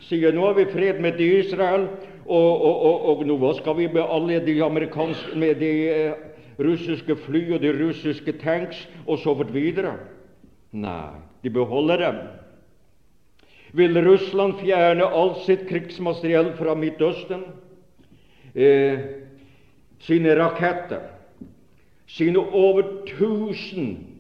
sier 0.04 0.34
nå 0.34 0.46
har 0.50 0.58
vi 0.58 0.68
fred 0.70 1.00
med 1.02 1.22
Israel, 1.22 1.88
og, 2.24 2.52
og, 2.54 2.86
og, 2.86 3.08
og 3.14 3.26
nå 3.28 3.54
skal 3.58 3.78
vi 3.78 3.90
med 3.92 4.04
alle 4.04 4.40
de 4.46 4.56
amerikanske 4.64 5.38
med 5.40 5.60
de 5.60 5.72
eh, 5.92 6.14
russiske 6.60 7.16
fly 7.26 7.44
og 7.56 7.64
de 7.64 7.74
russiske 7.76 8.36
tanks 8.44 8.86
og 9.08 9.20
så 9.20 9.34
fort 9.36 9.52
videre? 9.54 9.98
Nei, 10.74 11.20
de 11.44 11.52
beholder 11.54 12.06
dem. 12.06 12.22
Vil 13.74 13.98
Russland 14.06 14.60
fjerne 14.62 15.10
alt 15.10 15.44
sitt 15.48 15.66
krigsmateriell 15.70 16.54
fra 16.58 16.76
Midtøsten? 16.78 17.44
Eh, 18.54 19.02
sine 20.04 20.36
raketter, 20.38 21.08
sine 22.06 22.40
over 22.40 22.84
1000 23.08 24.13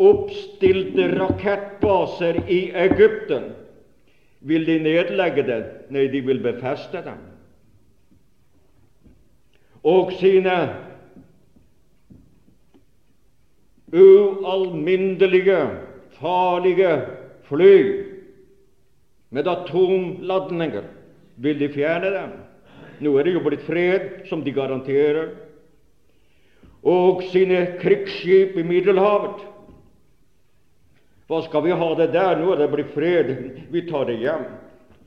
oppstilte 0.00 1.08
rakettbaser 1.12 2.40
i 2.48 2.60
Egypten, 2.86 3.50
vil 4.40 4.64
de 4.64 4.78
nedlegge 4.80 5.44
det? 5.44 5.60
Nei, 5.92 6.06
de 6.08 6.22
vil 6.24 6.40
befeste 6.40 7.02
dem. 7.04 7.18
Og 9.84 10.12
sine 10.20 10.56
ualminnelige, 13.92 15.60
farlige 16.20 16.94
fly 17.48 17.76
med 19.30 19.48
atomladninger. 19.48 20.88
Vil 21.36 21.60
de 21.60 21.68
fjerne 21.72 22.10
dem? 22.14 22.32
Nå 23.00 23.14
er 23.16 23.24
det 23.24 23.36
jo 23.36 23.44
blitt 23.44 23.64
fred, 23.64 24.08
som 24.28 24.44
de 24.44 24.52
garanterer. 24.52 25.32
Og 26.84 27.22
sine 27.32 27.78
krigsskip 27.80 28.56
i 28.60 28.64
Middelhavet. 28.64 29.40
Hva 31.30 31.44
skal 31.46 31.62
vi 31.62 31.70
ha 31.70 31.88
det 31.94 32.08
der? 32.10 32.40
Nå 32.40 32.48
er 32.50 32.58
det 32.58 32.72
blitt 32.72 32.88
fred. 32.90 33.28
Vi 33.70 33.84
tar 33.86 34.08
det 34.08 34.16
hjem. 34.18 34.48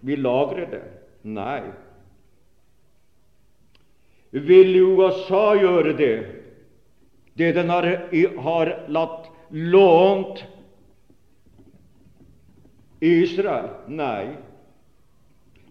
Vi 0.08 0.16
lagrer 0.16 0.70
det. 0.72 0.84
Nei. 1.28 1.66
Vil 4.32 4.72
USA 4.80 5.44
gjøre 5.60 5.98
det? 6.00 6.16
det 7.36 7.52
den 7.58 7.70
har, 7.70 7.90
har 8.40 8.72
latt 8.88 9.28
lånt 9.52 10.46
Israel? 13.04 13.70
Nei. 13.92 14.32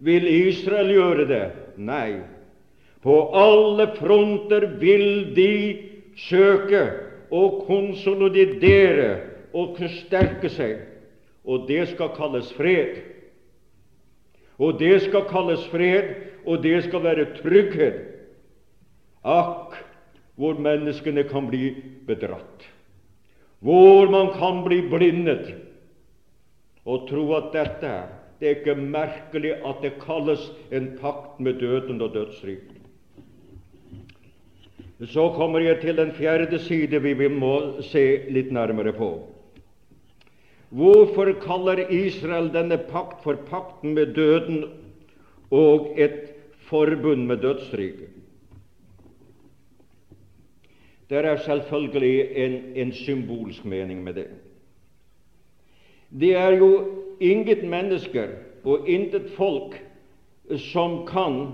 Vil 0.05 0.29
Israel 0.29 0.93
gjøre 0.93 1.29
det? 1.33 1.43
Nei. 1.81 2.21
På 3.01 3.23
alle 3.33 3.89
fronter 3.97 4.69
vil 4.85 5.33
de 5.33 5.53
søke 6.29 6.87
å 7.33 7.47
konsolidere 7.65 9.32
og 9.53 9.77
forsterke 9.79 10.51
seg, 10.53 10.83
og 11.45 11.67
det 11.69 11.87
skal 11.93 12.13
kalles 12.17 12.53
fred. 12.57 13.01
Og 14.63 14.79
det 14.79 15.03
skal 15.07 15.27
kalles 15.31 15.65
fred, 15.73 16.15
og 16.47 16.63
det 16.63 16.85
skal 16.87 17.03
være 17.05 17.31
trygghet. 17.41 18.01
Akk, 19.23 19.77
hvor 20.39 20.59
menneskene 20.59 21.25
kan 21.31 21.47
bli 21.51 21.71
bedratt, 22.07 22.67
hvor 23.63 24.11
man 24.11 24.33
kan 24.35 24.65
bli 24.67 24.81
blindet 24.91 25.53
og 26.83 27.07
tro 27.07 27.29
at 27.39 27.53
dette 27.55 27.87
er 27.87 28.11
Det 28.43 28.49
er 28.49 28.57
ikke 28.59 28.75
merkelig 28.75 29.53
at 29.63 29.85
det 29.85 30.01
kalles 30.03 30.49
en 30.75 30.99
pakt 30.99 31.39
med 31.41 31.61
døden 31.61 32.03
og 32.03 32.11
dødsriket. 32.11 32.83
Så 35.07 35.29
kommer 35.37 35.61
jeg 35.61 35.81
til 35.81 35.97
den 35.97 36.11
fjerde 36.13 36.59
side 36.59 36.99
vi 37.03 37.29
må 37.29 37.83
se 37.87 38.03
litt 38.35 38.51
nærmere 38.51 38.93
på. 38.93 39.32
Hvorfor 40.73 41.29
kaller 41.43 41.83
Israel 41.93 42.49
denne 42.53 42.79
pakt 42.89 43.21
for 43.25 43.37
pakten 43.49 43.93
med 43.95 44.15
døden 44.17 44.65
og 45.53 45.93
et 46.01 46.33
forbund 46.65 47.27
med 47.29 47.43
dødsriket? 47.45 48.09
Det 51.11 51.21
er 51.21 51.37
selvfølgelig 51.37 52.37
en, 52.41 52.53
en 52.77 52.93
symbolsk 52.93 53.65
mening 53.65 54.01
med 54.05 54.15
det. 54.15 54.27
Det 56.09 56.35
er 56.37 56.57
jo 56.57 56.71
inget 57.21 57.69
mennesker 57.69 58.29
og 58.65 58.89
intet 58.89 59.29
folk 59.37 59.77
som 60.73 61.03
kan 61.07 61.53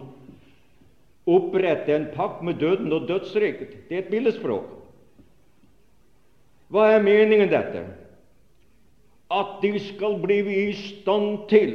opprette 1.27 1.97
en 1.97 2.07
pakt 2.15 2.43
med 2.43 2.55
døden 2.55 2.93
og 2.93 3.09
dødsriket. 3.09 3.89
Det 3.89 3.97
er 3.97 4.03
et 4.07 4.13
billedspråk. 4.15 4.71
Hva 6.71 6.93
er 6.93 7.03
meningen 7.03 7.51
dette? 7.51 7.83
At 9.31 9.59
de 9.63 9.79
skal 9.81 10.19
bli 10.23 10.39
i 10.41 10.73
stand 10.73 11.49
til 11.51 11.75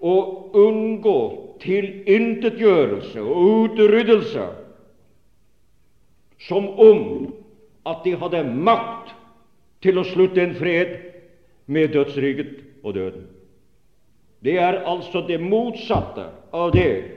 å 0.00 0.16
unngå 0.56 1.18
tilintetgjørelse 1.60 3.20
og 3.20 3.48
utryddelse 3.64 4.46
som 6.48 6.68
om 6.80 7.02
at 7.88 8.04
de 8.04 8.14
hadde 8.20 8.42
makt 8.44 9.12
til 9.84 10.00
å 10.00 10.06
slutte 10.08 10.42
en 10.42 10.56
fred 10.56 10.96
med 11.70 11.92
dødsriket 11.94 12.84
og 12.84 12.94
døden. 12.96 13.26
Det 14.44 14.56
er 14.60 14.82
altså 14.88 15.20
det 15.28 15.40
motsatte 15.40 16.30
av 16.52 16.72
det. 16.72 17.16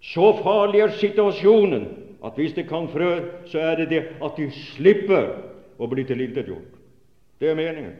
Så 0.00 0.32
farlig 0.40 0.80
er 0.84 0.96
situasjonen 1.00 1.86
at 2.24 2.36
hvis 2.36 2.56
det 2.56 2.66
kan 2.68 2.88
frø, 2.92 3.10
så 3.48 3.60
er 3.60 3.82
det 3.82 3.88
det 3.92 4.02
at 4.24 4.36
de 4.40 4.48
slipper 4.72 5.28
å 5.76 5.88
bli 5.88 6.04
tilintetgjort. 6.08 6.72
Det 7.40 7.50
er 7.50 7.58
meningen. 7.58 7.92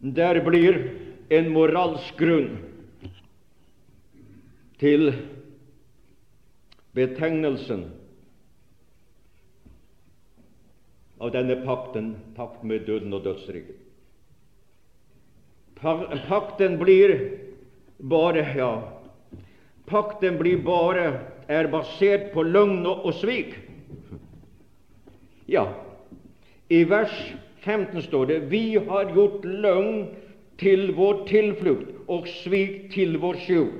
Der 0.00 0.40
blir 0.40 0.78
en 1.28 1.50
moralsk 1.52 2.16
grunn 2.16 2.54
til 4.80 5.10
betegnelsen 6.96 7.82
av 11.20 11.34
denne 11.34 11.58
pakten, 11.66 12.14
pakt 12.32 12.64
med 12.64 12.86
døden 12.88 13.12
og 13.12 13.26
dødsriket. 13.28 13.76
Pakten 15.80 16.78
blir 16.80 17.12
bare 18.00 18.46
ja, 18.56 18.72
pakten 19.88 20.40
blir 20.40 20.64
bare 20.64 21.06
er 21.50 21.68
basert 21.72 22.30
på 22.32 22.44
løgn 22.48 22.86
og, 22.88 23.12
svik. 23.20 23.52
Ja, 25.50 25.66
i 26.70 26.84
vers 26.88 27.14
15 27.64 28.02
står 28.02 28.26
det 28.26 28.40
vi 28.50 28.64
har 28.76 29.12
gjort 29.14 29.44
løgn 29.44 30.08
til 30.60 30.90
vår 30.96 31.24
tilflukt 31.28 31.92
og 32.10 32.28
svik 32.42 32.90
til 32.94 33.18
vår 33.20 33.38
skjul. 33.44 33.70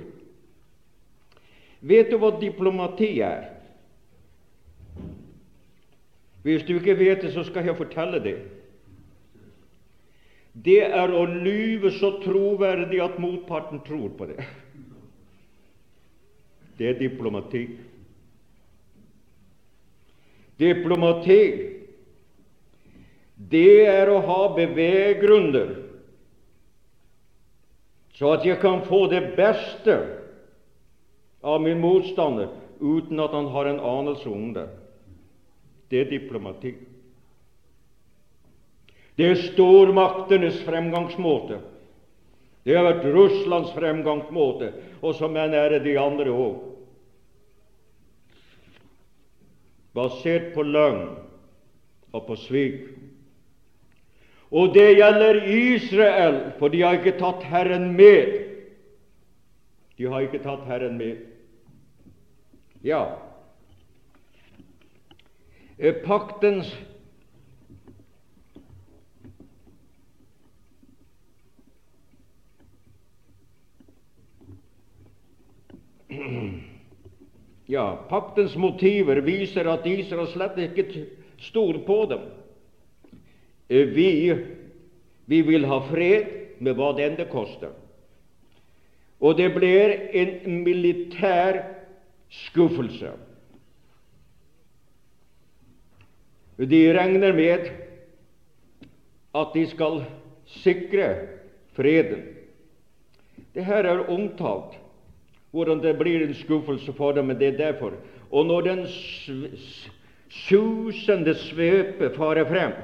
Vet 1.80 2.10
du 2.12 2.18
hva 2.20 2.34
diplomati 2.40 3.14
er? 3.24 3.48
Hvis 6.44 6.64
du 6.68 6.74
ikke 6.76 6.96
vet 6.96 7.22
det, 7.24 7.34
så 7.34 7.44
skal 7.44 7.68
jeg 7.68 7.76
fortelle 7.76 8.20
det. 8.24 8.38
Det 10.52 10.80
er 10.82 11.12
å 11.14 11.24
lyve 11.28 11.92
så 11.94 12.14
troverdig 12.24 13.00
at 13.04 13.20
motparten 13.22 13.82
tror 13.86 14.08
på 14.16 14.28
det. 14.32 14.44
Det 16.80 16.88
er 16.88 16.98
diplomati. 16.98 17.66
Diplomati, 20.60 21.40
det 23.48 23.86
er 23.88 24.10
å 24.12 24.20
ha 24.26 24.40
beveggrunner 24.56 25.70
så 28.20 28.34
at 28.36 28.44
jeg 28.44 28.60
kan 28.60 28.82
få 28.84 29.06
det 29.08 29.22
beste 29.32 29.94
av 31.40 31.62
min 31.64 31.80
motstander 31.80 32.50
uten 32.80 33.20
at 33.20 33.32
han 33.32 33.48
har 33.54 33.70
en 33.70 33.80
anelse 33.80 34.28
om 34.28 34.52
det. 34.52 34.66
Det 35.88 36.02
er 36.02 36.10
diplomati. 36.10 36.74
Det 39.16 39.24
er 39.24 39.40
stormaktenes 39.50 40.60
fremgangsmåte. 40.66 41.62
Det 42.64 42.76
har 42.76 42.84
vært 42.84 43.08
Russlands 43.08 43.72
fremgangsmåte, 43.72 44.68
og 45.00 45.16
som 45.16 45.32
menn 45.32 45.56
er 45.56 45.72
det 45.72 45.82
de 45.88 45.96
andre 46.00 46.28
òg. 46.28 46.60
Basert 49.96 50.52
på 50.52 50.62
løgn 50.68 51.06
og 52.12 52.26
på 52.28 52.36
svik 52.44 52.84
Og 54.50 54.74
det 54.74 54.96
gjelder 54.98 55.44
Israel, 55.46 56.52
for 56.58 56.68
de 56.68 56.82
har 56.82 56.92
ikke 56.98 57.18
tatt 57.18 57.42
Herren 57.46 57.92
med. 57.94 58.26
De 59.98 60.04
har 60.10 60.20
ikke 60.26 60.42
tatt 60.42 60.64
Herren 60.66 60.98
med. 60.98 61.16
Ja, 62.82 63.04
eh, 65.78 65.94
paktens 66.06 66.78
Ja, 77.70 78.06
paktens 78.08 78.56
motiver 78.56 79.20
viser 79.22 79.68
at 79.70 79.86
Israel 79.86 80.26
slett 80.32 80.58
ikke 80.58 81.06
stoler 81.38 81.84
på 81.86 82.06
dem. 82.10 82.39
Eh, 83.70 83.86
vi, 83.86 84.36
vi 85.24 85.42
vil 85.42 85.64
ha 85.70 85.78
fred 85.86 86.58
med 86.58 86.74
hva 86.74 86.90
det 86.96 87.06
enn 87.06 87.18
det 87.20 87.28
koster. 87.30 87.70
Og 89.22 89.36
det 89.38 89.50
blir 89.54 89.94
en 90.16 90.62
militær 90.64 91.60
skuffelse. 92.48 93.12
De 96.60 96.80
regner 96.92 97.32
med 97.32 97.70
at 99.38 99.54
de 99.54 99.64
skal 99.70 100.02
sikre 100.60 101.12
freden. 101.76 102.26
Det 103.54 103.64
her 103.64 103.86
er 103.86 104.08
omtalt 104.10 104.76
hvordan 105.50 105.80
det 105.82 105.96
blir 105.98 106.22
en 106.22 106.34
skuffelse 106.34 106.92
for 106.94 107.12
dem, 107.12 107.30
men 107.30 107.38
det 107.38 107.54
er 107.54 107.58
derfor. 107.58 107.94
Og 108.30 108.46
når 108.46 108.60
den 108.60 108.86
susende 110.30 111.34
svøpe 111.34 112.10
farer 112.14 112.46
frem, 112.46 112.74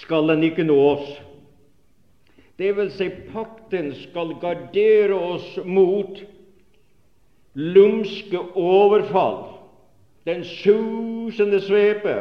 skal 0.00 0.28
den 0.28 0.42
ikke 0.46 0.66
nå 0.66 0.76
oss. 0.78 1.08
Det 2.58 2.70
vil 2.76 2.90
si, 2.94 3.08
pakten 3.32 3.90
skal 3.98 4.36
gardere 4.42 5.16
oss 5.16 5.56
mot 5.64 6.20
lumske 7.54 8.38
overfall. 8.54 9.40
Den 10.26 10.44
susende 10.46 11.60
svepe 11.60 12.14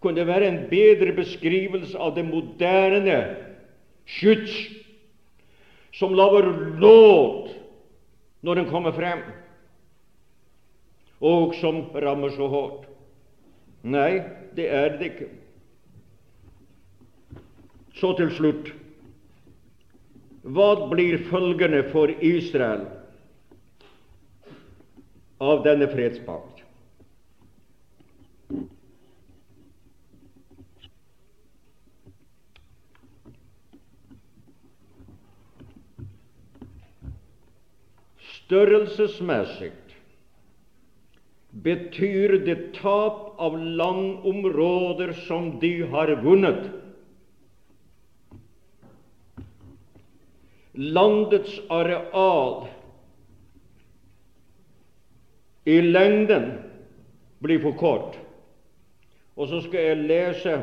kunne 0.00 0.26
være 0.26 0.48
en 0.48 0.60
bedre 0.70 1.12
beskrivelse 1.16 1.98
av 1.98 2.14
det 2.16 2.24
moderne 2.26 3.18
skyts 4.08 4.56
som 5.98 6.14
lager 6.14 6.48
låt 6.78 7.54
når 8.46 8.60
den 8.60 8.68
kommer 8.70 8.94
frem, 8.94 9.22
og 11.20 11.56
som 11.58 11.82
rammer 11.94 12.30
så 12.30 12.46
hardt. 12.52 12.84
Nei, 13.82 14.20
det 14.54 14.68
er 14.70 14.94
det 14.98 15.10
ikke. 15.12 15.28
Så 17.98 18.12
til 18.18 18.30
slutt 18.34 18.70
hva 20.48 20.68
blir 20.88 21.18
følgende 21.28 21.82
for 21.90 22.12
Israel 22.24 22.86
av 25.42 25.64
denne 25.66 25.88
fredspakt? 25.90 26.62
Størrelsesmessig 38.48 39.74
betyr 41.66 42.38
det 42.46 42.56
tap 42.78 43.34
av 43.42 43.58
landområder 43.58 45.12
som 45.26 45.58
de 45.60 45.74
har 45.92 46.14
vunnet. 46.22 46.70
Landets 50.78 51.58
areal 51.74 52.68
i 55.66 55.80
lengden 55.82 56.52
blir 57.42 57.58
for 57.62 57.74
kort. 57.78 58.18
Og 59.34 59.50
så 59.50 59.60
skal 59.64 59.88
jeg 59.88 60.04
lese 60.06 60.54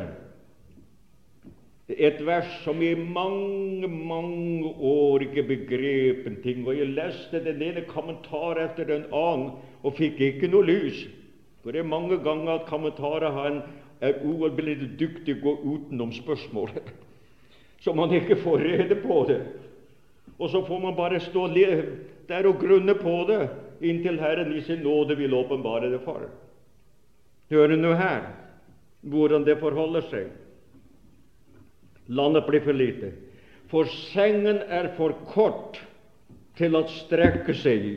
et 1.91 2.17
vers 2.25 2.47
som 2.63 2.79
i 2.81 2.93
mange, 2.95 3.87
mange 3.87 4.71
år 4.79 5.27
ikke 5.27 5.43
begrep 5.51 6.25
en 6.27 6.39
ting. 6.43 6.63
Og 6.67 6.79
jeg 6.79 6.95
leste 6.95 7.43
den 7.43 7.61
ene 7.61 7.85
kommentar 7.87 8.59
etter 8.63 8.87
den 8.89 9.05
annen 9.13 9.51
og 9.83 9.99
fikk 9.99 10.23
ikke 10.31 10.49
noe 10.49 10.65
lys. 10.65 11.05
For 11.61 11.75
det 11.75 11.83
er 11.83 11.91
mange 11.91 12.17
ganger 12.23 12.59
at 12.59 12.69
kommentarer 12.69 13.35
har 13.35 13.51
en, 13.51 13.61
er 14.01 14.19
ualminnelig 14.23 14.91
dyktig 14.99 15.37
å 15.37 15.43
gå 15.43 15.53
utenom 15.75 16.11
spørsmålet, 16.13 16.89
så 17.83 17.93
man 17.95 18.11
ikke 18.13 18.35
får 18.43 18.61
rede 18.61 18.97
på 19.01 19.21
det. 19.29 19.39
Og 20.39 20.49
så 20.49 20.61
får 20.65 20.79
man 20.79 20.95
bare 20.95 21.19
stå 21.19 21.47
der 22.27 22.47
og 22.47 22.59
grunne 22.59 22.95
på 22.99 23.13
det 23.29 23.49
inntil 23.81 24.19
Herren 24.19 24.53
i 24.55 24.61
sin 24.61 24.83
nåde 24.83 25.15
vil 25.17 25.33
åpenbare 25.33 25.89
det 25.91 26.01
for. 26.03 26.27
Hør 27.49 27.75
nå 27.75 27.93
her 27.93 28.27
hvordan 29.05 29.45
det 29.45 29.59
forholder 29.61 30.01
seg. 30.09 30.31
Landet 32.07 32.45
blir 32.47 32.63
for 32.65 32.73
lite. 32.73 33.11
For 33.69 33.89
sengen 34.13 34.61
er 34.69 34.91
for 34.97 35.13
kort 35.29 35.79
til 36.57 36.75
å 36.77 36.85
strekke 36.89 37.53
seg 37.57 37.85
i. 37.85 37.95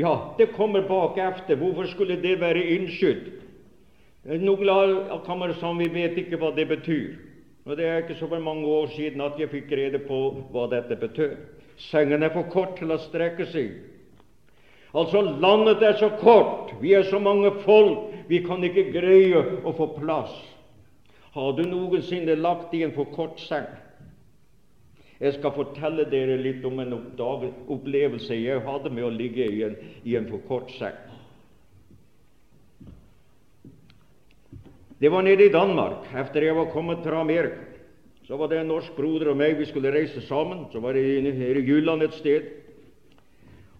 Ja, 0.00 0.34
det 0.38 0.52
kommer 0.54 0.86
bakefter. 0.88 1.58
Hvorfor 1.58 1.88
skulle 1.90 2.20
det 2.20 2.38
være 2.40 2.62
innskydd? 2.76 3.32
Noen 4.40 5.08
kommer 5.24 5.54
som 5.58 5.80
vi 5.80 5.88
vet 5.92 6.18
ikke 6.20 6.38
hva 6.40 6.52
det 6.54 6.68
betyr. 6.68 7.16
Og 7.64 7.76
Det 7.76 7.86
er 7.86 7.96
ikke 7.96 8.14
så 8.14 8.26
mange 8.26 8.66
år 8.66 8.86
siden 8.96 9.20
at 9.20 9.38
jeg 9.38 9.50
fikk 9.50 9.72
rede 9.72 9.98
på 9.98 10.18
hva 10.52 10.66
dette 10.72 10.96
betød. 10.96 11.36
Sengen 11.76 12.22
er 12.22 12.32
for 12.32 12.48
kort 12.52 12.78
til 12.78 12.92
å 12.92 12.98
strekke 13.00 13.46
seg. 13.52 13.74
Altså, 14.94 15.20
landet 15.22 15.82
er 15.86 15.94
så 16.00 16.08
kort, 16.18 16.72
vi 16.80 16.92
er 16.92 17.04
så 17.06 17.18
mange 17.18 17.52
folk, 17.62 18.10
vi 18.28 18.40
kan 18.42 18.64
ikke 18.64 18.90
greie 18.92 19.44
å 19.64 19.72
få 19.76 19.86
plass. 19.94 20.32
Har 21.34 21.52
du 21.54 21.62
noensinne 21.62 22.34
lagt 22.34 22.74
i 22.74 22.82
en 22.82 22.94
for 22.96 23.06
kort 23.14 23.38
seng? 23.38 23.68
Jeg 25.20 25.36
skal 25.36 25.52
fortelle 25.54 26.08
dere 26.10 26.40
litt 26.40 26.64
om 26.64 26.80
en 26.80 26.96
opplevelse 26.96 28.34
jeg 28.34 28.64
hadde 28.64 28.90
med 28.90 29.04
å 29.04 29.12
ligge 29.14 29.46
i 29.46 29.62
en, 29.66 29.76
i 30.02 30.16
en 30.16 30.26
for 30.30 30.42
kort 30.48 30.72
seng. 30.78 30.96
Det 35.00 35.08
var 35.08 35.22
nede 35.22 35.46
i 35.46 35.52
Danmark, 35.52 36.10
etter 36.12 36.44
jeg 36.44 36.56
var 36.56 36.72
kommet 36.74 37.00
fra 37.04 37.20
Amerika. 37.20 37.62
Så 38.28 38.36
var 38.36 38.48
det 38.48 38.60
en 38.60 38.68
norsk 38.70 38.92
broder 38.94 39.32
og 39.32 39.38
meg, 39.40 39.56
vi 39.58 39.66
skulle 39.66 39.90
reise 39.90 40.20
sammen. 40.22 40.66
Så 40.72 40.80
var 40.80 40.94
det 40.94 41.22
nede 41.24 41.48
i 41.58 41.64
Jylland 41.66 42.04
et 42.04 42.14
sted. 42.14 42.50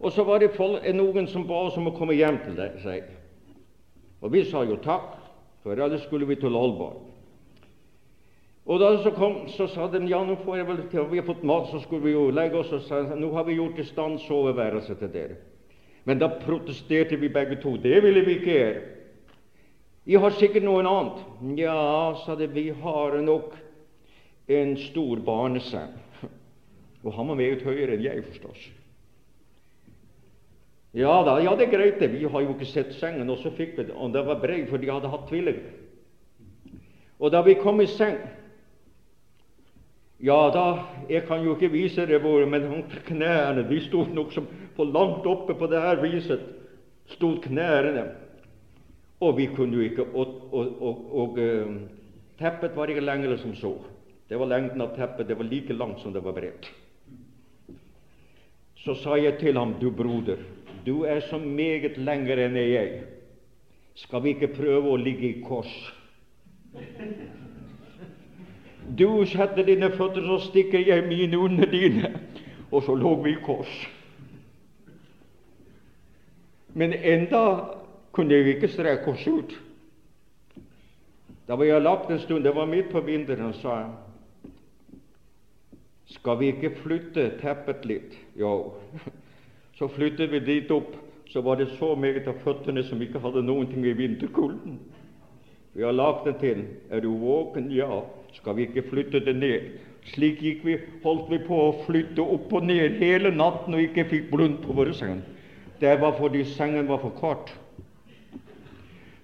Og 0.01 0.13
så 0.13 0.25
var 0.25 0.41
det 0.41 0.95
noen 0.97 1.29
som 1.29 1.45
ba 1.47 1.67
oss 1.69 1.77
om 1.77 1.87
å 1.87 1.95
komme 1.95 2.17
hjem 2.17 2.41
til 2.47 2.57
seg. 2.83 3.05
Og 4.25 4.33
vi 4.33 4.43
sa 4.49 4.65
jo 4.65 4.81
takk, 4.81 5.13
for 5.63 5.77
ellers 5.77 6.03
skulle 6.09 6.27
vi 6.27 6.41
til 6.41 6.57
Aalborg. 6.57 7.05
Og 8.65 8.81
da 8.81 8.91
så, 9.03 9.13
kom, 9.13 9.43
så 9.49 9.69
sa 9.69 9.87
de 9.93 10.01
ja, 10.09 10.25
nå 10.25 10.39
får 10.45 10.57
jeg 10.57 10.67
vel 10.69 10.81
til, 10.91 11.07
vi 11.11 11.21
har 11.21 11.27
fått 11.27 11.47
mat, 11.47 11.69
så 11.71 11.81
skulle 11.85 12.09
vi 12.09 12.17
jo 12.17 12.31
legge 12.33 12.59
oss. 12.61 12.73
Og 12.73 12.83
sa 12.89 13.03
nå 13.15 13.33
har 13.37 13.45
vi 13.45 13.61
gjort 13.61 13.79
i 13.79 13.87
stand 13.87 14.19
soveværelse 14.25 14.97
til 14.99 15.13
dere. 15.13 15.39
Men 16.09 16.19
da 16.19 16.31
protesterte 16.41 17.19
vi 17.21 17.29
begge 17.29 17.61
to. 17.61 17.77
Det 17.77 18.01
ville 18.03 18.25
vi 18.25 18.41
ikke 18.41 18.57
gjøre. 18.57 18.83
Jeg 20.09 20.21
har 20.23 20.37
sikkert 20.39 20.65
noe 20.65 20.83
annet. 20.83 21.25
Ja, 21.61 22.15
sa 22.25 22.37
de, 22.39 22.49
vi 22.49 22.71
har 22.71 23.19
nok 23.23 23.55
en 24.51 24.77
stor 24.81 25.21
barneseng. 25.25 25.93
Og 27.05 27.13
han 27.17 27.29
var 27.29 27.39
meget 27.39 27.65
høyere 27.67 27.97
enn 27.97 28.07
jeg, 28.07 28.25
forstås. 28.31 28.69
Ja 30.97 31.21
da, 31.23 31.37
ja, 31.39 31.53
det 31.55 31.69
er 31.69 31.77
greit, 31.77 32.01
det. 32.01 32.11
Vi 32.17 32.25
har 32.27 32.43
jo 32.43 32.57
ikke 32.57 32.67
sett 32.67 32.97
sengen. 32.99 33.31
Og 33.31 33.39
så 33.45 33.53
fikk 33.55 33.77
vi 33.79 33.87
det. 33.91 33.95
Og 33.95 34.13
det 34.17 34.25
var 34.27 34.41
brei, 34.43 34.65
for 34.67 34.83
de 34.83 34.91
hadde 34.91 35.13
hatt 35.13 35.29
tvillinger. 35.31 35.79
Og 37.21 37.33
da 37.35 37.45
vi 37.45 37.59
kom 37.61 37.83
i 37.85 37.89
seng 37.91 38.19
ja 40.21 40.51
da, 40.53 40.65
jeg 41.09 41.25
kan 41.29 41.41
jo 41.45 41.55
ikke 41.57 41.71
vise 41.73 42.05
det 42.07 42.19
hvor, 42.21 42.43
men 42.45 42.83
knærne 43.09 43.63
de 43.69 43.79
sto 43.81 44.03
nokså 44.05 44.43
for 44.77 44.85
langt 44.93 45.25
oppe 45.25 45.55
på 45.57 45.69
det 45.71 45.81
her 45.81 46.03
viset. 46.03 46.41
stod 47.11 47.41
knærne. 47.43 48.05
Og 49.21 49.37
vi 49.37 49.47
kunne 49.53 49.77
jo 49.77 49.81
ikke 49.85 50.07
Og, 50.15 50.53
og, 50.53 50.83
og, 50.83 51.15
og 51.21 51.39
teppet 52.39 52.77
var 52.77 52.89
ikke 52.89 53.05
lengre 53.05 53.39
som 53.39 53.55
så. 53.55 53.75
Det 54.29 54.39
var 54.39 54.47
lengden 54.47 54.81
av 54.81 54.95
teppet. 54.97 55.29
Det 55.29 55.37
var 55.39 55.45
like 55.45 55.73
langt 55.73 56.01
som 56.01 56.13
det 56.13 56.25
var 56.25 56.33
bredt. 56.33 56.71
Så 58.81 58.95
sa 58.95 59.17
jeg 59.21 59.39
til 59.39 59.59
ham, 59.59 59.75
du 59.81 59.91
broder, 59.91 60.37
du 60.87 61.03
er 61.05 61.21
så 61.21 61.39
meget 61.39 61.99
lenger 61.99 62.47
enn 62.47 62.57
jeg. 62.57 63.03
Skal 63.95 64.23
vi 64.25 64.33
ikke 64.33 64.55
prøve 64.55 64.95
å 64.95 64.97
ligge 64.97 65.27
i 65.29 65.43
kors? 65.45 65.73
Du 68.99 69.27
setter 69.29 69.67
dine 69.67 69.91
føtter, 69.93 70.25
så 70.25 70.39
stikker 70.47 70.81
jeg 70.87 71.09
mine 71.11 71.39
under 71.39 71.69
dine. 71.69 72.15
Og 72.71 72.87
så 72.87 72.95
lå 72.95 73.15
vi 73.23 73.35
i 73.35 73.43
kors. 73.45 73.75
Men 76.75 76.95
enda 76.95 77.43
kunne 78.13 78.45
vi 78.45 78.57
ikke 78.57 78.69
strekke 78.69 79.11
oss 79.11 79.27
ut. 79.27 79.57
Da 81.49 81.57
vi 81.59 81.71
jeg 81.71 81.83
lagt 81.83 82.11
en 82.11 82.23
stund, 82.23 82.45
det 82.45 82.55
var 82.55 82.67
midt 82.71 82.91
på 82.93 83.03
vinteren, 83.07 83.53
sa 83.59 83.83
jeg 83.83 83.91
skal 86.11 86.41
vi 86.41 86.51
ikke 86.51 86.73
flytte 86.83 87.27
teppet 87.41 87.85
litt? 87.87 88.17
Jo. 88.39 88.73
Så 89.79 89.89
flyttet 89.89 90.33
vi 90.33 90.41
dit 90.45 90.71
opp. 90.75 90.97
Så 91.31 91.41
var 91.47 91.61
det 91.61 91.69
så 91.79 91.95
meget 91.95 92.27
av 92.27 92.41
føttene 92.43 92.83
som 92.83 92.99
ikke 93.03 93.21
hadde 93.23 93.45
noen 93.47 93.69
ting 93.71 93.85
i 93.87 93.95
vinterkulden. 93.95 94.81
Vi 95.79 95.85
har 95.87 95.95
lagt 95.95 96.25
det 96.27 96.41
til. 96.41 96.65
Er 96.91 97.05
du 97.05 97.13
våken? 97.21 97.69
Ja. 97.71 98.01
Skal 98.35 98.57
vi 98.59 98.67
ikke 98.67 98.83
flytte 98.89 99.21
det 99.23 99.37
ned? 99.39 99.69
Slik 100.11 100.43
gikk 100.43 100.65
vi, 100.67 100.75
holdt 101.05 101.31
vi 101.31 101.39
på 101.47 101.61
å 101.69 101.71
flytte 101.85 102.25
opp 102.25 102.51
og 102.59 102.67
ned 102.67 102.99
hele 102.99 103.31
natten 103.31 103.77
og 103.77 103.85
ikke 103.85 104.09
fikk 104.11 104.27
blund 104.33 104.59
på 104.65 104.75
våre 104.75 104.97
senger. 104.97 105.23
Det 105.81 105.95
var 106.03 106.19
fordi 106.19 106.43
sengen 106.57 106.91
var 106.91 106.99
for 107.05 107.15
kort. 107.21 107.55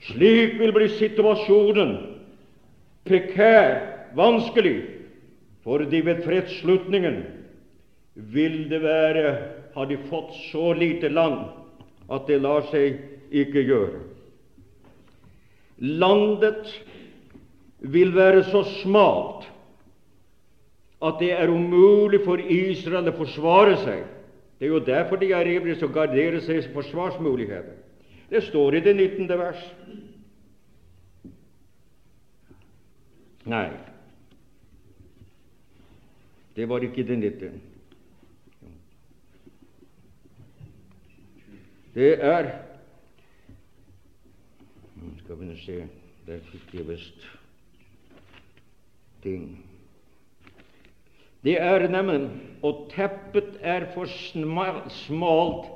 Slik 0.06 0.58
vil 0.60 0.72
bli 0.74 0.88
situasjonen 0.98 1.96
prekær, 3.06 3.76
vanskelig, 4.18 4.76
fordi 5.66 6.00
ved 6.06 6.22
fredsslutningen 6.24 7.22
vil 8.14 8.58
det 8.70 8.82
være 8.82 9.30
har 9.74 9.88
de 9.90 9.98
fått 10.08 10.32
så 10.48 10.72
lite 10.72 11.10
land 11.12 11.50
at 12.12 12.28
det 12.30 12.38
lar 12.40 12.64
seg 12.70 12.96
ikke 13.34 13.64
gjøre. 13.66 13.98
Landet 16.00 16.70
vil 17.84 18.14
være 18.16 18.46
så 18.48 18.62
smalt 18.80 19.44
at 21.04 21.18
det 21.20 21.34
er 21.36 21.52
umulig 21.52 22.22
for 22.24 22.40
Israel 22.40 23.10
å 23.10 23.16
forsvare 23.18 23.76
seg. 23.82 24.06
Det 24.56 24.64
er 24.64 24.72
jo 24.72 24.84
derfor 24.86 25.20
de 25.20 25.34
er 25.36 25.50
ivrige 25.50 25.82
til 25.82 25.90
å 25.90 25.96
gardere 25.98 26.40
seg 26.40 26.70
forsvarsmuligheter. 26.72 27.76
Det 28.30 28.42
står 28.42 28.74
i 28.74 28.80
det 28.80 28.94
19. 28.96 29.28
vers. 29.38 29.62
Nei, 33.46 33.70
det 36.56 36.68
var 36.68 36.82
ikke 36.82 37.06
det 37.06 37.18
19. 37.18 37.60
Det 41.94 42.24
er 42.24 42.50
Skal 45.18 45.38
vi 45.40 45.56
se 45.60 45.88
Der 46.26 46.40
fikk 46.50 46.74
jeg 46.74 46.88
visst 46.88 47.22
ting. 49.22 49.64
Det 51.44 51.60
er 51.62 51.88
nemlig 51.88 52.30
Og 52.62 52.90
teppet 52.90 53.58
er 53.60 53.86
for 53.94 54.10
smalt 54.90 55.66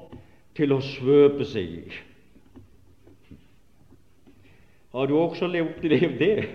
til 0.57 0.73
å 0.75 0.81
svøpe 0.83 1.47
seg 1.47 1.77
i. 1.79 2.01
Har 4.93 5.07
du 5.07 5.17
også 5.19 5.47
opplevd 5.47 6.19
det? 6.25 6.49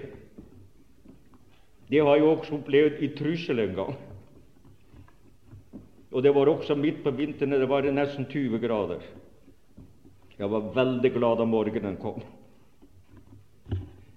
Det 1.89 2.01
har 2.01 2.15
jeg 2.15 2.23
også 2.27 2.57
opplevd 2.57 3.03
i 3.05 3.11
trussel 3.15 3.61
en 3.61 3.75
gang. 3.75 3.95
Og 6.11 6.23
det 6.23 6.31
var 6.35 6.47
også 6.47 6.75
midt 6.75 7.03
på 7.03 7.11
vinteren, 7.11 7.51
det 7.51 7.69
var 7.69 7.85
nesten 7.91 8.25
20 8.25 8.59
grader. 8.59 9.03
Jeg 10.39 10.51
var 10.51 10.71
veldig 10.75 11.11
glad 11.11 11.37
da 11.39 11.45
morgenen 11.47 11.97
kom. 11.99 12.23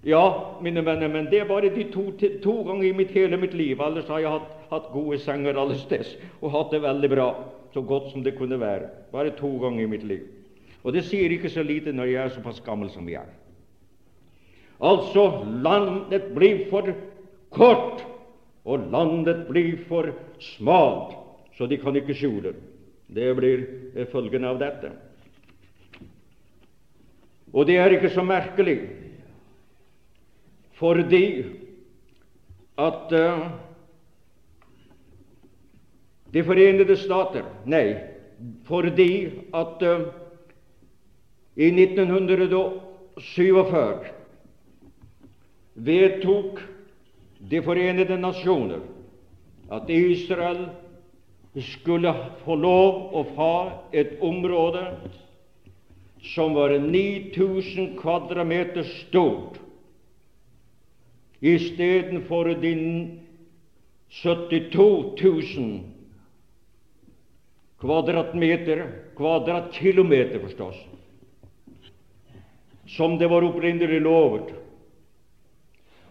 Ja, 0.03 0.23
mine 0.63 0.83
venner, 0.85 1.11
men 1.11 1.27
det 1.31 1.41
er 1.41 1.47
bare 1.47 1.71
de 1.75 1.83
to, 1.91 2.05
to 2.43 2.55
ganger 2.63 2.87
i 2.87 2.95
mitt, 2.95 3.11
hele 3.11 3.37
mitt 3.37 3.53
liv. 3.53 3.79
Ellers 3.83 4.07
har 4.07 4.23
jeg 4.23 4.31
hatt, 4.31 4.53
hatt 4.71 4.91
gode 4.93 5.19
senger 5.19 5.59
alle 5.59 5.75
steds 5.79 6.15
og 6.39 6.53
hatt 6.55 6.71
det 6.71 6.81
veldig 6.83 7.09
bra, 7.11 7.27
så 7.73 7.83
godt 7.83 8.11
som 8.13 8.23
det 8.23 8.37
kunne 8.37 8.59
være. 8.59 8.87
Bare 9.11 9.35
to 9.35 9.51
ganger 9.59 9.83
i 9.83 9.91
mitt 9.91 10.07
liv. 10.07 10.23
Og 10.83 10.95
det 10.95 11.03
sier 11.07 11.31
ikke 11.35 11.51
så 11.51 11.63
lite 11.63 11.91
når 11.91 12.11
jeg 12.13 12.23
er 12.23 12.35
såpass 12.35 12.63
gammel 12.63 12.91
som 12.91 13.07
jeg 13.11 13.19
er. 13.27 13.38
Altså, 14.79 15.43
landet 15.63 16.35
blir 16.35 16.69
for 16.69 16.93
kort, 17.51 18.05
og 18.65 18.91
landet 18.91 19.47
blir 19.49 19.75
for 19.89 20.13
smalt 20.39 21.19
så 21.59 21.67
de 21.67 21.75
kan 21.77 21.95
ikke 21.99 22.15
skjule. 22.15 22.53
Det 23.11 23.35
blir 23.35 23.65
følgen 24.13 24.45
av 24.47 24.59
dette. 24.61 24.93
Og 27.51 27.67
det 27.67 27.75
er 27.81 27.91
ikke 27.91 28.09
så 28.13 28.23
merkelig, 28.23 28.77
fordi 30.79 31.43
at 32.79 33.11
uh, 33.11 33.49
De 36.29 36.43
forenede 36.45 36.93
stater 36.95 37.43
Nei, 37.65 37.97
fordi 38.69 39.31
at 39.57 39.81
uh, 39.83 39.99
i 41.57 41.71
1947 41.73 44.18
vedtok 45.79 46.59
De 47.39 47.61
forenede 47.63 48.17
nasjoner 48.19 48.81
at 49.71 49.89
Israel 49.89 50.65
skulle 51.55 52.11
få 52.43 52.55
lov 52.59 53.15
å 53.15 53.23
ha 53.37 53.55
et 53.95 54.17
område 54.25 54.83
som 56.33 56.53
var 56.53 56.73
9000 56.83 57.95
kvadratmeter 57.99 58.83
stort, 58.83 59.59
istedenfor 61.39 62.51
de 62.59 62.73
72 64.09 65.15
000 65.21 65.79
kvadratmeter, 67.79 68.83
kvadratkilometer, 69.15 70.39
forstås, 70.43 70.75
som 72.97 73.17
det 73.17 73.29
var 73.31 73.45
opprinnelig 73.47 74.01
lovet. 74.01 74.51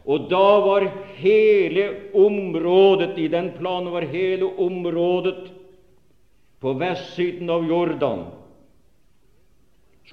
Og 0.08 0.28
da 0.30 0.46
var 0.64 0.86
hele 1.20 1.84
området 2.16 3.18
i 3.20 3.28
den 3.28 3.52
planen 3.58 3.92
var 3.92 4.06
hele 4.08 4.48
området 4.56 5.50
på 6.64 6.72
vestsiden 6.80 7.50
av 7.52 7.66
Jordan 7.68 8.24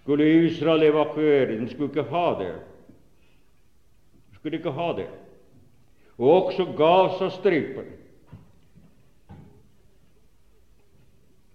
skulle 0.05 0.25
Israel 0.25 0.83
evakuere. 0.83 1.55
De 1.57 1.69
skulle 1.69 1.89
ikke 1.89 2.09
ha 2.11 2.25
det. 2.39 2.51
De 4.29 4.35
skulle 4.37 4.59
ikke 4.59 4.73
ha 4.75 4.89
det. 4.99 5.07
Og 6.19 6.27
også 6.29 6.65
Gazastripen. 6.77 7.87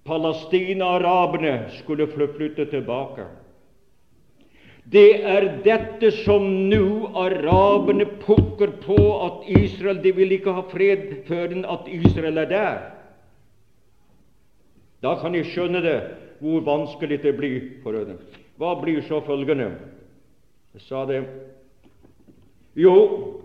Palestina-araberne 0.05 1.69
skulle 1.77 2.09
flytte 2.11 2.67
tilbake. 2.73 3.29
Det 4.91 5.23
er 5.23 5.45
dette 5.63 6.11
som 6.25 6.43
nå 6.67 7.11
araberne 7.15 8.09
pukker 8.25 8.73
på 8.83 8.97
at 9.27 9.45
Israel 9.61 10.01
De 10.03 10.11
vil 10.17 10.35
ikke 10.35 10.55
ha 10.57 10.65
fred 10.73 11.05
før 11.29 11.55
at 11.77 11.87
Israel 11.87 12.43
er 12.43 12.51
der. 12.51 12.81
Da 15.01 15.15
kan 15.21 15.35
jeg 15.35 15.47
skjønne 15.53 15.81
det, 15.85 15.99
hvor 16.43 16.65
vanskelig 16.67 17.21
det 17.23 17.37
blir 17.39 17.61
for 17.85 17.95
dem. 17.95 18.19
Hva 18.59 18.75
blir 18.83 19.01
så 19.07 19.23
følgende? 19.25 19.71
Jeg 20.75 20.83
sa 20.89 21.05
det 21.07 21.23
Jo, 22.77 23.41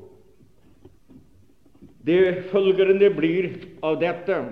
det 2.06 2.46
følgende 2.52 3.10
blir 3.14 3.50
av 3.84 4.00
dette, 4.02 4.44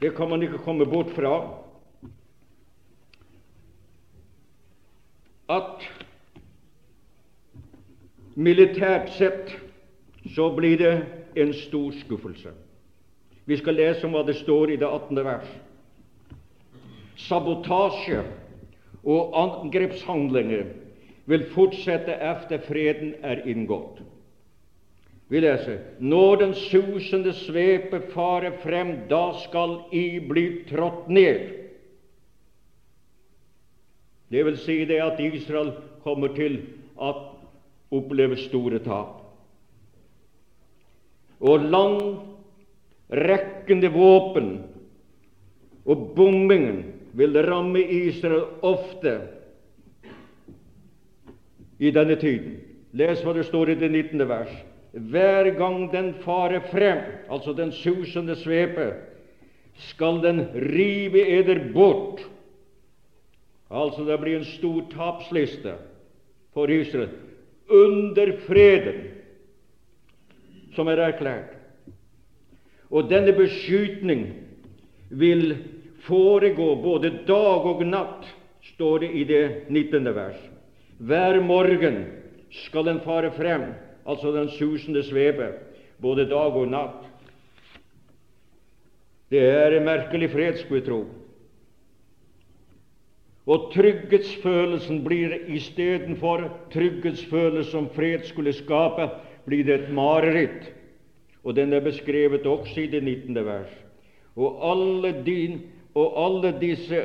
det 0.00 0.14
kan 0.16 0.28
man 0.28 0.42
ikke 0.44 0.60
komme 0.64 0.84
bort 0.88 1.12
fra. 1.16 1.59
At 5.50 5.86
militært 8.38 9.10
sett 9.16 9.54
så 10.34 10.50
blir 10.54 10.78
det 10.78 10.94
en 11.40 11.52
stor 11.66 11.94
skuffelse. 12.04 12.52
Vi 13.44 13.56
skal 13.58 13.78
lese 13.80 14.06
om 14.06 14.14
hva 14.14 14.22
det 14.26 14.36
står 14.38 14.70
i 14.70 14.78
det 14.78 14.86
18. 14.86 15.24
vers. 15.26 15.48
Sabotasje 17.18 18.22
og 19.02 19.34
angrepshandlinger 19.36 20.70
vil 21.30 21.46
fortsette 21.54 22.14
etter 22.14 22.62
freden 22.66 23.14
er 23.26 23.42
inngått. 23.50 24.00
Vi 25.30 25.42
leser 25.42 25.78
når 26.02 26.40
den 26.40 26.54
susende 26.58 27.32
svepe 27.44 28.00
farer 28.14 28.56
frem, 28.64 28.96
da 29.10 29.30
skal 29.44 29.76
i 29.94 30.18
bli 30.26 30.46
trådt 30.70 31.06
ned. 31.10 31.59
Det 34.30 34.44
vil 34.46 34.58
si 34.62 34.84
det 34.86 35.00
at 35.02 35.18
Israel 35.20 35.72
kommer 36.04 36.28
til 36.36 36.60
å 36.94 37.12
oppleve 37.90 38.36
store 38.38 38.78
tap. 38.84 39.16
Og 41.40 41.60
langrekkende 41.72 43.88
våpen 43.90 44.62
og 45.88 46.14
bombingen 46.14 46.84
vil 47.18 47.42
ramme 47.42 47.82
Israel 47.82 48.44
ofte 48.62 49.20
i 51.80 51.90
denne 51.90 52.14
tiden. 52.20 52.60
Les 52.92 53.24
hva 53.24 53.32
det 53.34 53.44
står 53.48 53.70
i 53.72 53.78
det 53.80 53.90
19. 53.90 54.28
vers. 54.28 54.52
Hver 54.92 55.50
gang 55.58 55.92
den 55.92 56.14
farer 56.24 56.60
frem, 56.70 56.98
altså 57.30 57.52
den 57.54 57.72
susende 57.72 58.36
svepe, 58.36 58.92
skal 59.90 60.22
den 60.22 60.46
rive 60.54 61.22
eder 61.38 61.72
bort 61.74 62.20
Altså 63.70 64.04
det 64.04 64.18
blir 64.18 64.40
en 64.40 64.44
stor 64.44 64.82
tapsliste 64.90 65.76
for 66.54 66.70
Israel. 66.70 67.10
under 67.70 68.32
freden 68.46 69.10
som 70.74 70.88
er 70.88 71.02
erklært. 71.04 71.54
Og 72.90 73.06
denne 73.10 73.32
beskytning 73.36 74.24
vil 75.10 75.54
foregå 76.02 76.72
både 76.82 77.12
dag 77.28 77.66
og 77.70 77.84
natt, 77.86 78.26
står 78.74 79.04
det 79.04 79.10
i 79.14 79.24
det 79.24 79.44
19. 79.68 80.10
vers. 80.14 80.40
Hver 80.98 81.40
morgen 81.40 82.02
skal 82.66 82.84
den 82.90 83.00
fare 83.06 83.30
frem, 83.32 83.70
altså 84.06 84.32
den 84.34 84.50
susende 84.56 85.02
sveve, 85.06 85.52
både 86.02 86.26
dag 86.28 86.56
og 86.58 86.68
natt. 86.68 87.06
Det 89.30 89.40
er 89.46 89.76
en 89.76 89.86
merkelig 89.86 90.32
fred, 90.32 90.58
skulle 90.58 90.82
jeg 90.82 90.88
tro. 90.90 91.04
Og 93.50 93.70
trygghetsfølelsen 93.74 95.00
blir 95.02 95.32
istedenfor 95.50 96.44
trygghetsfølelse 96.70 97.72
som 97.72 97.88
fred 97.96 98.28
skulle 98.28 98.54
skape, 98.54 99.08
blir 99.46 99.64
det 99.66 99.74
et 99.74 99.90
mareritt. 99.94 100.68
Og 101.42 101.56
den 101.56 101.72
er 101.72 101.82
beskrevet 101.82 102.46
også 102.46 102.84
i 102.84 102.90
det 102.92 103.02
19. 103.02 103.34
vers. 103.46 103.72
Og 104.36 104.60
alle, 104.62 105.12
din, 105.26 105.58
og 105.98 106.14
alle 106.20 106.52
disse 106.60 107.00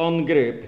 angrep 0.00 0.64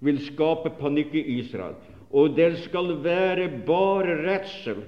vil 0.00 0.20
skape 0.24 0.72
panikk 0.80 1.12
i 1.18 1.24
Israel. 1.40 1.76
Og 2.10 2.36
det 2.38 2.54
skal 2.64 2.94
være 3.04 3.50
bare 3.66 4.16
redsel 4.22 4.84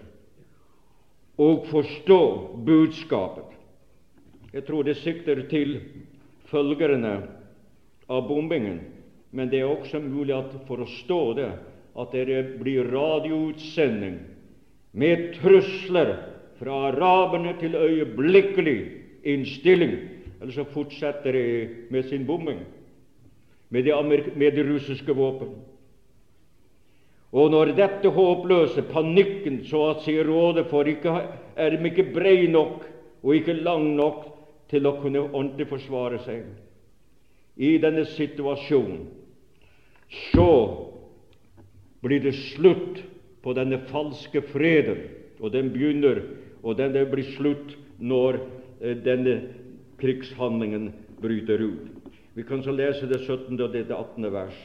å 1.39 1.51
forstå 1.69 2.23
budskapet. 2.65 3.51
Jeg 4.55 4.65
tror 4.65 4.87
det 4.87 4.97
sikter 5.03 5.43
til 5.51 5.81
følgerne 6.49 7.19
av 8.09 8.25
bombingen, 8.31 8.81
men 9.31 9.51
det 9.51 9.61
er 9.61 9.69
også 9.69 10.01
mulig 10.01 10.35
at 10.37 10.55
for 10.69 10.83
å 10.83 10.89
stå 11.03 11.21
det 11.39 11.51
at 11.99 12.15
det 12.15 12.41
blir 12.61 12.89
radioutsending 12.93 14.19
med 14.99 15.33
trusler 15.37 16.15
fra 16.59 16.79
araberne 16.89 17.55
til 17.61 17.77
øyeblikkelig 17.77 18.79
innstilling, 19.29 19.95
eller 20.41 20.55
så 20.55 20.65
fortsetter 20.73 21.33
de 21.33 21.47
med 21.91 22.09
sin 22.09 22.27
bombing 22.27 22.63
med 23.71 23.85
de, 23.85 23.93
med 24.37 24.55
de 24.57 24.65
russiske 24.65 25.13
våpen. 25.13 25.51
Og 27.33 27.51
når 27.53 27.75
dette 27.77 28.09
håpløse, 28.09 28.87
panikken, 28.89 29.61
så 29.69 29.83
å 29.91 29.97
si 30.01 30.15
råder 30.25 30.65
for, 30.71 30.89
ikke, 30.89 31.13
er 31.61 31.75
de 31.75 31.91
ikke 31.91 32.07
brei 32.15 32.47
nok 32.49 32.87
og 33.21 33.35
ikke 33.37 33.59
lang 33.61 33.91
nok 33.99 34.25
til 34.71 34.89
å 34.89 34.97
kunne 35.03 35.27
ordentlig 35.27 35.69
forsvare 35.69 36.23
seg 36.25 36.47
i 37.59 37.75
denne 37.83 38.05
situasjonen, 38.07 39.07
så 40.33 40.51
blir 42.01 42.23
det 42.23 42.37
slutt 42.55 43.03
på 43.43 43.55
denne 43.59 43.81
falske 43.91 44.43
freden, 44.53 45.03
og 45.43 45.53
den 45.55 45.73
begynner, 45.75 46.23
og 46.63 46.79
den 46.79 46.95
blir 47.11 47.27
slutt 47.35 47.75
når 47.99 48.41
eh, 48.81 48.95
denne 49.03 49.41
krigshandlingen 49.99 50.93
bryter 51.19 51.59
ut. 51.63 52.15
Vi 52.39 52.47
kan 52.47 52.63
så 52.63 52.71
lese 52.71 53.09
det 53.11 53.25
17. 53.27 53.59
og 53.59 53.73
det 53.75 53.89
18. 53.91 54.31
vers. 54.31 54.59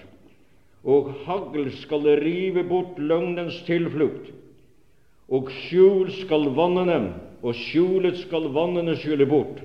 Og 0.83 1.09
hagl 1.25 1.71
skal 1.79 2.05
rive 2.21 2.61
bort 2.67 2.99
løgnens 3.01 3.61
tilflukt, 3.65 4.29
og 5.33 5.49
skjul 5.63 6.11
skal 6.19 6.51
vannene, 6.53 7.15
og 7.41 7.55
skjulet 7.57 8.19
skal 8.21 8.51
vannene 8.53 8.93
skjule 8.99 9.25
bort, 9.25 9.63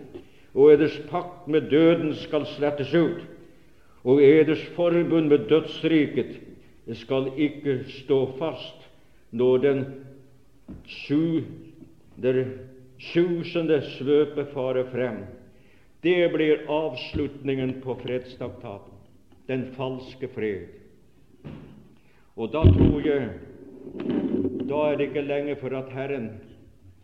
og 0.58 0.72
eders 0.72 0.96
pakt 1.10 1.46
med 1.46 1.68
døden 1.70 2.16
skal 2.18 2.46
slettes 2.56 2.90
ut, 2.94 3.20
og 4.02 4.22
eders 4.22 4.62
forbund 4.74 5.30
med 5.30 5.46
dødsriket 5.50 6.32
skal 6.98 7.30
ikke 7.38 7.82
stå 8.00 8.18
fast 8.40 8.88
når 9.30 9.62
den 9.62 9.84
su, 10.86 11.44
der 12.22 12.44
susende 12.98 13.78
svøpe 13.94 14.48
farer 14.54 14.88
frem. 14.90 15.20
Det 16.02 16.32
blir 16.32 16.66
avslutningen 16.70 17.76
på 17.84 17.94
fredstraktaten, 18.02 18.98
den 19.46 19.68
falske 19.76 20.28
fred. 20.34 20.74
Og 22.38 22.50
da 22.54 22.62
tror 22.66 23.06
jeg 23.06 23.30
da 24.68 24.84
er 24.90 24.98
det 24.98 25.08
ikke 25.08 25.24
lenge 25.26 25.56
for 25.60 25.74
at 25.78 25.90
Herren 25.94 26.28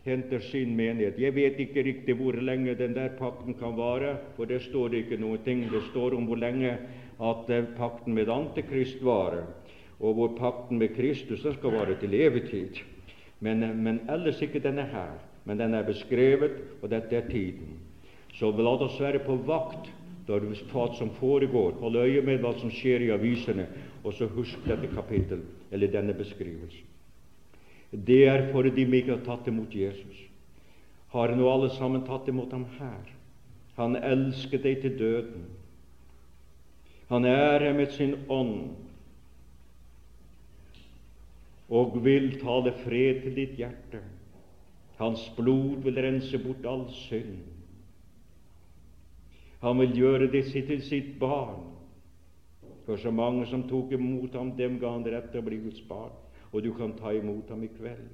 henter 0.05 0.39
sin 0.39 0.75
menighet. 0.77 1.17
Jeg 1.19 1.35
vet 1.35 1.59
ikke 1.59 1.83
riktig 1.83 2.15
hvor 2.19 2.37
lenge 2.37 2.75
den 2.77 2.93
der 2.93 3.15
pakten 3.17 3.57
kan 3.57 3.77
vare, 3.77 4.17
for 4.35 4.45
det 4.45 4.61
står 4.67 4.93
det 4.93 5.05
ikke 5.05 5.21
noe 5.21 5.39
ting. 5.45 5.65
Det 5.71 5.81
står 5.89 6.15
om 6.17 6.27
hvor 6.29 6.39
lenge 6.39 6.77
at 7.19 7.51
pakten 7.77 8.13
med 8.13 8.29
Antikrist 8.29 9.01
varer, 9.03 9.47
og 9.99 10.13
hvor 10.13 10.35
pakten 10.37 10.77
med 10.77 10.93
Kristus 10.95 11.41
den 11.41 11.55
skal 11.57 11.73
vare 11.73 11.97
til 11.99 12.13
evig 12.13 12.45
tid. 12.51 12.83
Men, 13.39 13.65
men 13.83 13.99
ellers 14.09 14.41
ikke 14.41 14.63
denne 14.63 14.85
her. 14.91 15.17
Men 15.45 15.59
den 15.59 15.73
er 15.73 15.85
beskrevet, 15.85 16.57
og 16.81 16.89
dette 16.89 17.15
er 17.15 17.29
tiden. 17.29 17.77
Så 18.33 18.49
la 18.51 18.73
oss 18.81 18.97
være 19.01 19.21
på 19.25 19.37
vakt 19.45 19.91
hva 20.25 20.87
som 20.97 21.11
foregår. 21.19 21.77
Hold 21.79 22.01
øye 22.01 22.21
med 22.25 22.41
hva 22.41 22.55
som 22.59 22.71
skjer 22.73 23.05
i 23.05 23.13
avisene, 23.13 23.67
og 24.03 24.13
så 24.13 24.27
husk 24.27 24.65
dette 24.65 24.89
kapittelet, 24.93 25.45
eller 25.71 25.93
denne 25.93 26.13
beskrivelsen. 26.17 26.94
Det 27.95 28.25
er 28.27 28.49
fordi 28.51 28.83
vi 28.83 29.01
ikke 29.01 29.17
har 29.17 29.25
tatt 29.25 29.47
imot 29.47 29.75
Jesus. 29.75 30.23
Har 31.13 31.31
nå 31.35 31.47
alle 31.47 31.69
sammen 31.75 32.03
tatt 32.07 32.27
imot 32.27 32.51
ham 32.51 32.65
her? 32.79 33.13
Han 33.77 33.95
elsker 33.95 34.59
deg 34.63 34.81
til 34.83 34.97
døden. 34.99 35.45
Han 37.09 37.25
er 37.25 37.61
her 37.61 37.73
med 37.77 37.93
sin 37.93 38.15
ånd 38.29 38.73
og 41.69 41.97
vil 42.05 42.35
tale 42.41 42.73
fred 42.83 43.21
til 43.23 43.35
ditt 43.37 43.55
hjerte. 43.59 44.01
Hans 44.99 45.23
blod 45.37 45.83
vil 45.85 45.99
rense 46.01 46.39
bort 46.39 46.65
all 46.69 46.85
synd. 46.93 47.39
Han 49.61 49.79
vil 49.81 49.95
gjøre 49.97 50.29
det 50.31 50.45
sitt 50.51 50.67
til 50.69 50.83
sitt 50.85 51.15
barn. 51.19 51.63
For 52.85 53.01
så 53.01 53.11
mange 53.11 53.47
som 53.49 53.65
tok 53.69 53.91
imot 53.97 54.35
ham, 54.37 54.53
dem 54.57 54.77
ga 54.79 54.91
han 54.93 55.05
rett 55.09 55.31
til 55.31 55.41
å 55.41 55.47
bli 55.47 55.57
Guds 55.63 55.81
barn. 55.89 56.13
Og 56.55 56.63
du 56.63 56.71
kan 56.73 56.93
ta 56.95 57.11
imot 57.11 57.49
ham 57.51 57.63
i 57.67 57.67
kveld. 57.67 58.07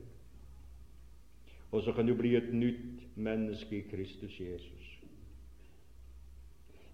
Og 1.72 1.84
så 1.86 1.94
kan 1.94 2.08
du 2.10 2.16
bli 2.18 2.34
et 2.36 2.50
nytt 2.54 3.04
menneske 3.16 3.78
i 3.78 3.84
Kristus 3.92 4.40
Jesus. 4.42 4.88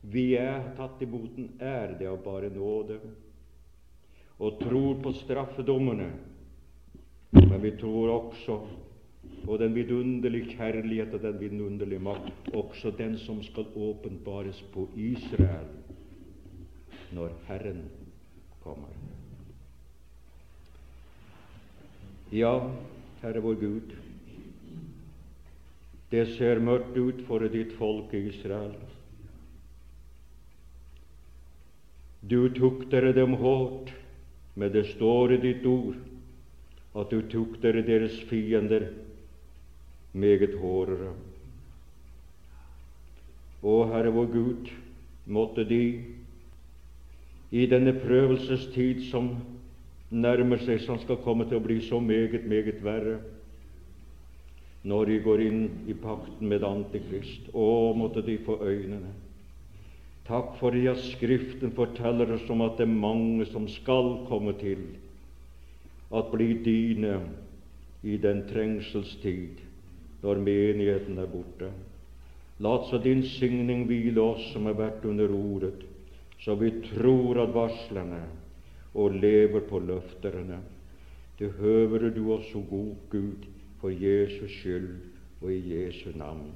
Vi 0.02 0.34
er 0.36 0.74
tatt 0.76 1.00
imot 1.02 1.32
boten, 1.32 1.48
er 1.60 1.96
det 2.00 2.10
av 2.12 2.20
bare 2.24 2.52
nåde, 2.54 3.00
og 4.38 4.60
tror 4.60 5.00
på 5.02 5.14
straffedommene. 5.24 6.12
Men 7.32 7.62
vi 7.64 7.72
tror 7.80 8.12
også 8.12 8.60
på 9.46 9.58
den 9.58 9.76
vidunderlige 9.76 10.58
kjærlighet 10.58 11.16
og 11.16 11.26
den 11.26 11.40
vidunderlige 11.40 12.04
makt, 12.04 12.52
også 12.54 12.92
den 12.92 13.18
som 13.18 13.42
skal 13.44 13.72
åpenbares 13.76 14.62
på 14.74 14.90
Israel 14.96 15.72
når 17.16 17.32
Herren 17.48 17.86
kommer. 18.64 19.17
Ja, 22.32 22.72
Herre 23.22 23.40
vår 23.40 23.56
Gud, 23.56 23.94
det 26.12 26.26
ser 26.36 26.60
mørkt 26.60 26.98
ut 27.00 27.22
for 27.28 27.40
ditt 27.48 27.72
folk 27.80 28.12
Israel. 28.20 28.74
Du 32.20 32.50
tukter 32.52 33.14
dem 33.16 33.38
hardt, 33.40 33.94
men 34.60 34.76
det 34.76 34.90
står 34.92 35.38
i 35.38 35.40
ditt 35.46 35.64
ord 35.72 35.96
at 37.00 37.16
du 37.16 37.22
tukter 37.32 37.80
deres 37.88 38.20
fiender 38.28 38.90
meget 40.12 40.60
hårdere. 40.60 41.14
Å 43.64 43.82
Herre 43.94 44.12
vår 44.12 44.34
Gud, 44.36 44.72
måtte 45.32 45.64
de 45.64 45.84
i 47.56 47.70
denne 47.72 47.96
prøvelsestid 47.96 49.08
som 49.08 49.38
nærmer 50.12 50.62
seg, 50.64 50.80
som 50.86 51.00
skal 51.02 51.20
komme 51.24 51.48
til 51.48 51.60
å 51.60 51.64
bli 51.64 51.82
så 51.88 52.00
meget, 52.00 52.46
meget 52.48 52.84
verre, 52.84 53.18
når 54.88 55.10
de 55.10 55.18
går 55.26 55.42
inn 55.44 55.64
i 55.90 55.96
pakten 56.00 56.48
med 56.48 56.64
Antikrist. 56.64 57.50
Å, 57.52 57.94
måtte 57.98 58.24
de 58.24 58.38
få 58.46 58.60
øynene. 58.64 59.12
Takk 60.28 60.56
for 60.60 60.76
at 60.76 61.02
Skriften 61.14 61.72
forteller 61.76 62.34
oss 62.36 62.48
om 62.52 62.64
at 62.66 62.80
det 62.80 62.88
er 62.88 63.00
mange 63.00 63.46
som 63.48 63.68
skal 63.72 64.26
komme 64.28 64.54
til 64.60 64.82
at 66.12 66.32
bli 66.32 66.54
dine 66.64 67.20
i 68.04 68.18
den 68.20 68.44
trengselstid 68.48 69.64
når 70.24 70.42
menigheten 70.44 71.20
er 71.20 71.32
borte. 71.32 71.72
La 72.64 72.74
så 72.90 73.00
din 73.00 73.24
signing 73.38 73.86
hvile 73.88 74.24
oss 74.24 74.52
som 74.52 74.66
har 74.68 74.76
vært 74.80 75.06
under 75.06 75.32
ordet, 75.32 75.76
så 76.44 76.56
vi 76.60 76.72
tror 76.90 77.40
at 77.44 77.56
varslene 77.56 78.24
og 78.98 79.14
lever 79.14 79.62
på 79.70 79.80
løfterne. 79.80 80.58
Det 81.40 81.52
høver 81.60 82.10
du 82.10 82.32
oss 82.34 82.50
så 82.50 82.64
god 82.70 82.96
Gud, 83.12 83.46
for 83.78 83.94
Jesus 83.94 84.52
skyld 84.58 84.90
og 85.42 85.54
i 85.54 85.62
Jesu 85.76 86.10
navn. 86.18 86.50